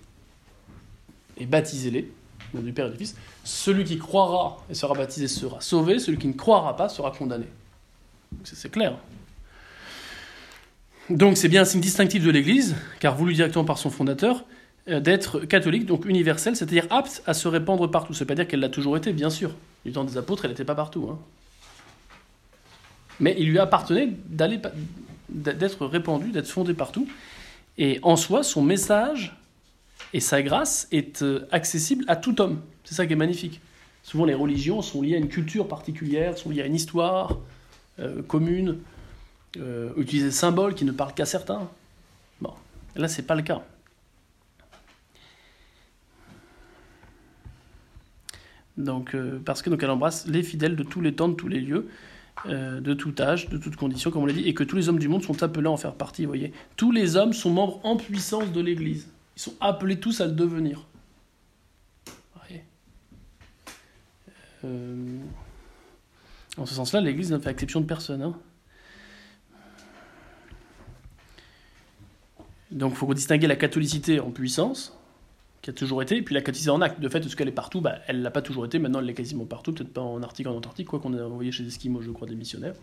et 1.37 1.45
baptisez-les, 1.45 2.11
du 2.53 2.73
Père 2.73 2.87
et 2.87 2.91
du 2.91 2.97
Fils. 2.97 3.15
Celui 3.43 3.83
qui 3.83 3.97
croira 3.97 4.63
et 4.69 4.73
sera 4.73 4.93
baptisé 4.93 5.27
sera 5.27 5.59
sauvé, 5.61 5.99
celui 5.99 6.17
qui 6.17 6.27
ne 6.27 6.33
croira 6.33 6.75
pas 6.75 6.89
sera 6.89 7.11
condamné. 7.11 7.45
C'est 8.43 8.71
clair. 8.71 8.97
Donc 11.09 11.37
c'est 11.37 11.49
bien 11.49 11.61
un 11.63 11.65
signe 11.65 11.81
distinctif 11.81 12.23
de 12.23 12.31
l'Église, 12.31 12.75
car 12.99 13.15
voulu 13.15 13.33
directement 13.33 13.65
par 13.65 13.77
son 13.77 13.89
fondateur, 13.89 14.45
euh, 14.89 14.99
d'être 14.99 15.39
catholique, 15.41 15.85
donc 15.85 16.05
universelle, 16.05 16.55
c'est-à-dire 16.55 16.87
apte 16.89 17.23
à 17.25 17.33
se 17.33 17.47
répandre 17.47 17.89
partout. 17.89 18.13
Ça 18.13 18.19
ne 18.19 18.21
veut 18.21 18.27
pas 18.27 18.35
dire 18.35 18.47
qu'elle 18.47 18.59
l'a 18.59 18.69
toujours 18.69 18.97
été, 18.97 19.13
bien 19.13 19.29
sûr. 19.29 19.51
Du 19.85 19.91
temps 19.91 20.03
des 20.03 20.17
apôtres, 20.17 20.45
elle 20.45 20.51
n'était 20.51 20.65
pas 20.65 20.75
partout. 20.75 21.09
Hein. 21.11 21.19
Mais 23.19 23.35
il 23.37 23.49
lui 23.49 23.59
appartenait 23.59 24.09
d'être 25.29 25.85
répandu, 25.85 26.31
d'être 26.31 26.47
fondé 26.47 26.73
partout. 26.73 27.07
Et 27.77 27.99
en 28.03 28.15
soi, 28.15 28.43
son 28.43 28.61
message 28.61 29.35
et 30.13 30.19
sa 30.19 30.41
grâce 30.41 30.87
est 30.91 31.21
euh, 31.21 31.47
accessible 31.51 32.05
à 32.07 32.15
tout 32.15 32.39
homme. 32.41 32.61
C'est 32.83 32.95
ça 32.95 33.05
qui 33.05 33.13
est 33.13 33.17
magnifique. 33.17 33.61
Souvent, 34.03 34.25
les 34.25 34.33
religions 34.33 34.81
sont 34.81 35.01
liées 35.01 35.15
à 35.15 35.17
une 35.17 35.29
culture 35.29 35.67
particulière, 35.67 36.37
sont 36.37 36.49
liées 36.49 36.61
à 36.61 36.65
une 36.65 36.75
histoire 36.75 37.39
euh, 37.99 38.21
commune, 38.21 38.79
euh, 39.57 39.91
utiliser 39.97 40.27
des 40.27 40.31
symboles 40.31 40.75
qui 40.75 40.85
ne 40.85 40.91
parlent 40.91 41.13
qu'à 41.13 41.25
certains. 41.25 41.69
Bon, 42.41 42.53
là, 42.95 43.07
c'est 43.07 43.23
pas 43.23 43.35
le 43.35 43.43
cas. 43.43 43.63
Donc, 48.75 49.15
parce 49.45 49.61
que 49.61 49.69
donc 49.69 49.83
elle 49.83 49.91
embrasse 49.91 50.25
les 50.25 50.41
fidèles 50.41 50.75
de 50.75 50.81
tous 50.81 50.99
les 50.99 51.13
temps, 51.13 51.29
de 51.29 51.35
tous 51.35 51.47
les 51.47 51.61
lieux, 51.61 51.87
euh, 52.47 52.81
de 52.81 52.93
tout 52.93 53.13
âge, 53.19 53.47
de 53.47 53.57
toutes 53.57 53.77
conditions, 53.77 54.11
comme 54.11 54.23
on 54.23 54.25
l'a 54.25 54.33
dit, 54.33 54.47
et 54.47 54.53
que 54.53 54.65
tous 54.65 54.75
les 54.75 54.89
hommes 54.89 54.99
du 54.99 55.07
monde 55.07 55.23
sont 55.23 55.43
appelés 55.43 55.67
à 55.67 55.71
en 55.71 55.77
faire 55.77 55.93
partie, 55.93 56.25
voyez. 56.25 56.51
Tous 56.75 56.91
les 56.91 57.15
hommes 57.15 57.31
sont 57.31 57.49
membres 57.49 57.79
en 57.83 57.95
puissance 57.95 58.51
de 58.51 58.59
l'Église. 58.59 59.07
Ils 59.35 59.41
sont 59.41 59.55
appelés 59.59 59.99
tous 59.99 60.21
à 60.21 60.27
le 60.27 60.33
devenir. 60.33 60.85
Euh, 64.65 65.19
en 66.57 66.65
ce 66.65 66.73
sens-là, 66.73 67.01
l'Église 67.01 67.31
n'a 67.31 67.39
fait 67.39 67.49
exception 67.49 67.81
de 67.81 67.85
personne. 67.85 68.21
Hein. 68.21 68.37
Donc 72.71 72.93
il 72.93 72.97
faut 72.97 73.13
distinguer 73.13 73.47
la 73.47 73.55
catholicité 73.55 74.19
en 74.19 74.31
puissance, 74.31 74.97
qui 75.63 75.69
a 75.69 75.73
toujours 75.73 76.01
été, 76.01 76.17
et 76.17 76.21
puis 76.21 76.35
la 76.35 76.41
catéchisée 76.41 76.69
en 76.69 76.81
acte. 76.81 76.99
De 76.99 77.07
fait, 77.07 77.25
est-ce 77.25 77.37
qu'elle 77.37 77.47
est 77.47 77.51
partout 77.51 77.79
bah, 77.79 77.99
Elle 78.07 78.21
l'a 78.21 78.31
pas 78.31 78.41
toujours 78.41 78.65
été, 78.65 78.79
maintenant 78.79 78.99
elle 78.99 79.05
l'est 79.05 79.13
quasiment 79.13 79.45
partout, 79.45 79.71
peut-être 79.71 79.93
pas 79.93 80.01
en 80.01 80.21
Arctique, 80.21 80.45
en 80.45 80.55
Antarctique, 80.55 80.89
quoi 80.89 80.99
qu'on 80.99 81.13
a 81.13 81.23
envoyé 81.23 81.53
chez 81.53 81.65
Esquimaux, 81.65 82.01
je 82.01 82.11
crois, 82.11 82.27
des 82.27 82.35
missionnaires. 82.35 82.75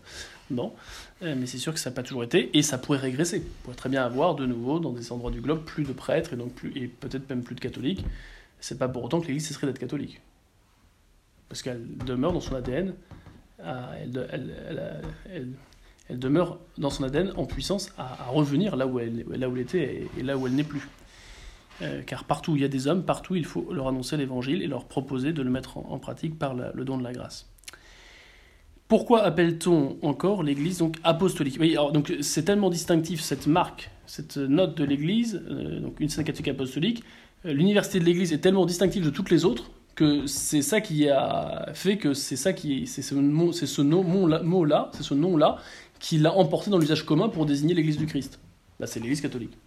Non, 0.49 0.73
euh, 1.21 1.35
mais 1.37 1.45
c'est 1.45 1.59
sûr 1.59 1.75
que 1.75 1.79
ça 1.79 1.91
n'a 1.91 1.95
pas 1.95 2.01
toujours 2.01 2.23
été, 2.23 2.57
et 2.57 2.63
ça 2.63 2.79
pourrait 2.79 2.97
régresser. 2.97 3.43
On 3.45 3.63
pourrait 3.65 3.75
très 3.75 3.89
bien 3.89 4.03
avoir 4.03 4.33
de 4.33 4.47
nouveau, 4.47 4.79
dans 4.79 4.93
des 4.93 5.11
endroits 5.11 5.29
du 5.29 5.41
globe, 5.41 5.63
plus 5.63 5.83
de 5.83 5.93
prêtres, 5.93 6.31
et 6.33 6.81
et 6.81 6.87
peut-être 6.87 7.29
même 7.29 7.43
plus 7.43 7.53
de 7.53 7.59
catholiques. 7.59 8.03
C'est 8.59 8.79
pas 8.79 8.87
pour 8.87 9.03
autant 9.03 9.21
que 9.21 9.27
l'Église 9.27 9.45
cesserait 9.45 9.67
d'être 9.67 9.77
catholique. 9.77 10.19
Parce 11.49 11.61
qu'elle 11.61 11.85
demeure 12.07 12.33
dans 12.33 12.41
son 12.41 12.55
ADN, 12.55 12.95
elle, 13.59 14.09
demeure 16.09 16.57
dans 16.79 16.89
son 16.89 17.03
ADN 17.03 17.31
en 17.37 17.45
puissance 17.45 17.93
à, 17.95 18.25
revenir 18.29 18.75
là 18.75 18.87
où 18.87 18.99
elle 18.99 19.57
était 19.59 20.07
et 20.17 20.23
là 20.23 20.35
où 20.35 20.47
elle 20.47 20.55
n'est 20.55 20.63
plus. 20.63 20.87
Euh, 21.81 22.01
car 22.05 22.25
partout 22.25 22.53
où 22.53 22.55
il 22.55 22.61
y 22.61 22.65
a 22.65 22.67
des 22.67 22.87
hommes, 22.87 23.03
partout 23.03 23.35
il 23.35 23.45
faut 23.45 23.73
leur 23.73 23.87
annoncer 23.87 24.17
l'évangile 24.17 24.61
et 24.61 24.67
leur 24.67 24.85
proposer 24.85 25.33
de 25.33 25.41
le 25.41 25.49
mettre 25.49 25.77
en, 25.77 25.97
pratique 25.99 26.37
par 26.37 26.53
le 26.53 26.85
don 26.85 26.97
de 26.97 27.03
la 27.03 27.13
grâce. 27.13 27.51
Pourquoi 28.91 29.23
appelle-t-on 29.23 29.99
encore 30.01 30.43
l'Église 30.43 30.79
donc 30.79 30.97
apostolique? 31.05 31.55
Oui, 31.61 31.77
donc 31.93 32.13
c'est 32.19 32.43
tellement 32.43 32.69
distinctif 32.69 33.21
cette 33.21 33.47
marque, 33.47 33.89
cette 34.05 34.35
note 34.35 34.75
de 34.75 34.83
l'Église, 34.83 35.41
euh, 35.49 35.79
donc 35.79 36.01
une 36.01 36.09
sainte 36.09 36.25
catholique 36.25 36.49
apostolique. 36.49 37.01
Euh, 37.45 37.53
l'université 37.53 38.01
de 38.01 38.03
l'Église 38.03 38.33
est 38.33 38.39
tellement 38.39 38.65
distinctive 38.65 39.05
de 39.05 39.09
toutes 39.09 39.31
les 39.31 39.45
autres 39.45 39.71
que 39.95 40.27
c'est 40.27 40.61
ça 40.61 40.81
qui 40.81 41.07
a 41.07 41.69
fait 41.73 41.95
que 41.95 42.13
c'est 42.13 42.35
ça 42.35 42.51
qui 42.51 42.85
c'est 42.85 43.01
ce 43.01 43.15
mot, 43.15 43.53
c'est 43.53 43.65
ce 43.65 43.81
nom 43.81 45.37
là 45.37 45.57
qui 46.01 46.17
l'a 46.17 46.33
emporté 46.33 46.69
dans 46.69 46.77
l'usage 46.77 47.05
commun 47.05 47.29
pour 47.29 47.45
désigner 47.45 47.73
l'Église 47.73 47.97
du 47.97 48.07
Christ. 48.07 48.41
Là, 48.81 48.87
c'est 48.87 48.99
l'Église 48.99 49.21
catholique. 49.21 49.57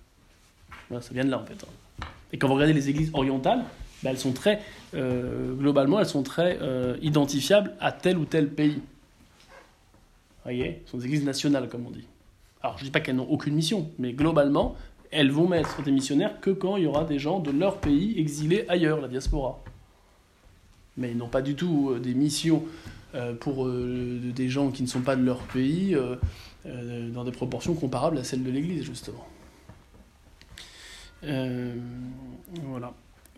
Ça 0.90 1.12
vient 1.12 1.24
de 1.24 1.30
là 1.30 1.38
en 1.38 1.44
fait. 1.44 1.54
Hein. 1.54 2.06
Et 2.32 2.38
quand 2.38 2.48
vous 2.48 2.54
regardez 2.54 2.72
les 2.72 2.88
églises 2.88 3.10
orientales, 3.14 3.64
ben, 4.02 4.10
elles 4.10 4.18
sont 4.18 4.32
très, 4.32 4.60
euh, 4.94 5.54
globalement, 5.54 5.98
elles 5.98 6.06
sont 6.06 6.22
très 6.22 6.58
euh, 6.60 6.96
identifiables 7.00 7.74
à 7.80 7.90
tel 7.90 8.18
ou 8.18 8.24
tel 8.24 8.50
pays. 8.50 8.74
Vous 8.74 10.42
voyez? 10.50 10.82
Ce 10.84 10.90
sont 10.90 10.98
des 10.98 11.06
églises 11.06 11.24
nationales, 11.24 11.68
comme 11.68 11.86
on 11.86 11.90
dit. 11.90 12.06
Alors, 12.62 12.76
je 12.76 12.82
ne 12.82 12.88
dis 12.88 12.90
pas 12.90 13.00
qu'elles 13.00 13.16
n'ont 13.16 13.28
aucune 13.30 13.54
mission, 13.54 13.90
mais 13.98 14.12
globalement, 14.12 14.76
elles 15.10 15.30
vont 15.30 15.48
mettre 15.48 15.82
des 15.82 15.90
missionnaires 15.90 16.40
que 16.40 16.50
quand 16.50 16.76
il 16.76 16.84
y 16.84 16.86
aura 16.86 17.04
des 17.04 17.18
gens 17.18 17.38
de 17.38 17.50
leur 17.50 17.78
pays 17.78 18.18
exilés 18.18 18.66
ailleurs, 18.68 19.00
la 19.00 19.08
diaspora. 19.08 19.62
Mais 20.96 21.12
ils 21.12 21.16
n'ont 21.16 21.28
pas 21.28 21.42
du 21.42 21.54
tout 21.54 21.90
euh, 21.90 21.98
des 21.98 22.14
missions 22.14 22.64
pour 23.38 23.68
des 23.68 24.48
gens 24.48 24.72
qui 24.72 24.82
ne 24.82 24.88
sont 24.88 25.02
pas 25.02 25.14
de 25.14 25.22
leur 25.22 25.38
pays 25.38 25.96
dans 27.14 27.22
des 27.22 27.30
proportions 27.30 27.74
comparables 27.74 28.18
à 28.18 28.24
celles 28.24 28.42
de 28.42 28.50
l'Église, 28.50 28.82
justement. 28.82 29.24
Euh, 31.24 31.74
voilà. 32.64 32.92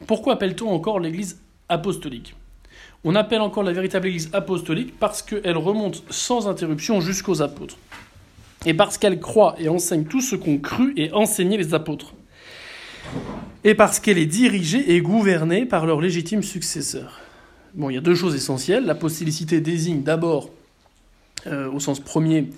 Pourquoi 0.07 0.35
appelle-t-on 0.35 0.69
encore 0.71 1.01
l'Église 1.01 1.41
apostolique? 1.69 2.35
On 3.05 3.15
appelle 3.15 3.41
encore 3.41 3.63
la 3.63 3.73
véritable 3.73 4.09
Église 4.09 4.31
apostolique 4.33 4.99
parce 4.99 5.23
qu'elle 5.23 5.57
remonte 5.57 6.03
sans 6.11 6.49
interruption 6.49 7.01
jusqu'aux 7.01 7.43
apôtres. 7.43 7.77
Et 8.65 8.75
parce 8.75 8.99
qu'elle 8.99 9.21
croit 9.21 9.55
et 9.59 9.69
enseigne 9.69 10.05
tout 10.05 10.21
ce 10.21 10.35
qu'ont 10.35 10.59
cru 10.59 10.93
et 10.97 11.13
enseigné 11.13 11.57
les 11.57 11.73
apôtres. 11.75 12.15
Et 13.63 13.75
parce 13.75 14.01
qu'elle 14.01 14.19
est 14.19 14.27
dirigée 14.27 14.95
et 14.95 15.01
gouvernée 15.01 15.67
par 15.67 15.87
leurs 15.87 16.01
légitimes 16.01 16.43
successeurs. 16.43 17.21
Bon, 17.75 17.91
il 17.91 17.95
y 17.95 17.99
a 17.99 18.01
deux 18.01 18.15
choses 18.15 18.35
essentielles. 18.35 18.85
L'apostolicité 18.85 19.61
désigne 19.61 20.03
d'abord, 20.03 20.51
euh, 21.47 21.71
au 21.71 21.79
sens 21.79 22.01
premier, 22.01 22.49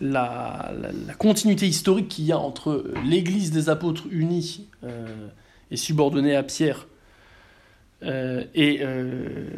la, 0.00 0.72
continuité 1.18 1.66
historique 1.66 2.08
qu'il 2.08 2.24
y 2.24 2.32
a 2.32 2.38
entre 2.38 2.84
l'Église 3.04 3.50
des 3.50 3.68
apôtres 3.68 4.06
unis 4.10 4.66
euh, 4.82 5.28
et 5.70 5.76
subordonnée 5.76 6.34
à 6.34 6.42
Pierre 6.42 6.86
euh, 8.02 8.44
euh, 8.56 9.48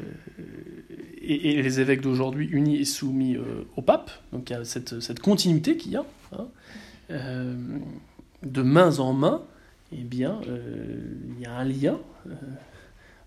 et, 1.23 1.63
les 1.63 1.81
évêques 1.81 2.03
d'aujourd'hui 2.03 2.49
unis 2.51 2.77
et 2.77 2.85
soumis 2.85 3.37
au 3.77 3.83
pape. 3.83 4.11
Donc 4.33 4.51
il 4.51 4.53
y 4.53 4.57
a 4.57 4.65
cette, 4.65 5.01
cette 5.01 5.21
continuité 5.21 5.77
qu'il 5.77 5.93
y 5.93 5.97
a, 5.97 6.05
hein, 6.33 6.47
de 8.43 8.63
main 8.63 8.99
en 8.99 9.13
main. 9.13 9.43
Eh 9.93 10.03
bien, 10.03 10.41
il 10.47 11.43
y 11.43 11.47
a 11.47 11.53
un 11.53 11.65
lien 11.65 11.99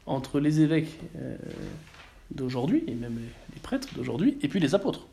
entre 0.05 0.39
les 0.39 0.61
évêques 0.61 0.99
d'aujourd'hui, 2.31 2.83
et 2.87 2.95
même 2.95 3.17
les 3.53 3.59
prêtres 3.59 3.89
d'aujourd'hui, 3.95 4.37
et 4.41 4.47
puis 4.47 4.59
les 4.59 4.75
apôtres 4.75 5.08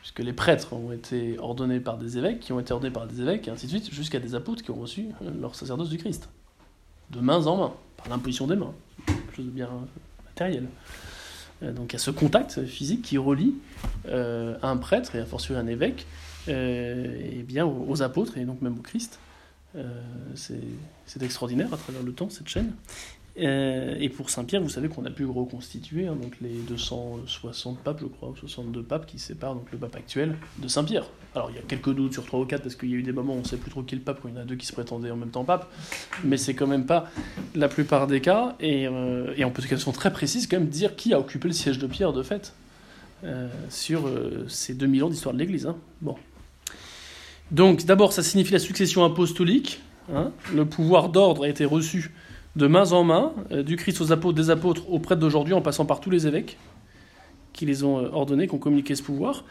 puisque 0.00 0.20
les 0.20 0.32
prêtres 0.32 0.72
ont 0.72 0.92
été 0.92 1.38
ordonnés 1.38 1.80
par 1.80 1.98
des 1.98 2.18
évêques, 2.18 2.40
qui 2.40 2.52
ont 2.52 2.60
été 2.60 2.72
ordonnés 2.72 2.92
par 2.92 3.06
des 3.06 3.20
évêques, 3.20 3.48
et 3.48 3.50
ainsi 3.50 3.66
de 3.66 3.70
suite, 3.70 3.92
jusqu'à 3.92 4.18
des 4.18 4.34
apôtres 4.34 4.62
qui 4.62 4.70
ont 4.70 4.80
reçu 4.80 5.06
euh, 5.22 5.30
leur 5.40 5.54
sacerdoce 5.54 5.90
du 5.90 5.98
Christ, 5.98 6.28
de 7.10 7.20
main 7.20 7.46
en 7.46 7.56
main, 7.56 7.72
par 7.96 8.08
l'imposition 8.08 8.46
des 8.46 8.56
mains, 8.56 8.72
quelque 9.06 9.36
chose 9.36 9.46
de 9.46 9.50
bien 9.50 9.68
matériel. 10.24 10.66
Euh, 11.62 11.72
donc 11.72 11.92
il 11.92 11.94
y 11.94 11.96
a 11.96 11.98
ce 12.00 12.10
contact 12.10 12.64
physique 12.64 13.02
qui 13.02 13.18
relie 13.18 13.54
euh, 14.08 14.56
un 14.62 14.78
prêtre 14.78 15.14
et 15.14 15.20
a 15.20 15.26
fortiori 15.26 15.60
un 15.60 15.66
évêque 15.66 16.06
et 16.48 17.44
bien 17.46 17.66
aux, 17.66 18.02
apôtres 18.02 18.38
et 18.38 18.44
donc 18.44 18.62
même 18.62 18.76
au 18.78 18.82
Christ. 18.82 19.20
c'est 20.34 21.22
extraordinaire 21.22 21.72
à 21.72 21.76
travers 21.76 22.02
le 22.02 22.12
temps 22.12 22.30
cette 22.30 22.48
chaîne. 22.48 22.72
Euh, 23.40 23.96
et 23.98 24.08
pour 24.10 24.28
Saint-Pierre, 24.28 24.60
vous 24.60 24.68
savez 24.68 24.88
qu'on 24.88 25.04
a 25.06 25.10
pu 25.10 25.24
reconstituer 25.24 26.06
hein, 26.06 26.16
donc 26.20 26.36
les 26.42 26.58
260 26.68 27.78
papes, 27.78 27.98
je 28.00 28.06
crois, 28.06 28.28
ou 28.28 28.36
62 28.36 28.82
papes 28.82 29.06
qui 29.06 29.18
séparent 29.18 29.54
donc 29.54 29.72
le 29.72 29.78
pape 29.78 29.96
actuel 29.96 30.36
de 30.58 30.68
Saint-Pierre. 30.68 31.04
Alors 31.34 31.50
il 31.50 31.56
y 31.56 31.58
a 31.58 31.62
quelques 31.62 31.94
doutes 31.94 32.12
sur 32.12 32.26
3 32.26 32.40
ou 32.40 32.44
4 32.44 32.62
parce 32.62 32.74
qu'il 32.74 32.90
y 32.90 32.94
a 32.94 32.96
eu 32.96 33.02
des 33.02 33.12
moments 33.12 33.34
où 33.34 33.38
on 33.38 33.40
ne 33.40 33.46
sait 33.46 33.56
plus 33.56 33.70
trop 33.70 33.82
qui 33.82 33.94
est 33.94 33.98
le 33.98 34.04
pape 34.04 34.20
quand 34.22 34.28
il 34.28 34.34
y 34.34 34.38
en 34.38 34.42
a 34.42 34.44
deux 34.44 34.56
qui 34.56 34.66
se 34.66 34.72
prétendaient 34.72 35.10
en 35.10 35.16
même 35.16 35.30
temps 35.30 35.44
pape, 35.44 35.72
mais 36.22 36.36
c'est 36.36 36.54
quand 36.54 36.66
même 36.66 36.84
pas 36.84 37.08
la 37.54 37.68
plupart 37.68 38.06
des 38.06 38.20
cas. 38.20 38.56
Et, 38.60 38.86
euh, 38.86 39.34
on 39.42 39.50
peut 39.50 39.62
de 39.62 39.68
façon 39.68 39.92
très 39.92 40.12
précise 40.12 40.46
quand 40.46 40.58
même 40.58 40.68
dire 40.68 40.94
qui 40.96 41.14
a 41.14 41.18
occupé 41.18 41.48
le 41.48 41.54
siège 41.54 41.78
de 41.78 41.86
Pierre 41.86 42.12
de 42.12 42.22
fait 42.22 42.52
euh, 43.24 43.48
sur 43.70 44.02
ces 44.48 44.74
2000 44.74 45.04
ans 45.04 45.08
d'histoire 45.08 45.34
de 45.34 45.38
l'Église. 45.38 45.66
Hein. 45.66 45.76
Bon. 46.02 46.16
Donc 47.50 47.86
d'abord 47.86 48.12
ça 48.12 48.22
signifie 48.22 48.52
la 48.52 48.58
succession 48.58 49.02
apostolique. 49.02 49.80
Hein. 50.12 50.32
Le 50.54 50.66
pouvoir 50.66 51.08
d'ordre 51.08 51.44
a 51.44 51.48
été 51.48 51.64
reçu 51.64 52.12
de 52.56 52.66
main 52.66 52.92
en 52.92 53.04
main, 53.04 53.32
euh, 53.52 53.62
du 53.62 53.76
Christ 53.76 54.00
aux 54.00 54.12
apôtres, 54.12 54.36
des 54.36 54.50
apôtres 54.50 54.90
aux 54.90 54.98
prêtres 54.98 55.20
d'aujourd'hui, 55.20 55.54
en 55.54 55.62
passant 55.62 55.86
par 55.86 56.00
tous 56.00 56.10
les 56.10 56.26
évêques 56.26 56.58
qui 57.52 57.66
les 57.66 57.84
ont 57.84 57.98
euh, 57.98 58.08
ordonnés, 58.12 58.46
qui 58.46 58.54
ont 58.54 58.58
communiqué 58.58 58.94
ce 58.94 59.02
pouvoir. 59.02 59.44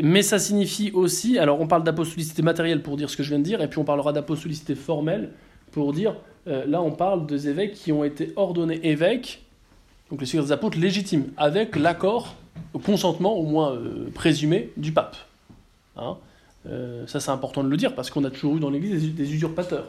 Mais 0.00 0.22
ça 0.22 0.38
signifie 0.38 0.90
aussi, 0.92 1.38
alors 1.38 1.60
on 1.60 1.66
parle 1.66 1.82
d'apostolicité 1.82 2.42
matérielle 2.42 2.82
pour 2.82 2.96
dire 2.96 3.10
ce 3.10 3.16
que 3.16 3.22
je 3.22 3.30
viens 3.30 3.38
de 3.38 3.44
dire, 3.44 3.60
et 3.60 3.68
puis 3.68 3.78
on 3.78 3.84
parlera 3.84 4.12
d'apostolicité 4.12 4.74
formelle 4.74 5.30
pour 5.72 5.92
dire, 5.92 6.16
euh, 6.46 6.64
là 6.66 6.80
on 6.80 6.92
parle 6.92 7.26
des 7.26 7.48
évêques 7.48 7.74
qui 7.74 7.90
ont 7.90 8.04
été 8.04 8.32
ordonnés 8.36 8.80
évêques, 8.88 9.44
donc 10.10 10.20
les 10.20 10.26
successeurs 10.26 10.46
des 10.46 10.52
apôtres 10.52 10.78
légitimes, 10.78 11.26
avec 11.36 11.76
l'accord, 11.76 12.34
le 12.74 12.80
consentement 12.80 13.36
au 13.36 13.44
moins 13.44 13.78
présumé 14.14 14.70
du 14.76 14.92
pape. 14.92 15.16
Hein? 15.96 16.16
Ça, 17.06 17.20
c'est 17.20 17.30
important 17.30 17.62
de 17.62 17.68
le 17.68 17.76
dire 17.76 17.94
parce 17.94 18.10
qu'on 18.10 18.24
a 18.24 18.30
toujours 18.30 18.56
eu 18.56 18.60
dans 18.60 18.70
l'Église 18.70 19.14
des, 19.14 19.34
usurpateurs. 19.34 19.86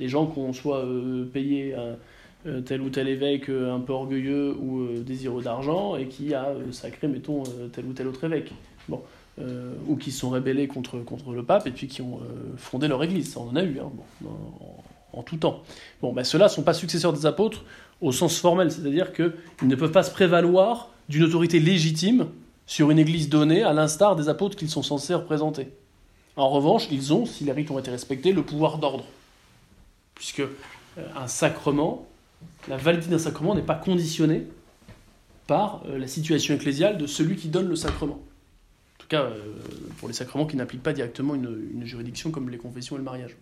Des 0.00 0.08
gens 0.08 0.26
qui 0.26 0.38
ont 0.40 0.52
soit 0.52 0.78
euh, 0.78 1.24
payé 1.24 1.76
euh, 2.46 2.60
tel 2.62 2.80
ou 2.80 2.90
tel 2.90 3.06
évêque 3.06 3.48
un 3.48 3.78
peu 3.78 3.92
orgueilleux 3.92 4.56
ou 4.56 4.88
désireux 5.02 5.42
d'argent 5.42 5.94
et 5.96 6.06
qui 6.06 6.34
a 6.34 6.48
sacré, 6.72 7.06
mettons, 7.06 7.44
tel 7.72 7.84
ou 7.84 7.92
tel 7.92 8.08
autre 8.08 8.24
évêque. 8.24 8.52
Bon. 8.88 9.02
ou 9.86 9.96
qui 9.96 10.10
se 10.10 10.20
sont 10.20 10.30
rébellés 10.30 10.66
contre, 10.66 10.96
le 10.96 11.42
pape 11.44 11.66
et 11.66 11.70
puis 11.70 11.86
qui 11.86 12.00
ont 12.00 12.18
fondé 12.56 12.88
leur 12.88 13.04
Église. 13.04 13.34
Ça, 13.34 13.40
on 13.40 13.50
en 13.50 13.56
a 13.56 13.62
eu 13.62 13.78
hein, 13.78 13.90
en, 15.12 15.22
tout 15.22 15.36
temps. 15.36 15.62
Bon, 16.00 16.14
ben, 16.14 16.24
ceux-là 16.24 16.46
ne 16.46 16.50
sont 16.50 16.62
pas 16.62 16.72
successeurs 16.72 17.12
des 17.12 17.26
apôtres 17.26 17.62
au 18.00 18.10
sens 18.10 18.38
formel, 18.38 18.72
c'est-à-dire 18.72 19.12
qu'ils 19.12 19.34
ne 19.64 19.74
peuvent 19.74 19.92
pas 19.92 20.02
se 20.02 20.10
prévaloir 20.10 20.88
d'une 21.10 21.24
autorité 21.24 21.60
légitime 21.60 22.28
sur 22.70 22.90
une 22.90 22.98
Église 22.98 23.28
donnée, 23.28 23.64
à 23.64 23.72
l'instar 23.72 24.16
des 24.16 24.28
apôtres 24.28 24.56
qu'ils 24.56 24.70
sont 24.70 24.82
censés 24.82 25.12
représenter. 25.12 25.68
En 26.36 26.48
revanche, 26.48 26.86
ils 26.90 27.12
ont, 27.12 27.26
si 27.26 27.44
les 27.44 27.52
rites 27.52 27.70
ont 27.70 27.78
été 27.78 27.90
respectés, 27.90 28.32
le 28.32 28.42
pouvoir 28.42 28.78
d'ordre. 28.78 29.04
Puisque 30.20 30.40
euh, 30.40 30.48
un 31.16 31.26
sacrement, 31.26 32.06
la 32.68 32.76
validité 32.76 33.10
d'un 33.10 33.18
sacrement 33.18 33.54
n'est 33.54 33.62
pas 33.62 33.74
conditionnée 33.74 34.46
par 35.46 35.82
euh, 35.86 35.96
la 35.96 36.06
situation 36.06 36.54
ecclésiale 36.54 36.98
de 36.98 37.06
celui 37.06 37.36
qui 37.36 37.48
donne 37.48 37.66
le 37.66 37.74
sacrement. 37.74 38.16
En 38.16 38.98
tout 38.98 39.08
cas, 39.08 39.22
euh, 39.22 39.40
pour 39.96 40.08
les 40.08 40.14
sacrements 40.14 40.44
qui 40.44 40.56
n'appliquent 40.56 40.82
pas 40.82 40.92
directement 40.92 41.34
une, 41.34 41.86
juridiction 41.86 42.30
comme 42.30 42.50
les 42.50 42.58
confessions 42.58 42.96
et 42.96 42.98
le 42.98 43.04
mariage. 43.04 43.34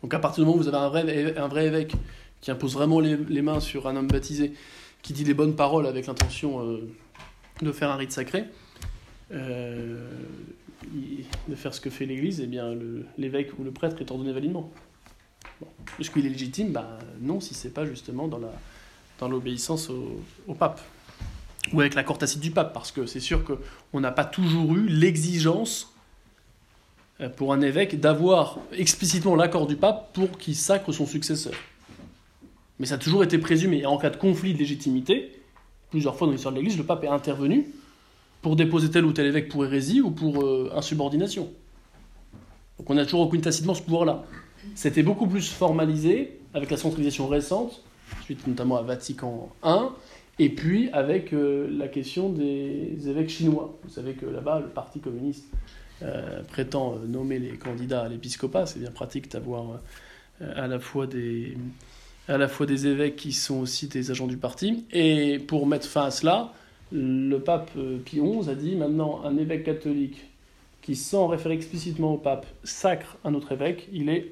Donc 0.00 0.14
à 0.14 0.18
partir 0.18 0.44
du 0.44 0.46
moment 0.46 0.58
où 0.58 0.62
vous 0.62 0.68
avez 0.68 0.78
un 0.78 0.88
vrai, 0.88 1.36
un 1.36 1.48
vrai 1.48 1.66
évêque 1.66 1.92
qui 2.40 2.50
impose 2.50 2.72
vraiment 2.72 2.98
les, 2.98 3.42
mains 3.42 3.60
sur 3.60 3.86
un 3.86 3.96
homme 3.96 4.08
baptisé, 4.08 4.54
qui 5.02 5.12
dit 5.12 5.24
les 5.24 5.34
bonnes 5.34 5.56
paroles 5.56 5.86
avec 5.86 6.06
l'intention 6.06 6.80
de 7.60 7.72
faire 7.72 7.90
un 7.90 7.96
rite 7.96 8.12
sacré, 8.12 8.44
de 9.30 9.98
faire 11.54 11.74
ce 11.74 11.82
que 11.82 11.90
fait 11.90 12.06
l'Église, 12.06 12.40
eh 12.40 12.46
bien 12.46 12.74
l'évêque 13.18 13.50
ou 13.58 13.62
le 13.62 13.72
prêtre 13.72 14.00
est 14.00 14.10
ordonné 14.10 14.32
validement. 14.32 14.72
Est-ce 15.98 16.10
qu'il 16.10 16.26
est 16.26 16.30
légitime 16.30 16.72
bah, 16.72 16.98
Non, 17.20 17.40
si 17.40 17.54
c'est 17.54 17.70
pas 17.74 17.84
justement 17.84 18.28
dans, 18.28 18.40
dans 19.18 19.28
l'obéissance 19.28 19.90
au, 19.90 20.54
pape. 20.54 20.80
Ou 21.72 21.80
avec 21.80 21.94
l'accord 21.94 22.18
tacite 22.18 22.40
du 22.40 22.50
pape, 22.50 22.72
parce 22.72 22.90
que 22.90 23.06
c'est 23.06 23.20
sûr 23.20 23.44
qu'on 23.44 24.00
n'a 24.00 24.10
pas 24.10 24.24
toujours 24.24 24.74
eu 24.74 24.88
l'exigence 24.88 25.92
euh, 27.20 27.28
pour 27.28 27.52
un 27.52 27.60
évêque 27.60 28.00
d'avoir 28.00 28.58
explicitement 28.72 29.36
l'accord 29.36 29.66
du 29.66 29.76
pape 29.76 30.12
pour 30.14 30.38
qu'il 30.38 30.56
sacre 30.56 30.90
son 30.90 31.06
successeur. 31.06 31.52
Mais 32.78 32.86
ça 32.86 32.94
a 32.94 32.98
toujours 32.98 33.22
été 33.22 33.36
présumé. 33.36 33.80
Et 33.80 33.86
en 33.86 33.98
cas 33.98 34.08
de 34.08 34.16
conflit 34.16 34.54
de 34.54 34.58
légitimité, 34.58 35.38
plusieurs 35.90 36.16
fois 36.16 36.26
dans 36.26 36.32
l'histoire 36.32 36.54
de 36.54 36.58
l'Église, 36.58 36.78
le 36.78 36.84
pape 36.84 37.04
est 37.04 37.08
intervenu 37.08 37.66
pour 38.40 38.56
déposer 38.56 38.90
tel 38.90 39.04
ou 39.04 39.12
tel 39.12 39.26
évêque 39.26 39.50
pour 39.50 39.66
hérésie 39.66 40.00
ou 40.00 40.10
pour 40.10 40.42
euh, 40.42 40.72
insubordination. 40.74 41.50
Donc 42.78 42.88
on 42.88 42.96
a 42.96 43.04
toujours 43.04 43.26
reconnu 43.26 43.42
tacitement 43.42 43.74
ce 43.74 43.82
pouvoir-là. 43.82 44.24
C'était 44.74 45.02
beaucoup 45.02 45.26
plus 45.26 45.48
formalisé 45.50 46.38
avec 46.54 46.70
la 46.70 46.76
centralisation 46.76 47.28
récente, 47.28 47.82
suite 48.24 48.46
notamment 48.46 48.76
à 48.76 48.82
Vatican 48.82 49.50
I, 49.64 49.86
et 50.38 50.48
puis 50.48 50.90
avec 50.92 51.32
euh, 51.32 51.68
la 51.70 51.88
question 51.88 52.30
des 52.30 52.96
évêques 53.06 53.30
chinois. 53.30 53.78
Vous 53.84 53.90
savez 53.90 54.14
que 54.14 54.26
là-bas, 54.26 54.60
le 54.60 54.68
Parti 54.68 55.00
communiste 55.00 55.46
euh, 56.02 56.42
prétend 56.44 56.96
nommer 57.06 57.38
les 57.38 57.52
candidats 57.52 58.02
à 58.02 58.08
l'épiscopat. 58.08 58.66
C'est 58.66 58.80
bien 58.80 58.90
pratique 58.90 59.30
d'avoir 59.30 59.80
à 60.40 60.66
la 60.66 60.78
fois 60.78 61.06
des 61.06 61.56
à 62.30 62.38
la 62.38 62.48
fois 62.48 62.64
des 62.64 62.86
évêques 62.86 63.16
qui 63.16 63.32
sont 63.32 63.60
aussi 63.60 63.88
des 63.88 64.10
agents 64.10 64.28
du 64.28 64.36
parti. 64.36 64.84
Et 64.92 65.40
pour 65.40 65.66
mettre 65.66 65.86
fin 65.86 66.04
à 66.04 66.10
cela, 66.10 66.52
le 66.92 67.38
pape 67.38 67.70
euh, 67.76 67.98
Pie 67.98 68.20
XI 68.20 68.48
a 68.48 68.54
dit 68.54 68.76
maintenant 68.76 69.22
un 69.24 69.36
évêque 69.36 69.64
catholique 69.64 70.20
qui, 70.80 70.96
sans 70.96 71.26
référer 71.26 71.54
explicitement 71.54 72.14
au 72.14 72.18
pape, 72.18 72.46
sacre 72.64 73.16
un 73.24 73.34
autre 73.34 73.52
évêque, 73.52 73.88
il 73.92 74.08
est 74.08 74.30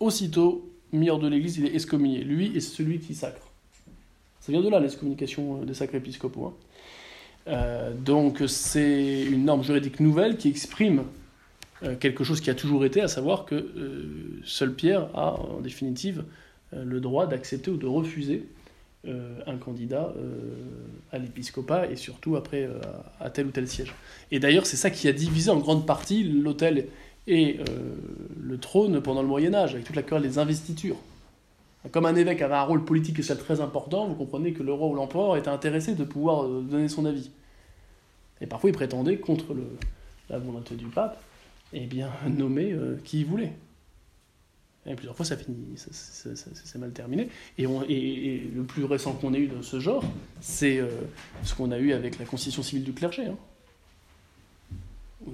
aussitôt 0.00 0.68
mis 0.92 1.10
hors 1.10 1.18
de 1.18 1.28
l'Église, 1.28 1.58
il 1.58 1.66
est 1.66 1.74
excommunié. 1.74 2.24
Lui 2.24 2.56
est 2.56 2.60
celui 2.60 2.98
qui 2.98 3.14
sacre. 3.14 3.46
Ça 4.40 4.50
vient 4.50 4.62
de 4.62 4.68
là, 4.68 4.80
l'excommunication 4.80 5.58
des 5.58 5.74
sacres 5.74 5.94
épiscopaux. 5.94 6.46
Hein. 6.46 6.54
Euh, 7.48 7.94
donc 7.94 8.42
c'est 8.46 9.22
une 9.22 9.44
norme 9.44 9.62
juridique 9.62 10.00
nouvelle 10.00 10.36
qui 10.36 10.48
exprime 10.48 11.04
euh, 11.82 11.94
quelque 11.96 12.24
chose 12.24 12.40
qui 12.40 12.50
a 12.50 12.54
toujours 12.54 12.84
été, 12.84 13.00
à 13.00 13.08
savoir 13.08 13.44
que 13.44 13.70
seul 14.44 14.74
Pierre 14.74 15.08
a 15.14 15.40
en 15.40 15.60
définitive 15.60 16.24
le 16.72 17.00
droit 17.00 17.26
d'accepter 17.26 17.70
ou 17.70 17.76
de 17.76 17.86
refuser 17.86 18.46
euh, 19.08 19.32
un 19.46 19.56
candidat 19.56 20.12
euh, 20.18 20.30
à 21.10 21.16
l'épiscopat 21.16 21.86
et 21.86 21.96
surtout 21.96 22.36
après 22.36 22.64
euh, 22.64 22.82
à 23.18 23.30
tel 23.30 23.46
ou 23.46 23.50
tel 23.50 23.66
siège. 23.66 23.94
Et 24.30 24.40
d'ailleurs, 24.40 24.66
c'est 24.66 24.76
ça 24.76 24.90
qui 24.90 25.08
a 25.08 25.12
divisé 25.12 25.48
en 25.48 25.56
grande 25.56 25.86
partie 25.86 26.22
l'autel 26.22 26.86
et 27.26 27.60
le 28.40 28.58
trône 28.58 29.00
pendant 29.00 29.22
le 29.22 29.28
Moyen 29.28 29.54
Âge, 29.54 29.74
avec 29.74 29.84
toute 29.84 29.96
la 29.96 30.02
querelle 30.02 30.22
des 30.22 30.38
investitures. 30.38 30.96
Comme 31.92 32.06
un 32.06 32.14
évêque 32.14 32.42
avait 32.42 32.54
un 32.54 32.62
rôle 32.62 32.84
politique 32.84 33.18
et 33.18 33.22
social 33.22 33.38
très 33.38 33.60
important, 33.60 34.06
vous 34.06 34.14
comprenez 34.14 34.52
que 34.52 34.62
le 34.62 34.72
roi 34.72 34.88
ou 34.88 34.94
l'empereur 34.94 35.36
était 35.36 35.48
intéressé 35.48 35.94
de 35.94 36.04
pouvoir 36.04 36.46
donner 36.46 36.88
son 36.88 37.06
avis. 37.06 37.30
Et 38.40 38.46
parfois, 38.46 38.70
il 38.70 38.72
prétendait, 38.74 39.18
contre 39.18 39.54
la 40.28 40.38
volonté 40.38 40.74
du 40.74 40.86
pape, 40.86 41.22
eh 41.72 41.86
bien, 41.86 42.10
nommer 42.28 42.74
qui 43.04 43.20
il 43.20 43.26
voulait. 43.26 43.52
Et 44.86 44.94
plusieurs 44.94 45.14
fois, 45.14 45.26
ça 45.26 45.36
finit, 45.36 45.76
ça, 45.76 46.78
mal 46.78 46.92
terminé. 46.92 47.28
Et, 47.58 47.66
le 47.66 48.62
plus 48.62 48.84
récent 48.84 49.12
qu'on 49.12 49.34
ait 49.34 49.40
eu 49.40 49.48
de 49.48 49.60
ce 49.60 49.78
genre, 49.78 50.02
c'est 50.40 50.78
euh, 50.78 50.88
ce 51.44 51.54
qu'on 51.54 51.70
a 51.70 51.78
eu 51.78 51.92
avec 51.92 52.18
la 52.18 52.24
constitution 52.24 52.62
civile 52.62 52.84
du 52.84 52.92
clergé. 52.92 53.26
Hein. 53.26 53.36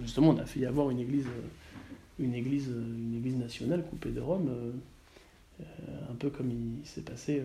Justement, 0.02 0.30
on 0.30 0.38
a 0.38 0.46
fait 0.46 0.60
y 0.60 0.66
avoir 0.66 0.90
une 0.90 0.98
église, 0.98 1.26
euh, 1.26 1.40
une 2.18 2.34
église, 2.34 2.70
euh, 2.70 3.38
nationale 3.38 3.84
coupée 3.84 4.10
de 4.10 4.20
Rome, 4.20 4.50
un 5.60 6.14
peu 6.14 6.30
comme 6.30 6.50
il 6.50 6.86
s'est 6.86 7.02
passé 7.02 7.42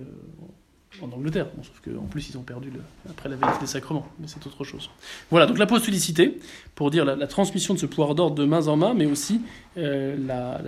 en 1.01 1.11
Angleterre. 1.11 1.47
sauf 1.63 1.81
qu'en 1.83 2.05
plus, 2.05 2.29
ils 2.29 2.37
ont 2.37 2.43
perdu 2.43 2.71
après 3.09 3.29
la 3.29 3.35
vérité 3.35 3.59
des 3.61 3.67
sacrements, 3.67 4.07
mais 4.19 4.27
c'est 4.27 4.45
autre 4.45 4.63
chose. 4.63 4.89
Voilà, 5.29 5.45
donc 5.45 5.57
l'apostolicité, 5.57 6.39
pour 6.75 6.91
dire 6.91 7.05
la, 7.05 7.27
transmission 7.27 7.73
de 7.73 7.79
ce 7.79 7.85
pouvoir 7.85 8.15
d'ordre 8.15 8.35
de 8.35 8.45
main 8.45 8.67
en 8.67 8.75
main, 8.75 8.93
mais 8.93 9.05
aussi 9.05 9.41
la, 9.75 10.61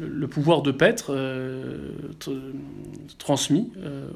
le, 0.00 0.26
pouvoir 0.28 0.62
de 0.62 0.70
paître 0.70 1.06
euh, 1.10 1.92
transmis 3.18 3.70
euh, 3.78 4.08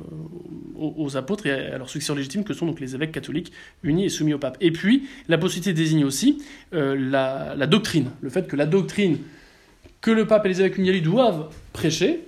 aux, 0.77 1.17
apôtres 1.17 1.47
et 1.47 1.53
à, 1.53 1.79
leurs 1.79 1.89
successeurs 1.89 2.17
légitimes 2.17 2.45
que 2.45 2.55
sont 2.55 2.67
donc 2.67 2.81
les 2.81 2.95
évêques 2.95 3.13
catholiques 3.13 3.53
unis 3.83 4.05
et 4.05 4.09
soumis 4.09 4.35
au 4.35 4.39
pape. 4.39 4.57
Et 4.61 4.71
puis, 4.71 5.07
la 5.29 5.37
désigne 5.37 6.05
aussi 6.05 6.43
euh, 6.73 6.97
la, 6.97 7.67
doctrine, 7.67 8.11
le 8.21 8.31
fait 8.31 8.47
que 8.47 8.57
la 8.57 8.67
doctrine 8.67 9.19
que 10.01 10.11
le 10.11 10.27
pape 10.27 10.45
et 10.47 10.49
les 10.51 10.61
évêques 10.61 10.79
unis 10.79 11.01
doivent 11.01 11.49
prêcher, 11.73 12.25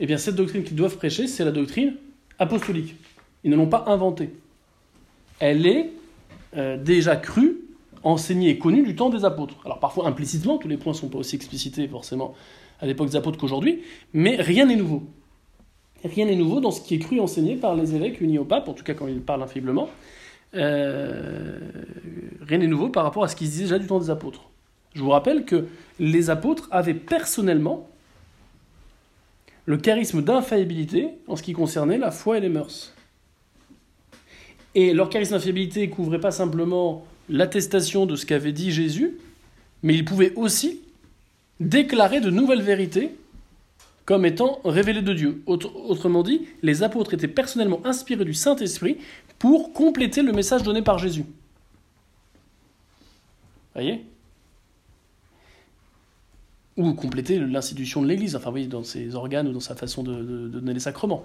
eh 0.00 0.06
bien 0.06 0.18
cette 0.18 0.34
doctrine 0.34 0.64
qu'ils 0.64 0.76
doivent 0.76 0.96
prêcher, 0.96 1.26
c'est 1.26 1.44
la 1.44 1.52
doctrine 1.52 1.94
apostolique. 2.38 2.96
Ils 3.44 3.50
ne 3.50 3.56
l'ont 3.56 3.68
pas 3.68 3.84
inventée. 3.86 4.30
Elle 5.38 5.66
est 5.66 5.90
déjà 6.78 7.16
crue 7.16 7.62
enseigné 8.02 8.50
et 8.50 8.58
connu 8.58 8.82
du 8.82 8.94
temps 8.94 9.10
des 9.10 9.24
apôtres. 9.24 9.56
Alors 9.64 9.78
parfois 9.78 10.06
implicitement, 10.06 10.58
tous 10.58 10.68
les 10.68 10.76
points 10.76 10.92
ne 10.92 10.98
sont 10.98 11.08
pas 11.08 11.18
aussi 11.18 11.36
explicités 11.36 11.86
forcément 11.88 12.34
à 12.80 12.86
l'époque 12.86 13.08
des 13.08 13.16
apôtres 13.16 13.38
qu'aujourd'hui, 13.38 13.82
mais 14.12 14.36
rien 14.36 14.66
n'est 14.66 14.76
nouveau. 14.76 15.04
Rien 16.04 16.26
n'est 16.26 16.36
nouveau 16.36 16.60
dans 16.60 16.72
ce 16.72 16.80
qui 16.80 16.96
est 16.96 16.98
cru 16.98 17.16
et 17.16 17.20
enseigné 17.20 17.54
par 17.54 17.76
les 17.76 17.94
évêques 17.94 18.20
unis 18.20 18.38
au 18.38 18.44
pape, 18.44 18.68
en 18.68 18.72
tout 18.72 18.82
cas 18.82 18.94
quand 18.94 19.06
ils 19.06 19.20
parlent 19.20 19.42
infailliblement. 19.42 19.88
Euh, 20.54 21.58
rien 22.40 22.58
n'est 22.58 22.66
nouveau 22.66 22.88
par 22.88 23.04
rapport 23.04 23.22
à 23.22 23.28
ce 23.28 23.36
qu'ils 23.36 23.48
disaient 23.48 23.64
déjà 23.64 23.78
du 23.78 23.86
temps 23.86 24.00
des 24.00 24.10
apôtres. 24.10 24.50
Je 24.94 25.02
vous 25.02 25.10
rappelle 25.10 25.44
que 25.44 25.68
les 26.00 26.28
apôtres 26.28 26.68
avaient 26.70 26.94
personnellement 26.94 27.88
le 29.66 29.76
charisme 29.76 30.22
d'infaillibilité 30.22 31.08
en 31.28 31.36
ce 31.36 31.42
qui 31.42 31.52
concernait 31.52 31.98
la 31.98 32.10
foi 32.10 32.38
et 32.38 32.40
les 32.40 32.48
mœurs. 32.48 32.94
Et 34.74 34.92
leur 34.92 35.08
charisme 35.08 35.32
d'infaillibilité 35.32 35.88
couvrait 35.88 36.20
pas 36.20 36.30
simplement 36.30 37.06
l'attestation 37.28 38.06
de 38.06 38.16
ce 38.16 38.26
qu'avait 38.26 38.52
dit 38.52 38.72
Jésus, 38.72 39.18
mais 39.82 39.94
il 39.94 40.04
pouvait 40.04 40.34
aussi 40.34 40.80
déclarer 41.60 42.20
de 42.20 42.30
nouvelles 42.30 42.62
vérités 42.62 43.12
comme 44.04 44.24
étant 44.24 44.60
révélées 44.64 45.02
de 45.02 45.12
Dieu. 45.12 45.42
autrement 45.46 46.22
dit, 46.22 46.48
les 46.62 46.82
apôtres 46.82 47.14
étaient 47.14 47.28
personnellement 47.28 47.80
inspirés 47.84 48.24
du 48.24 48.34
Saint-Esprit 48.34 48.98
pour 49.38 49.72
compléter 49.72 50.22
le 50.22 50.32
message 50.32 50.64
donné 50.64 50.82
par 50.82 50.98
Jésus. 50.98 51.24
Voyez? 53.74 54.04
Ou 56.76 56.94
compléter 56.94 57.38
l'institution 57.38 58.02
de 58.02 58.08
l'Église, 58.08 58.34
enfin 58.34 58.50
oui, 58.50 58.66
dans 58.66 58.82
ses 58.82 59.14
organes 59.14 59.48
ou 59.48 59.52
dans 59.52 59.60
sa 59.60 59.74
façon 59.74 60.02
de, 60.02 60.48
donner 60.48 60.72
les 60.72 60.80
sacrements. 60.80 61.24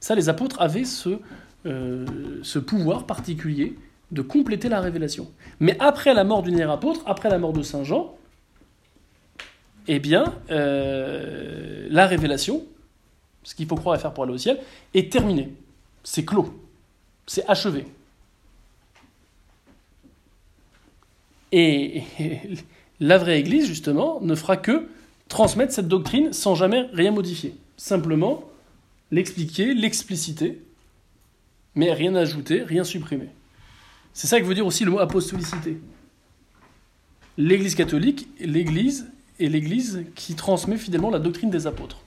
Ça, 0.00 0.14
les 0.14 0.28
apôtres 0.28 0.60
avaient 0.60 0.84
ce, 0.84 1.18
euh, 1.66 2.06
ce 2.42 2.58
pouvoir 2.58 3.04
particulier 3.06 3.76
de 4.10 4.22
compléter 4.22 4.68
la 4.68 4.80
révélation. 4.80 5.30
Mais 5.60 5.76
après 5.80 6.14
la 6.14 6.24
mort 6.24 6.42
du 6.42 6.50
dernier 6.50 6.72
apôtre, 6.72 7.02
après 7.06 7.28
la 7.28 7.38
mort 7.38 7.52
de 7.52 7.62
Saint 7.62 7.84
Jean, 7.84 8.16
eh 9.88 9.98
bien, 9.98 10.34
euh, 10.50 11.86
la 11.90 12.06
révélation, 12.06 12.64
ce 13.42 13.54
qu'il 13.54 13.66
faut 13.66 13.76
croire 13.76 13.96
et 13.96 13.98
faire 13.98 14.12
pour 14.12 14.24
aller 14.24 14.34
au 14.34 14.38
ciel, 14.38 14.60
est 14.94 15.10
terminée. 15.10 15.52
C'est 16.04 16.24
clos. 16.24 16.54
C'est 17.26 17.46
achevé. 17.48 17.86
Et, 21.52 22.02
la 23.00 23.18
vraie 23.18 23.38
Église, 23.38 23.66
justement, 23.66 24.20
ne 24.20 24.34
fera 24.34 24.56
que 24.56 24.88
transmettre 25.28 25.72
cette 25.72 25.88
doctrine 25.88 26.32
sans 26.32 26.54
jamais 26.54 26.88
rien 26.92 27.12
modifier. 27.12 27.54
Simplement 27.76 28.44
l'expliquer, 29.10 29.74
l'expliciter, 29.74 30.62
mais 31.74 31.92
rien 31.92 32.14
ajouter, 32.14 32.62
rien 32.62 32.84
supprimer. 32.84 33.28
C'est 34.12 34.26
ça 34.26 34.40
que 34.40 34.44
veut 34.44 34.54
dire 34.54 34.66
aussi 34.66 34.84
le 34.84 34.90
mot 34.90 34.98
apostolicité. 34.98 35.78
L'Église 37.36 37.76
catholique, 37.76 38.28
l'Église 38.40 39.06
est 39.38 39.46
l'Église 39.46 40.04
qui 40.16 40.34
transmet 40.34 40.76
fidèlement 40.76 41.10
la 41.10 41.20
doctrine 41.20 41.50
des 41.50 41.68
apôtres. 41.68 41.98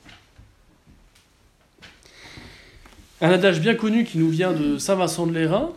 Un 3.22 3.30
adage 3.30 3.62
bien 3.62 3.76
connu 3.76 4.04
qui 4.04 4.18
nous 4.18 4.30
vient 4.30 4.52
de 4.52 4.78
Saint 4.78 4.96
Vincent 4.96 5.28
de 5.28 5.32
Lérins, 5.32 5.72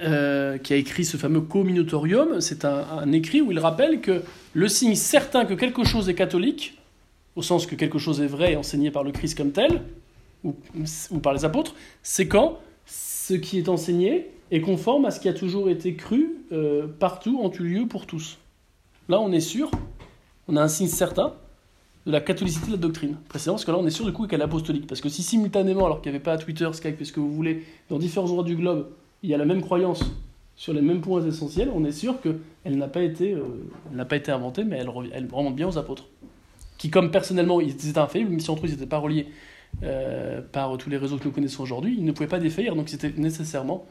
euh, 0.00 0.58
qui 0.58 0.72
a 0.72 0.76
écrit 0.76 1.04
ce 1.04 1.16
fameux 1.16 1.40
Communatorium, 1.40 2.40
c'est 2.40 2.64
un, 2.64 3.12
écrit 3.12 3.40
où 3.40 3.52
il 3.52 3.58
rappelle 3.60 4.00
que 4.00 4.22
le 4.52 4.68
signe 4.68 4.96
certain 4.96 5.44
que 5.44 5.54
quelque 5.54 5.84
chose 5.84 6.08
est 6.08 6.14
catholique, 6.14 6.76
au 7.36 7.42
sens 7.42 7.66
que 7.66 7.76
quelque 7.76 7.98
chose 7.98 8.20
est 8.20 8.26
vrai 8.26 8.54
et 8.54 8.56
enseigné 8.56 8.90
par 8.90 9.04
le 9.04 9.12
Christ 9.12 9.36
comme 9.36 9.52
tel, 9.52 9.82
ou, 10.42 10.54
par 11.22 11.34
les 11.34 11.44
apôtres, 11.44 11.76
c'est 12.02 12.26
quand 12.26 12.58
ce 12.84 13.34
qui 13.34 13.58
est 13.58 13.68
enseigné 13.68 14.26
est 14.50 14.60
conforme 14.60 15.04
à 15.04 15.12
ce 15.12 15.20
qui 15.20 15.28
a 15.28 15.32
toujours 15.32 15.70
été 15.70 15.94
cru 15.94 16.36
euh, 16.50 16.88
partout, 16.88 17.40
en 17.40 17.48
tout 17.48 17.62
lieu, 17.62 17.86
pour 17.86 18.06
tous. 18.06 18.38
Là, 19.08 19.20
on 19.20 19.30
est 19.30 19.40
sûr, 19.40 19.70
on 20.48 20.56
a 20.56 20.62
un 20.62 20.68
signe 20.68 20.88
certain, 20.88 21.34
la 22.06 22.20
catholicité 22.20 22.66
de 22.66 22.72
la 22.72 22.78
doctrine. 22.78 23.16
Précisément, 23.28 23.54
parce 23.54 23.64
que 23.64 23.70
là, 23.70 23.78
on 23.78 23.86
est 23.86 23.90
sûr 23.90 24.04
du 24.04 24.12
coup 24.12 24.26
qu'elle 24.26 24.40
est 24.40 24.44
apostolique. 24.44 24.86
Parce 24.86 25.00
que 25.00 25.08
si 25.08 25.22
simultanément, 25.22 25.86
alors 25.86 26.00
qu'il 26.00 26.10
n'y 26.10 26.16
avait 26.16 26.24
pas 26.24 26.38
Twitter, 26.38 26.68
Skype, 26.72 27.04
ce 27.04 27.12
que 27.12 27.20
vous 27.20 27.32
voulez, 27.32 27.64
dans 27.88 27.98
différents 27.98 28.26
endroits 28.26 28.44
du 28.44 28.56
globe, 28.56 28.88
il 29.22 29.30
y 29.30 29.34
a 29.34 29.38
la 29.38 29.44
même 29.44 29.62
croyance 29.62 30.04
sur 30.54 30.72
les 30.72 30.80
mêmes 30.80 31.00
points 31.00 31.22
essentiels, 31.22 31.70
on 31.74 31.84
est 31.84 31.92
sûr 31.92 32.20
qu'elle 32.20 32.78
n'a 32.78 32.88
pas, 32.88 33.02
été, 33.02 33.34
euh, 33.34 34.04
pas 34.04 34.16
été 34.16 34.32
inventée, 34.32 34.64
mais 34.64 34.78
elle, 34.78 34.90
elle, 35.12 35.28
remonte 35.30 35.54
bien 35.54 35.68
aux 35.68 35.76
apôtres. 35.76 36.06
Qui, 36.78 36.90
comme 36.90 37.10
personnellement, 37.10 37.60
ils 37.60 37.70
étaient 37.70 37.98
infaillibles, 37.98 38.30
mais 38.30 38.40
si 38.40 38.50
entre 38.50 38.64
eux, 38.64 38.68
ils 38.68 38.72
n'étaient 38.72 38.86
pas 38.86 38.98
reliés 38.98 39.26
euh, 39.82 40.40
par 40.40 40.76
tous 40.78 40.88
les 40.88 40.96
réseaux 40.96 41.18
que 41.18 41.24
nous 41.24 41.30
connaissons 41.30 41.62
aujourd'hui, 41.62 41.94
ils 41.98 42.04
ne 42.04 42.12
pouvaient 42.12 42.28
pas 42.28 42.38
défaillir, 42.38 42.74
donc 42.74 42.88
c'était 42.88 43.12
nécessairement, 43.16 43.84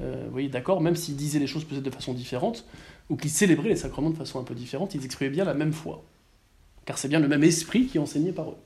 euh, 0.00 0.26
voyez, 0.30 0.48
d'accord, 0.48 0.80
même 0.80 0.94
s'ils 0.94 1.16
disaient 1.16 1.40
les 1.40 1.46
choses 1.46 1.64
peut-être 1.64 1.82
de 1.82 1.90
façon 1.90 2.14
différente, 2.14 2.64
ou 3.10 3.16
qu'ils 3.16 3.30
célébraient 3.30 3.70
les 3.70 3.76
sacrements 3.76 4.10
de 4.10 4.16
façon 4.16 4.38
un 4.38 4.44
peu 4.44 4.54
différente, 4.54 4.94
ils 4.94 5.04
exprimaient 5.04 5.30
bien 5.30 5.44
la 5.44 5.54
même 5.54 5.72
foi 5.72 6.04
car 6.84 6.98
c'est 6.98 7.08
bien 7.08 7.20
le 7.20 7.28
même 7.28 7.44
esprit 7.44 7.86
qui 7.86 7.98
est 7.98 8.00
enseigné 8.00 8.32
par 8.32 8.50
eux. 8.50 8.56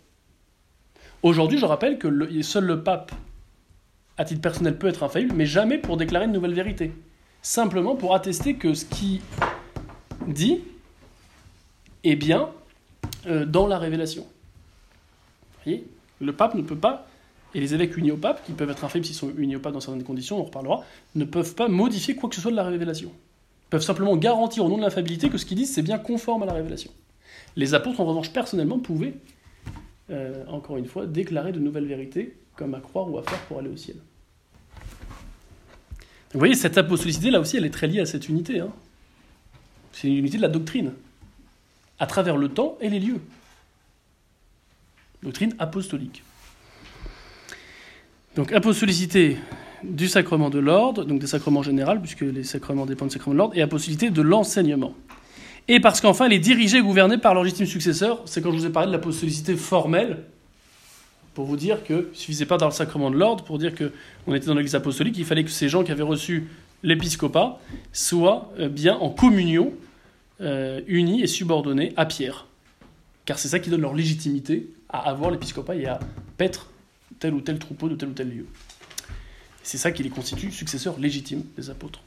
Aujourd'hui, 1.23 1.59
je 1.59 1.65
rappelle 1.65 1.99
que 1.99 2.43
seul 2.43 2.65
le 2.65 2.83
pape, 2.83 3.13
à 4.19 4.25
titre 4.25 4.41
personnel, 4.41 4.77
peut 4.77 4.89
être 4.89 5.05
infaillible, 5.05 5.35
mais 5.35 5.47
jamais 5.47 5.79
pour 5.79 5.97
déclarer 5.97 6.27
une 6.27 6.33
nouvelle 6.33 6.55
vérité. 6.55 6.93
Simplement 7.41 7.95
pour 7.95 8.14
attester 8.14 8.57
que 8.57 8.75
ce 8.75 8.85
qui 8.85 9.21
dit 10.27 10.61
est 12.05 12.16
bien 12.16 12.51
euh, 13.27 13.47
dans 13.47 13.66
la 13.66 13.79
révélation. 13.79 14.23
Vous 14.23 15.64
voyez? 15.64 15.87
Le 16.21 16.33
pape 16.33 16.55
ne 16.55 16.62
peut 16.62 16.77
pas, 16.77 17.07
et 17.55 17.61
les 17.61 17.75
évêques 17.75 17.97
unis 17.97 18.11
au 18.11 18.16
pape, 18.16 18.45
qui 18.45 18.53
peuvent 18.53 18.71
être 18.71 18.85
infaillibles 18.85 19.07
s'ils 19.07 19.14
sont 19.14 19.33
unis 19.37 19.55
au 19.55 19.61
pape 19.61 19.73
dans 19.73 19.81
certaines 19.81 20.03
conditions, 20.03 20.41
on 20.41 20.45
reparlera, 20.45 20.85
ne 21.14 21.25
peuvent 21.25 21.55
pas 21.55 21.69
modifier 21.69 22.16
quoi 22.16 22.29
que 22.29 22.35
ce 22.35 22.41
soit 22.41 22.51
de 22.51 22.57
la 22.57 22.64
révélation. 22.64 23.11
Ils 23.11 23.71
peuvent 23.71 23.83
simplement 23.83 24.16
garantir 24.16 24.64
au 24.64 24.69
nom 24.69 24.79
de 24.79 24.83
l'infaillibilité 24.83 25.31
que 25.31 25.39
ce 25.39 25.47
qu'ils 25.47 25.57
disent 25.57 25.73
c'est 25.73 25.83
bien 25.83 25.99
conforme 25.99 26.43
à 26.43 26.47
la 26.47 26.55
révélation. 26.55 26.91
Les 27.55 27.75
apôtres, 27.75 28.01
en 28.01 28.05
revanche, 28.05 28.33
personnellement, 28.33 28.81
pouvaient, 28.81 29.14
euh, 30.11 30.45
encore 30.49 30.77
une 30.77 30.87
fois, 30.87 31.07
déclarer 31.07 31.53
de 31.53 31.61
nouvelles 31.61 31.87
vérités, 31.87 32.37
comme 32.57 32.75
à 32.75 32.81
croire 32.81 33.09
ou 33.11 33.19
à 33.19 33.23
faire 33.23 33.39
pour 33.47 33.61
aller 33.61 33.69
au 33.69 33.77
ciel. 33.77 33.97
Vous 36.33 36.39
voyez, 36.39 36.55
cette 36.55 36.76
apostolicité, 36.76 37.31
là 37.31 37.41
aussi, 37.41 37.57
elle 37.57 37.64
est 37.64 37.70
très 37.70 37.87
liée 37.87 38.01
à 38.01 38.07
cette 38.07 38.29
unité. 38.29 38.61
Hein. 38.61 38.70
C'est 39.93 40.09
une 40.09 40.16
unité 40.16 40.37
de 40.37 40.43
la 40.43 40.49
doctrine, 40.49 40.93
à 41.99 42.07
travers 42.07 42.37
le 42.37 42.49
temps 42.49 42.76
et 42.81 42.89
les 42.89 43.01
lieux. 43.01 43.20
Doctrine 45.22 45.55
apostolique. 45.59 46.22
Donc, 48.37 48.53
apostolicité 48.53 49.39
du 49.83 50.09
sacrement 50.09 50.51
de 50.51 50.59
l'ordre, 50.59 51.05
donc 51.05 51.20
des 51.20 51.26
sacrements 51.26 51.62
généraux, 51.62 51.99
puisque 51.99 52.20
les 52.20 52.45
sacrements 52.45 52.87
dépendent 52.87 53.09
du 53.09 53.14
sacrement 53.14 53.35
de 53.35 53.39
l'ordre, 53.39 53.57
et 53.57 53.62
apostolicité 53.62 54.11
de 54.11 54.22
l'enseignement 54.22 54.95
et 55.68 55.81
parce 55.81 56.01
qu'enfin, 56.01 56.26
elle 56.26 56.33
est 56.33 56.39
dirigée 56.39 56.79
et 56.79 56.83
gouvernée 56.83 57.18
par 57.18 57.35
leur 57.35 57.45
légitime 57.45 57.66
successeur. 57.66 58.22
C'est 58.24 58.41
quand 58.41 58.51
je 58.51 58.57
vous 58.57 58.66
ai 58.66 58.70
parlé 58.70 58.89
de 58.89 58.93
l'apostolicité 58.93 59.55
formelle, 59.55 60.24
pour 61.39 61.47
vous 61.47 61.57
dire 61.57 61.84
que 61.84 61.93
ne 61.93 62.14
suffisait 62.14 62.47
pas 62.47 62.57
dans 62.57 62.66
le 62.66 62.72
sacrement 62.72 63.12
de 63.12 63.16
l'ordre, 63.16 63.45
pour 63.45 63.59
dire 63.59 63.72
qu'on 63.72 64.34
était 64.34 64.47
dans 64.47 64.57
l'église 64.57 64.74
apostolique, 64.74 65.16
il 65.18 65.24
fallait 65.24 65.45
que 65.45 65.51
ces 65.51 65.68
gens 65.68 65.84
qui 65.84 65.93
avaient 65.93 66.03
reçu 66.03 66.49
l'épiscopat 66.82 67.61
soient 67.93 68.53
euh, 68.59 68.68
bien 68.68 68.97
en 68.97 69.09
communion, 69.09 69.72
euh, 70.41 70.80
unis 70.89 71.22
et 71.22 71.28
subordonnés 71.28 71.93
à 71.97 72.07
Pierre. 72.07 72.47
Car 73.24 73.39
c'est 73.39 73.47
ça 73.47 73.61
qui 73.61 73.70
donne 73.70 73.82
leur 73.82 73.95
légitimité 73.95 74.68
à 74.89 75.09
avoir 75.09 75.30
l'épiscopat 75.30 75.76
et 75.76 75.86
à 75.86 76.01
paître 76.39 76.70
tel 77.20 77.34
ou 77.34 77.41
tel 77.41 77.61
troupeau 77.61 77.89
de 77.89 77.95
tel 77.95 78.09
ou 78.09 78.14
tel 78.14 78.30
lieu. 78.30 78.47
C'est 79.62 79.78
ça 79.78 79.93
qui 79.93 80.03
les 80.03 80.11
constitue 80.11 80.51
successeurs 80.51 80.99
légitimes 80.99 81.45
des 81.57 81.70
apôtres. 81.70 82.01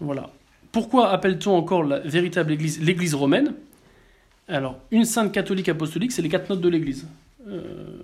Voilà. 0.00 0.32
Pourquoi 0.72 1.10
appelle-t-on 1.10 1.56
encore 1.56 1.84
la 1.84 2.00
véritable 2.00 2.50
Église 2.50 2.82
l'Église 2.82 3.14
romaine? 3.14 3.54
Alors, 4.48 4.80
une 4.90 5.04
sainte 5.04 5.30
catholique 5.30 5.68
apostolique, 5.68 6.10
c'est 6.10 6.20
les 6.20 6.28
quatre 6.28 6.50
notes 6.50 6.60
de 6.60 6.68
l'Église. 6.68 7.06
Euh, 7.46 7.98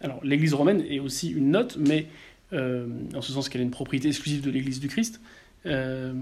alors, 0.00 0.20
l'Église 0.22 0.54
romaine 0.54 0.84
est 0.88 1.00
aussi 1.00 1.30
une 1.30 1.50
note, 1.50 1.78
mais 1.78 2.06
euh, 2.52 2.86
en 3.14 3.22
ce 3.22 3.32
sens 3.32 3.48
qu'elle 3.48 3.60
est 3.60 3.64
une 3.64 3.70
propriété 3.70 4.08
exclusive 4.08 4.42
de 4.42 4.50
l'Église 4.50 4.80
du 4.80 4.88
Christ. 4.88 5.20
Euh, 5.64 6.12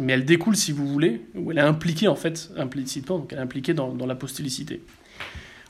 mais 0.00 0.12
elle 0.12 0.24
découle, 0.24 0.56
si 0.56 0.72
vous 0.72 0.86
voulez, 0.86 1.22
ou 1.34 1.50
elle 1.50 1.58
est 1.58 1.62
impliquée 1.62 2.08
en 2.08 2.16
fait, 2.16 2.50
implicitement, 2.56 3.18
donc 3.18 3.32
elle 3.32 3.38
est 3.38 3.42
impliquée 3.42 3.74
dans, 3.74 3.94
l'apostolicité. 4.06 4.82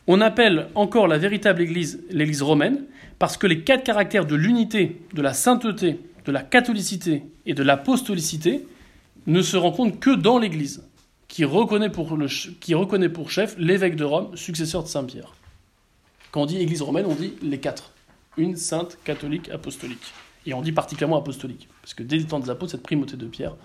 On 0.07 0.21
appelle 0.21 0.69
encore 0.75 1.07
la 1.07 1.19
véritable 1.19 1.63
Église 1.63 2.03
l'Église 2.11 2.43
romaine 2.43 2.85
parce 3.19 3.37
que 3.37 3.47
les 3.47 3.61
quatre 3.61 3.85
caractères 3.85 4.27
de 4.27 4.35
l'unité, 4.35 5.01
de 5.13 5.23
la 5.23 5.35
sainteté, 5.35 6.01
de 6.25 6.33
la 6.33 6.43
catholicité 6.43 7.23
et 7.47 7.55
de 7.55 7.63
l'apostolicité 7.63 8.65
ne 9.27 9.43
se 9.43 9.57
rencontrent 9.57 10.01
que 10.01 10.15
dans 10.15 10.39
l'Église, 10.39 10.83
qui 11.29 11.45
reconnaît 11.45 11.93
qui 12.61 12.75
reconnaît 12.75 13.09
pour 13.09 13.31
chef 13.31 13.55
l'évêque 13.59 13.97
de 13.97 14.05
Rome, 14.05 14.37
successeur 14.37 14.83
de 14.83 14.89
Saint-Pierre. 14.89 15.35
Quand 16.31 16.43
on 16.43 16.47
dit 16.47 16.59
Église 16.59 16.83
romaine, 16.83 17.07
on 17.07 17.15
dit 17.15 17.35
les 17.43 17.59
quatre. 17.59 17.93
Une 18.37 18.57
sainte, 18.57 18.99
catholique, 19.05 19.49
apostolique. 19.49 20.13
Et 20.47 20.55
on 20.55 20.63
dit 20.63 20.73
particulièrement 20.73 21.19
apostolique, 21.19 21.69
parce 21.83 21.95
que 21.95 22.03
dès 22.03 22.17
le 22.17 22.25
temps 22.25 22.39
des 22.39 22.51
apôtres, 22.51 22.73
cette 22.73 22.83
primauté 22.83 23.17
de 23.17 23.27
Pierre 23.27 23.57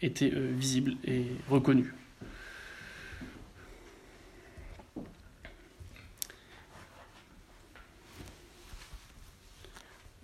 était 0.00 0.32
euh, 0.32 0.52
visible 0.54 0.96
et 1.04 1.26
reconnue. 1.48 1.94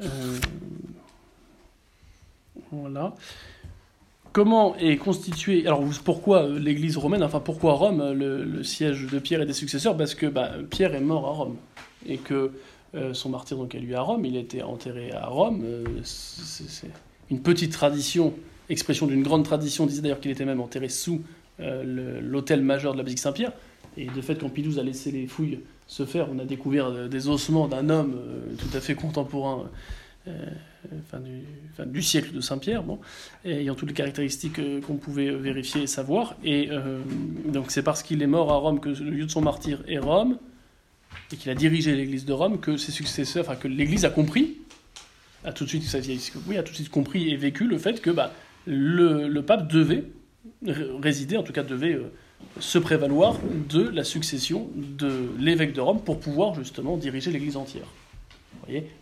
Euh, 0.01 0.39
voilà. 2.71 3.15
Comment 4.35 4.75
est 4.79 4.97
constituée. 4.97 5.65
Alors, 5.65 5.81
pourquoi 6.05 6.43
euh, 6.43 6.59
l'Église 6.59 6.97
romaine 6.97 7.23
Enfin, 7.23 7.39
pourquoi 7.39 7.75
Rome, 7.75 8.01
euh, 8.01 8.45
le, 8.45 8.65
siège 8.65 9.07
de 9.07 9.21
Pierre 9.21 9.41
et 9.41 9.47
des 9.47 9.53
successeurs? 9.53 9.97
Parce 9.97 10.17
que 10.17 10.27
bah, 10.27 10.55
Pierre 10.71 10.93
est 10.97 11.01
mort 11.01 11.29
à 11.29 11.31
Rome. 11.31 11.57
Et 12.05 12.19
que 12.19 12.51
euh, 12.97 13.15
son 13.15 13.29
martyr 13.29 13.57
donc, 13.57 13.77
a 13.77 13.79
lieu 13.79 13.95
à 13.95 14.01
Rome. 14.01 14.25
Il 14.25 14.37
a 14.37 14.41
été 14.41 14.65
enterré 14.65 15.13
à 15.13 15.27
Rome. 15.27 15.63
c'est 16.03 16.91
une 17.31 17.43
petite 17.43 17.71
tradition, 17.71 18.35
expression 18.69 19.07
d'une 19.07 19.23
grande 19.23 19.45
tradition, 19.45 19.87
disait 19.87 20.03
d'ailleurs 20.03 20.19
qu'il 20.19 20.33
était 20.33 20.45
même 20.45 20.61
enterré 20.61 20.89
sous 20.89 21.23
l'hôtel 21.61 22.61
majeur 22.61 22.93
de 22.93 22.99
la 22.99 23.05
basilique 23.05 23.21
Saint-Pierre. 23.21 23.53
Et 23.97 24.07
de 24.07 24.21
fait, 24.21 24.35
quand 24.35 24.49
Pidouze 24.49 24.81
a 24.81 24.83
laissé 24.83 25.13
les 25.13 25.29
fouilles 25.29 25.61
se 25.87 26.05
faire, 26.05 26.27
on 26.35 26.41
a 26.41 26.45
découvert 26.45 27.09
des 27.09 27.29
ossements 27.29 27.69
d'un 27.69 27.89
homme 27.89 28.17
tout 28.59 28.77
à 28.77 28.81
fait 28.81 28.97
contemporain 28.97 29.71
euh, 30.93 30.99
fin, 31.77 31.87
du, 31.87 32.03
siècle 32.03 32.33
de 32.33 32.41
Saint-Pierre, 32.41 32.83
bon, 32.83 32.99
ayant 33.45 33.75
toutes 33.75 33.89
les 33.89 33.95
caractéristiques 33.95 34.59
euh, 34.59 34.81
qu'on 34.81 34.97
pouvait 34.97 35.31
vérifier 35.31 35.83
et 35.83 35.87
savoir. 35.87 36.37
Et 36.45 36.69
euh, 36.71 37.01
donc 37.47 37.71
c'est 37.71 37.83
parce 37.83 38.03
qu'il 38.03 38.23
est 38.23 38.27
mort 38.27 38.53
à 38.53 38.57
Rome 38.57 38.81
que 38.81 38.89
le 38.89 39.11
lieu 39.11 39.27
de 39.27 39.31
son 39.31 39.41
martyr 39.41 39.83
est 39.89 39.99
Rome, 39.99 40.39
et 41.33 41.37
qu'il 41.37 41.51
a 41.51 41.55
dirigé 41.55 41.95
l'Église 41.95 42.25
de 42.25 42.33
Rome, 42.33 42.61
que 42.61 42.77
ses 42.77 42.93
successeurs, 42.93 43.45
enfin 43.45 43.57
que 43.57 43.69
l'Église 43.69 44.05
a 44.05 44.11
compris, 44.11 44.59
a 45.45 45.53
tout 45.53 45.65
de 45.65 45.69
suite, 45.69 45.85
oui, 46.49 46.57
tout 46.65 46.91
compris 46.91 47.31
et 47.31 47.37
vécu 47.37 47.67
le 47.67 47.79
fait 47.79 48.01
que 48.01 48.11
bah, 48.11 48.33
le, 48.67 49.41
pape 49.41 49.71
devait 49.71 50.05
résider, 50.63 51.37
en 51.37 51.43
tout 51.43 51.53
cas 51.53 51.63
devait 51.63 51.99
se 52.61 52.79
prévaloir 52.79 53.39
de 53.69 53.89
la 53.89 54.05
succession 54.05 54.71
de 54.75 55.29
l'évêque 55.39 55.75
de 55.75 55.81
Rome 55.81 56.01
pour 56.03 56.19
pouvoir 56.19 56.55
justement 56.55 56.97
diriger 56.97 57.31
l'Église 57.31 57.57
entière 57.57 57.87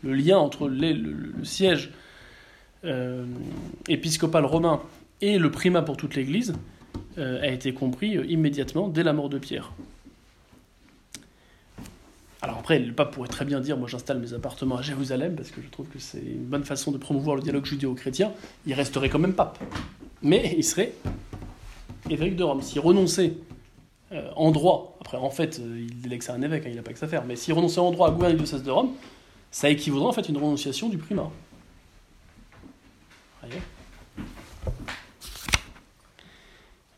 le 0.03 0.15
lien 0.15 0.39
entre 0.39 0.69
le, 0.69 1.45
siège 1.45 1.91
euh, 2.85 3.25
épiscopal 3.89 4.45
romain 4.45 4.83
et 5.21 5.39
le 5.39 5.51
primat 5.53 5.83
pour 5.83 5.97
toute 5.97 6.17
l'Église 6.17 6.55
euh, 7.17 7.41
a 7.41 7.47
été 7.47 7.73
compris 7.73 8.17
euh, 8.17 8.27
immédiatement 8.27 8.89
dès 8.89 9.05
la 9.05 9.13
mort 9.13 9.29
de 9.29 9.39
Pierre. 9.39 9.73
Alors 12.41 12.59
après, 12.59 12.81
le 12.81 12.93
pape 12.93 13.13
pourrait 13.13 13.29
très 13.29 13.45
bien 13.45 13.61
dire, 13.61 13.77
moi 13.77 13.87
j'installe 13.87 14.19
mes 14.19 14.35
appartements 14.35 14.79
à 14.79 14.83
Jérusalem, 14.83 15.37
parce 15.37 15.53
que 15.53 15.63
je 15.63 15.69
trouve 15.69 15.87
que 15.87 16.01
c'est 16.01 16.19
une 16.19 16.45
bonne 16.45 16.65
façon 16.65 16.91
de 16.91 16.99
promouvoir 16.99 17.37
le 17.37 17.43
dialogue 17.43 17.65
judéo-chrétien, 17.65 18.33
il 18.67 18.75
resterait 18.75 19.09
quand 19.09 19.21
même 19.21 19.35
pape. 19.35 19.61
Mais 20.23 20.53
il 20.59 20.65
serait 20.65 20.93
évêque 22.11 22.35
de 22.35 22.43
Rome. 22.43 22.63
S'il 22.63 22.81
renonçait 22.81 23.35
en 24.35 24.51
droit, 24.51 24.99
après 25.01 25.19
en 25.19 25.31
fait, 25.31 25.59
il 25.59 26.01
délègue 26.01 26.23
ça 26.23 26.33
à 26.33 26.37
un 26.37 26.43
évêque, 26.43 26.67
hein, 26.67 26.71
il 26.71 26.77
n'a 26.77 26.83
pas 26.83 26.93
que 26.93 26.99
ça 26.99 27.07
à 27.07 27.09
faire, 27.09 27.25
mais 27.25 27.37
s'il 27.37 27.55
renonçait 27.55 27.79
en 27.79 27.93
droit 27.93 28.09
à 28.09 28.11
gouverner 28.11 28.35
le 28.35 28.39
diocèse 28.39 28.65
de 28.65 28.71
Rome, 28.73 28.91
ça 29.53 29.69
équivaudrait 29.69 30.09
en 30.09 30.13
fait 30.13 30.29
une 30.29 30.39
renonciation 30.39 30.89
du 30.89 30.99
primat. 30.99 31.31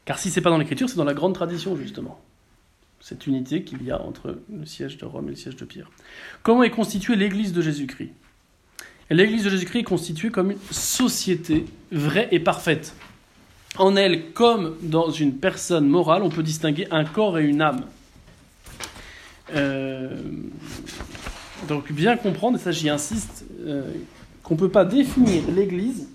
Car 0.04 0.18
si 0.18 0.30
c'est 0.30 0.40
pas 0.40 0.50
dans 0.50 0.58
l'écriture, 0.58 0.88
c'est 0.88 0.96
dans 0.96 1.04
la 1.04 1.14
grande 1.14 1.34
tradition 1.34 1.76
justement. 1.76 2.20
Cette 3.00 3.26
unité 3.26 3.64
qu'il 3.64 3.82
y 3.82 3.90
a 3.90 4.00
entre 4.00 4.38
le 4.50 4.64
siège 4.64 4.96
de 4.96 5.04
Rome 5.04 5.26
et 5.26 5.30
le 5.30 5.36
siège 5.36 5.56
de 5.56 5.64
Pierre. 5.64 5.90
Comment 6.42 6.62
est 6.62 6.70
constituée 6.70 7.16
l'Église 7.16 7.52
de 7.52 7.60
Jésus-Christ? 7.60 8.12
L'Église 9.10 9.44
de 9.44 9.50
Jésus-Christ 9.50 9.80
est 9.80 9.84
constituée 9.84 10.30
comme 10.30 10.52
une 10.52 10.58
société 10.70 11.66
vraie 11.92 12.28
et 12.30 12.40
parfaite. 12.40 12.94
En 13.76 13.96
elle, 13.96 14.32
comme 14.32 14.76
dans 14.80 15.10
une 15.10 15.36
personne 15.36 15.88
morale, 15.88 16.22
on 16.22 16.30
peut 16.30 16.42
distinguer 16.42 16.86
un 16.90 17.04
corps 17.04 17.38
et 17.38 17.44
une 17.44 17.60
âme. 17.60 17.84
Euh, 19.54 20.16
donc 21.66 21.92
bien 21.92 22.16
comprendre, 22.16 22.58
et 22.58 22.60
ça 22.60 22.72
j'y 22.72 22.88
insiste, 22.88 23.44
euh, 23.66 23.90
qu'on 24.42 24.54
ne 24.54 24.58
peut 24.58 24.68
pas 24.68 24.84
définir 24.84 25.42
l'Église 25.54 26.08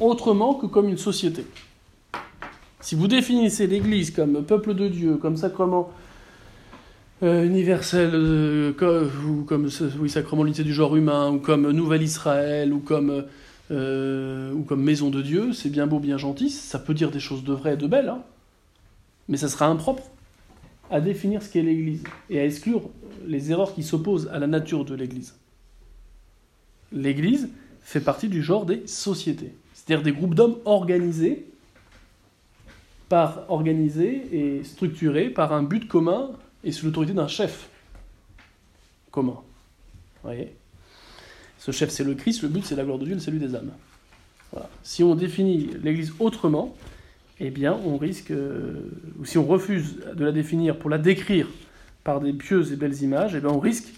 autrement 0.00 0.54
que 0.54 0.66
comme 0.66 0.88
une 0.88 0.98
société. 0.98 1.44
Si 2.80 2.94
vous 2.94 3.06
définissez 3.06 3.66
l'Église 3.66 4.10
comme 4.10 4.44
peuple 4.44 4.74
de 4.74 4.88
Dieu, 4.88 5.16
comme 5.16 5.36
sacrement 5.36 5.90
euh, 7.22 7.44
universel, 7.44 8.10
euh, 8.14 8.72
comme, 8.72 9.10
ou 9.28 9.42
comme 9.44 9.68
sacrement 9.70 10.42
l'unité 10.42 10.64
du 10.64 10.72
genre 10.72 10.96
humain, 10.96 11.30
ou 11.30 11.38
comme 11.38 11.70
Nouvelle 11.70 12.02
Israël, 12.02 12.72
ou 12.72 12.80
comme, 12.80 13.24
ou 13.70 14.62
comme 14.62 14.82
Maison 14.82 15.10
de 15.10 15.22
Dieu, 15.22 15.52
c'est 15.52 15.70
bien 15.70 15.86
beau, 15.86 15.98
bien 15.98 16.18
gentil, 16.18 16.50
ça 16.50 16.78
peut 16.78 16.94
dire 16.94 17.10
des 17.10 17.20
choses 17.20 17.44
de 17.44 17.52
vraies 17.52 17.74
et 17.74 17.76
de 17.76 17.86
belles, 17.86 18.08
hein, 18.08 18.22
mais 19.28 19.36
ça 19.36 19.48
sera 19.48 19.66
impropre 19.66 20.02
à 20.90 21.00
définir 21.00 21.42
ce 21.42 21.48
qu'est 21.50 21.62
l'Église 21.62 22.02
et 22.28 22.38
à 22.38 22.44
exclure 22.44 22.90
les 23.26 23.50
erreurs 23.50 23.74
qui 23.74 23.82
s'opposent 23.82 24.28
à 24.32 24.38
la 24.38 24.46
nature 24.46 24.84
de 24.84 24.94
l'Église. 24.94 25.34
L'Église 26.92 27.48
fait 27.82 28.00
partie 28.00 28.28
du 28.28 28.42
genre 28.42 28.66
des 28.66 28.86
sociétés, 28.86 29.54
c'est-à-dire 29.74 30.02
des 30.04 30.12
groupes 30.12 30.34
d'hommes 30.34 30.58
organisés 30.64 31.46
par 33.08 33.44
organisé 33.50 34.28
et 34.32 34.64
structuré 34.64 35.28
par 35.28 35.52
un 35.52 35.62
but 35.62 35.86
commun 35.86 36.30
et 36.64 36.72
sous 36.72 36.86
l'autorité 36.86 37.12
d'un 37.12 37.28
chef 37.28 37.68
commun. 39.10 39.38
voyez? 40.22 40.54
Ce 41.58 41.70
chef, 41.70 41.90
c'est 41.90 42.04
le 42.04 42.14
Christ, 42.14 42.42
le 42.42 42.48
but, 42.48 42.64
c'est 42.64 42.74
la 42.74 42.84
gloire 42.84 42.98
de 42.98 43.04
Dieu, 43.04 43.14
le 43.14 43.20
salut 43.20 43.38
des 43.38 43.54
âmes. 43.54 43.72
Si 44.82 45.02
on 45.02 45.14
définit 45.14 45.70
l'Église 45.82 46.12
autrement, 46.18 46.74
eh 47.38 47.50
bien, 47.50 47.78
on 47.84 47.96
risque, 47.96 48.30
euh, 48.30 48.90
ou 49.18 49.24
si 49.24 49.38
on 49.38 49.46
refuse 49.46 49.96
de 50.14 50.24
la 50.24 50.32
définir 50.32 50.78
pour 50.78 50.90
la 50.90 50.98
décrire 50.98 51.48
par 52.04 52.20
des 52.20 52.32
pieuses 52.32 52.72
et 52.72 52.76
belles 52.76 53.02
images, 53.02 53.34
eh 53.34 53.40
bien, 53.40 53.50
on 53.50 53.58
risque 53.58 53.92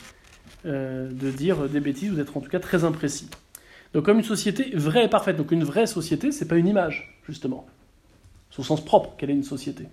euh, 0.67 1.11
de 1.11 1.31
dire 1.31 1.69
des 1.69 1.81
bêtises 1.81 2.13
ou 2.13 2.15
d'être 2.15 2.37
en 2.37 2.41
tout 2.41 2.51
cas 2.51 2.61
très 2.61 2.85
imprécis. 2.85 3.29
Donc, 3.93 4.05
comme 4.05 4.19
une 4.19 4.25
société 4.25 4.71
vraie 4.75 5.05
et 5.05 5.09
parfaite, 5.09 5.37
donc 5.37 5.53
une 5.53 5.65
vraie 5.65 5.87
société, 5.87 6.33
c'est 6.33 6.49
pas 6.49 6.57
une 6.57 6.67
image, 6.67 7.19
justement 7.27 7.67
au 8.59 8.63
sens 8.63 8.85
propre, 8.85 9.15
quelle 9.19 9.31
est 9.31 9.35
une 9.35 9.45
société. 9.45 9.87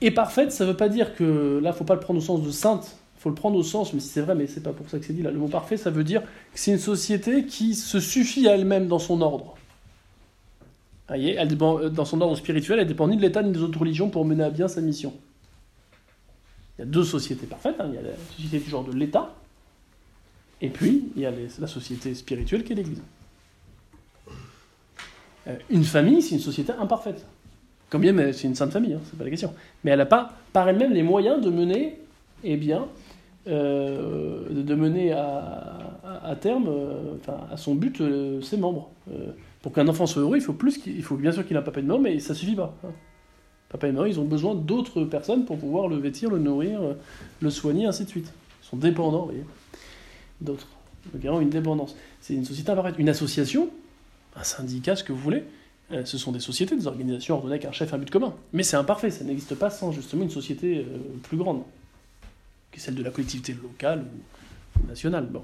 Et 0.00 0.10
parfaite, 0.10 0.52
ça 0.52 0.64
veut 0.64 0.76
pas 0.76 0.88
dire 0.88 1.14
que 1.14 1.60
là, 1.62 1.72
faut 1.72 1.84
pas 1.84 1.94
le 1.94 2.00
prendre 2.00 2.18
au 2.18 2.22
sens 2.22 2.42
de 2.42 2.50
sainte, 2.50 2.96
il 3.16 3.20
faut 3.20 3.28
le 3.28 3.34
prendre 3.34 3.56
au 3.56 3.62
sens, 3.62 3.92
mais 3.94 4.00
c'est 4.00 4.20
vrai, 4.20 4.34
mais 4.34 4.46
c'est 4.46 4.62
pas 4.62 4.72
pour 4.72 4.88
ça 4.88 4.98
que 4.98 5.04
c'est 5.04 5.14
dit 5.14 5.22
là. 5.22 5.30
Le 5.30 5.38
mot 5.38 5.48
parfait, 5.48 5.76
ça 5.76 5.90
veut 5.90 6.04
dire 6.04 6.22
que 6.22 6.26
c'est 6.54 6.72
une 6.72 6.78
société 6.78 7.46
qui 7.46 7.74
se 7.74 8.00
suffit 8.00 8.48
à 8.48 8.54
elle-même 8.54 8.86
dans 8.86 8.98
son 8.98 9.22
ordre. 9.22 9.54
Voyez, 11.08 11.34
elle 11.34 11.48
dépend, 11.48 11.78
euh, 11.78 11.88
dans 11.90 12.04
son 12.04 12.20
ordre 12.20 12.36
spirituel, 12.36 12.78
elle 12.80 12.86
dépend 12.86 13.08
ni 13.08 13.16
de 13.16 13.22
l'État 13.22 13.42
ni 13.42 13.52
des 13.52 13.60
autres 13.60 13.78
religions 13.78 14.10
pour 14.10 14.24
mener 14.24 14.44
à 14.44 14.50
bien 14.50 14.68
sa 14.68 14.80
mission. 14.80 15.12
Il 16.78 16.82
y 16.82 16.84
a 16.84 16.86
deux 16.86 17.04
sociétés 17.04 17.46
parfaites. 17.46 17.76
Hein. 17.78 17.86
Il 17.88 17.94
y 17.94 17.98
a 17.98 18.02
la 18.02 18.16
société 18.36 18.58
du 18.58 18.70
genre 18.70 18.84
de 18.84 18.92
l'État, 18.92 19.34
et 20.60 20.70
puis 20.70 21.10
il 21.16 21.22
y 21.22 21.26
a 21.26 21.32
la 21.58 21.66
société 21.66 22.14
spirituelle 22.14 22.64
qui 22.64 22.72
est 22.72 22.76
l'Église. 22.76 23.02
Euh, 25.46 25.56
une 25.70 25.84
famille, 25.84 26.22
c'est 26.22 26.34
une 26.34 26.40
société 26.40 26.72
imparfaite. 26.72 27.26
Comme 27.90 28.00
bien, 28.00 28.32
c'est 28.32 28.48
une 28.48 28.54
sainte 28.54 28.72
famille, 28.72 28.94
hein, 28.94 29.00
c'est 29.04 29.16
pas 29.16 29.24
la 29.24 29.30
question. 29.30 29.52
Mais 29.84 29.90
elle 29.90 29.98
n'a 29.98 30.06
pas, 30.06 30.32
par 30.52 30.68
elle-même, 30.68 30.92
les 30.92 31.02
moyens 31.02 31.40
de 31.40 31.50
mener, 31.50 31.98
eh 32.42 32.56
bien, 32.56 32.86
euh, 33.46 34.48
de 34.50 34.74
mener 34.74 35.12
à, 35.12 36.36
terme, 36.40 36.66
euh, 36.68 37.16
à 37.52 37.56
son 37.56 37.74
but, 37.74 38.02
ses 38.42 38.56
membres. 38.56 38.90
pour 39.62 39.72
qu'un 39.72 39.86
enfant 39.86 40.06
soit 40.06 40.22
heureux, 40.22 40.36
il 40.36 40.42
faut 40.42 40.54
plus, 40.54 40.80
il 40.86 41.02
faut 41.02 41.16
bien 41.16 41.30
sûr 41.30 41.46
qu'il 41.46 41.56
ait 41.56 41.60
un 41.60 41.62
papa 41.62 41.80
et 41.80 41.82
une 41.82 41.88
maman, 41.88 42.00
mais 42.00 42.18
ça 42.18 42.34
suffit 42.34 42.56
pas. 42.56 42.74
Hein. 42.84 42.88
Papa 43.78 43.88
ils 43.88 44.20
ont 44.20 44.24
besoin 44.24 44.54
d'autres 44.54 45.02
personnes 45.02 45.44
pour 45.44 45.58
pouvoir 45.58 45.88
le 45.88 45.96
vêtir, 45.96 46.30
le 46.30 46.38
nourrir, 46.38 46.80
le 47.40 47.50
soigner, 47.50 47.86
ainsi 47.86 48.04
de 48.04 48.08
suite. 48.08 48.32
Ils 48.62 48.68
sont 48.68 48.76
dépendants, 48.76 49.22
vous 49.22 49.26
voyez, 49.26 49.44
d'autres. 50.40 50.68
Donc, 51.12 51.22
il 51.22 51.26
y 51.26 51.28
a 51.28 51.40
une 51.40 51.50
dépendance. 51.50 51.96
C'est 52.20 52.34
une 52.34 52.44
société 52.44 52.70
imparfaite. 52.70 52.94
Une 52.98 53.08
association, 53.08 53.68
un 54.36 54.44
syndicat, 54.44 54.94
ce 54.94 55.02
que 55.02 55.12
vous 55.12 55.18
voulez, 55.18 55.42
euh, 55.90 56.04
ce 56.04 56.18
sont 56.18 56.30
des 56.30 56.38
sociétés, 56.38 56.76
des 56.76 56.86
organisations 56.86 57.34
ordonnées 57.34 57.54
avec 57.54 57.64
un 57.64 57.72
chef, 57.72 57.92
un 57.92 57.98
but 57.98 58.10
commun. 58.10 58.32
Mais 58.52 58.62
c'est 58.62 58.76
imparfait, 58.76 59.10
ça 59.10 59.24
n'existe 59.24 59.56
pas 59.56 59.70
sans 59.70 59.90
justement 59.90 60.22
une 60.22 60.30
société 60.30 60.78
euh, 60.78 60.98
plus 61.24 61.36
grande, 61.36 61.62
qui 62.70 62.78
celle 62.78 62.94
de 62.94 63.02
la 63.02 63.10
collectivité 63.10 63.54
locale 63.60 64.04
ou 64.80 64.86
nationale. 64.86 65.26
Bon. 65.26 65.42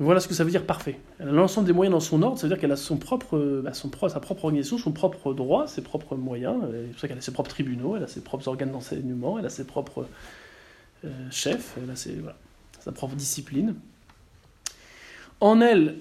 Voilà 0.00 0.20
ce 0.20 0.28
que 0.28 0.34
ça 0.34 0.44
veut 0.44 0.50
dire 0.50 0.64
parfait. 0.64 0.98
Elle 1.18 1.28
a 1.28 1.32
l'ensemble 1.32 1.66
des 1.66 1.72
moyens 1.72 1.92
dans 1.92 2.00
son 2.00 2.22
ordre, 2.22 2.38
ça 2.38 2.46
veut 2.46 2.54
dire 2.54 2.60
qu'elle 2.60 2.72
a 2.72 2.76
son 2.76 2.98
propre, 2.98 3.36
euh, 3.36 3.62
bah, 3.64 3.72
sa 3.72 4.20
propre 4.20 4.44
organisation, 4.44 4.78
son 4.78 4.92
propre 4.92 5.34
droit, 5.34 5.66
ses 5.66 5.82
propres 5.82 6.16
moyens. 6.16 6.56
C'est 6.70 6.90
pour 6.90 7.00
ça 7.00 7.08
qu'elle 7.08 7.18
a 7.18 7.22
ses 7.22 7.32
propres 7.32 7.50
tribunaux, 7.50 7.96
elle 7.96 8.04
a 8.04 8.08
ses 8.08 8.20
propres 8.20 8.46
organes 8.46 8.70
d'enseignement, 8.70 9.38
elle 9.38 9.46
a 9.46 9.50
ses 9.50 9.66
propres 9.66 10.06
chefs, 11.30 11.76
elle 11.82 11.90
a 11.90 11.96
sa 12.80 12.92
propre 12.92 13.14
discipline. 13.14 13.74
En 15.40 15.60
elle, 15.60 15.96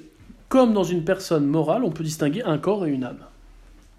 comme 0.50 0.74
dans 0.74 0.84
une 0.84 1.04
personne 1.04 1.46
morale, 1.46 1.84
on 1.84 1.92
peut 1.92 2.04
distinguer 2.04 2.44
un 2.44 2.58
corps 2.58 2.86
et 2.86 2.90
une 2.90 3.04
âme. 3.04 3.20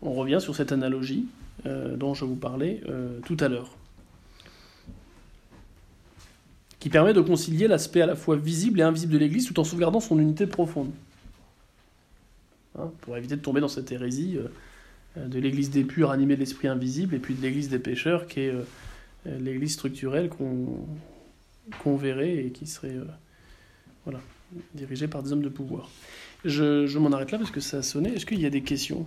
On 0.02 0.12
revient 0.12 0.40
sur 0.40 0.56
cette 0.56 0.72
analogie 0.72 1.26
euh, 1.66 1.96
dont 1.96 2.14
je 2.14 2.24
vous 2.24 2.36
parlais 2.36 2.80
euh, 2.88 3.18
tout 3.24 3.36
à 3.40 3.48
l'heure, 3.48 3.70
qui 6.78 6.88
permet 6.88 7.12
de 7.12 7.20
concilier 7.20 7.68
l'aspect 7.68 8.00
à 8.00 8.06
la 8.06 8.16
fois 8.16 8.36
visible 8.36 8.80
et 8.80 8.82
invisible 8.82 9.12
de 9.12 9.18
l'Église 9.18 9.46
tout 9.46 9.58
en 9.58 9.64
sauvegardant 9.64 10.00
son 10.00 10.18
unité 10.18 10.46
profonde. 10.46 10.90
Hein, 12.78 12.90
pour 13.00 13.16
éviter 13.16 13.36
de 13.36 13.40
tomber 13.40 13.60
dans 13.60 13.68
cette 13.68 13.90
hérésie 13.90 14.38
euh, 15.16 15.26
de 15.26 15.38
l'Église 15.38 15.70
des 15.70 15.84
purs 15.84 16.10
animée 16.10 16.34
de 16.34 16.40
l'esprit 16.40 16.68
invisible 16.68 17.14
et 17.14 17.18
puis 17.18 17.34
de 17.34 17.42
l'Église 17.42 17.68
des 17.68 17.78
pécheurs 17.78 18.26
qui 18.26 18.40
est 18.40 18.54
l'Église 19.26 19.72
structurelle 19.72 20.30
qu'on 20.30 21.96
verrait 21.96 22.36
et 22.36 22.50
qui 22.50 22.66
serait 22.66 22.96
voilà, 24.04 24.20
dirigée 24.74 25.08
par 25.08 25.22
des 25.22 25.32
hommes 25.32 25.42
de 25.42 25.48
pouvoir. 25.48 25.90
Je, 26.44 26.86
je 26.86 26.98
m'en 26.98 27.10
arrête 27.10 27.32
là 27.32 27.38
parce 27.38 27.50
que 27.50 27.60
ça 27.60 27.78
a 27.78 27.82
sonné. 27.82 28.14
Est-ce 28.14 28.24
qu'il 28.24 28.40
y 28.40 28.46
a 28.46 28.50
des 28.50 28.62
questions? 28.62 28.96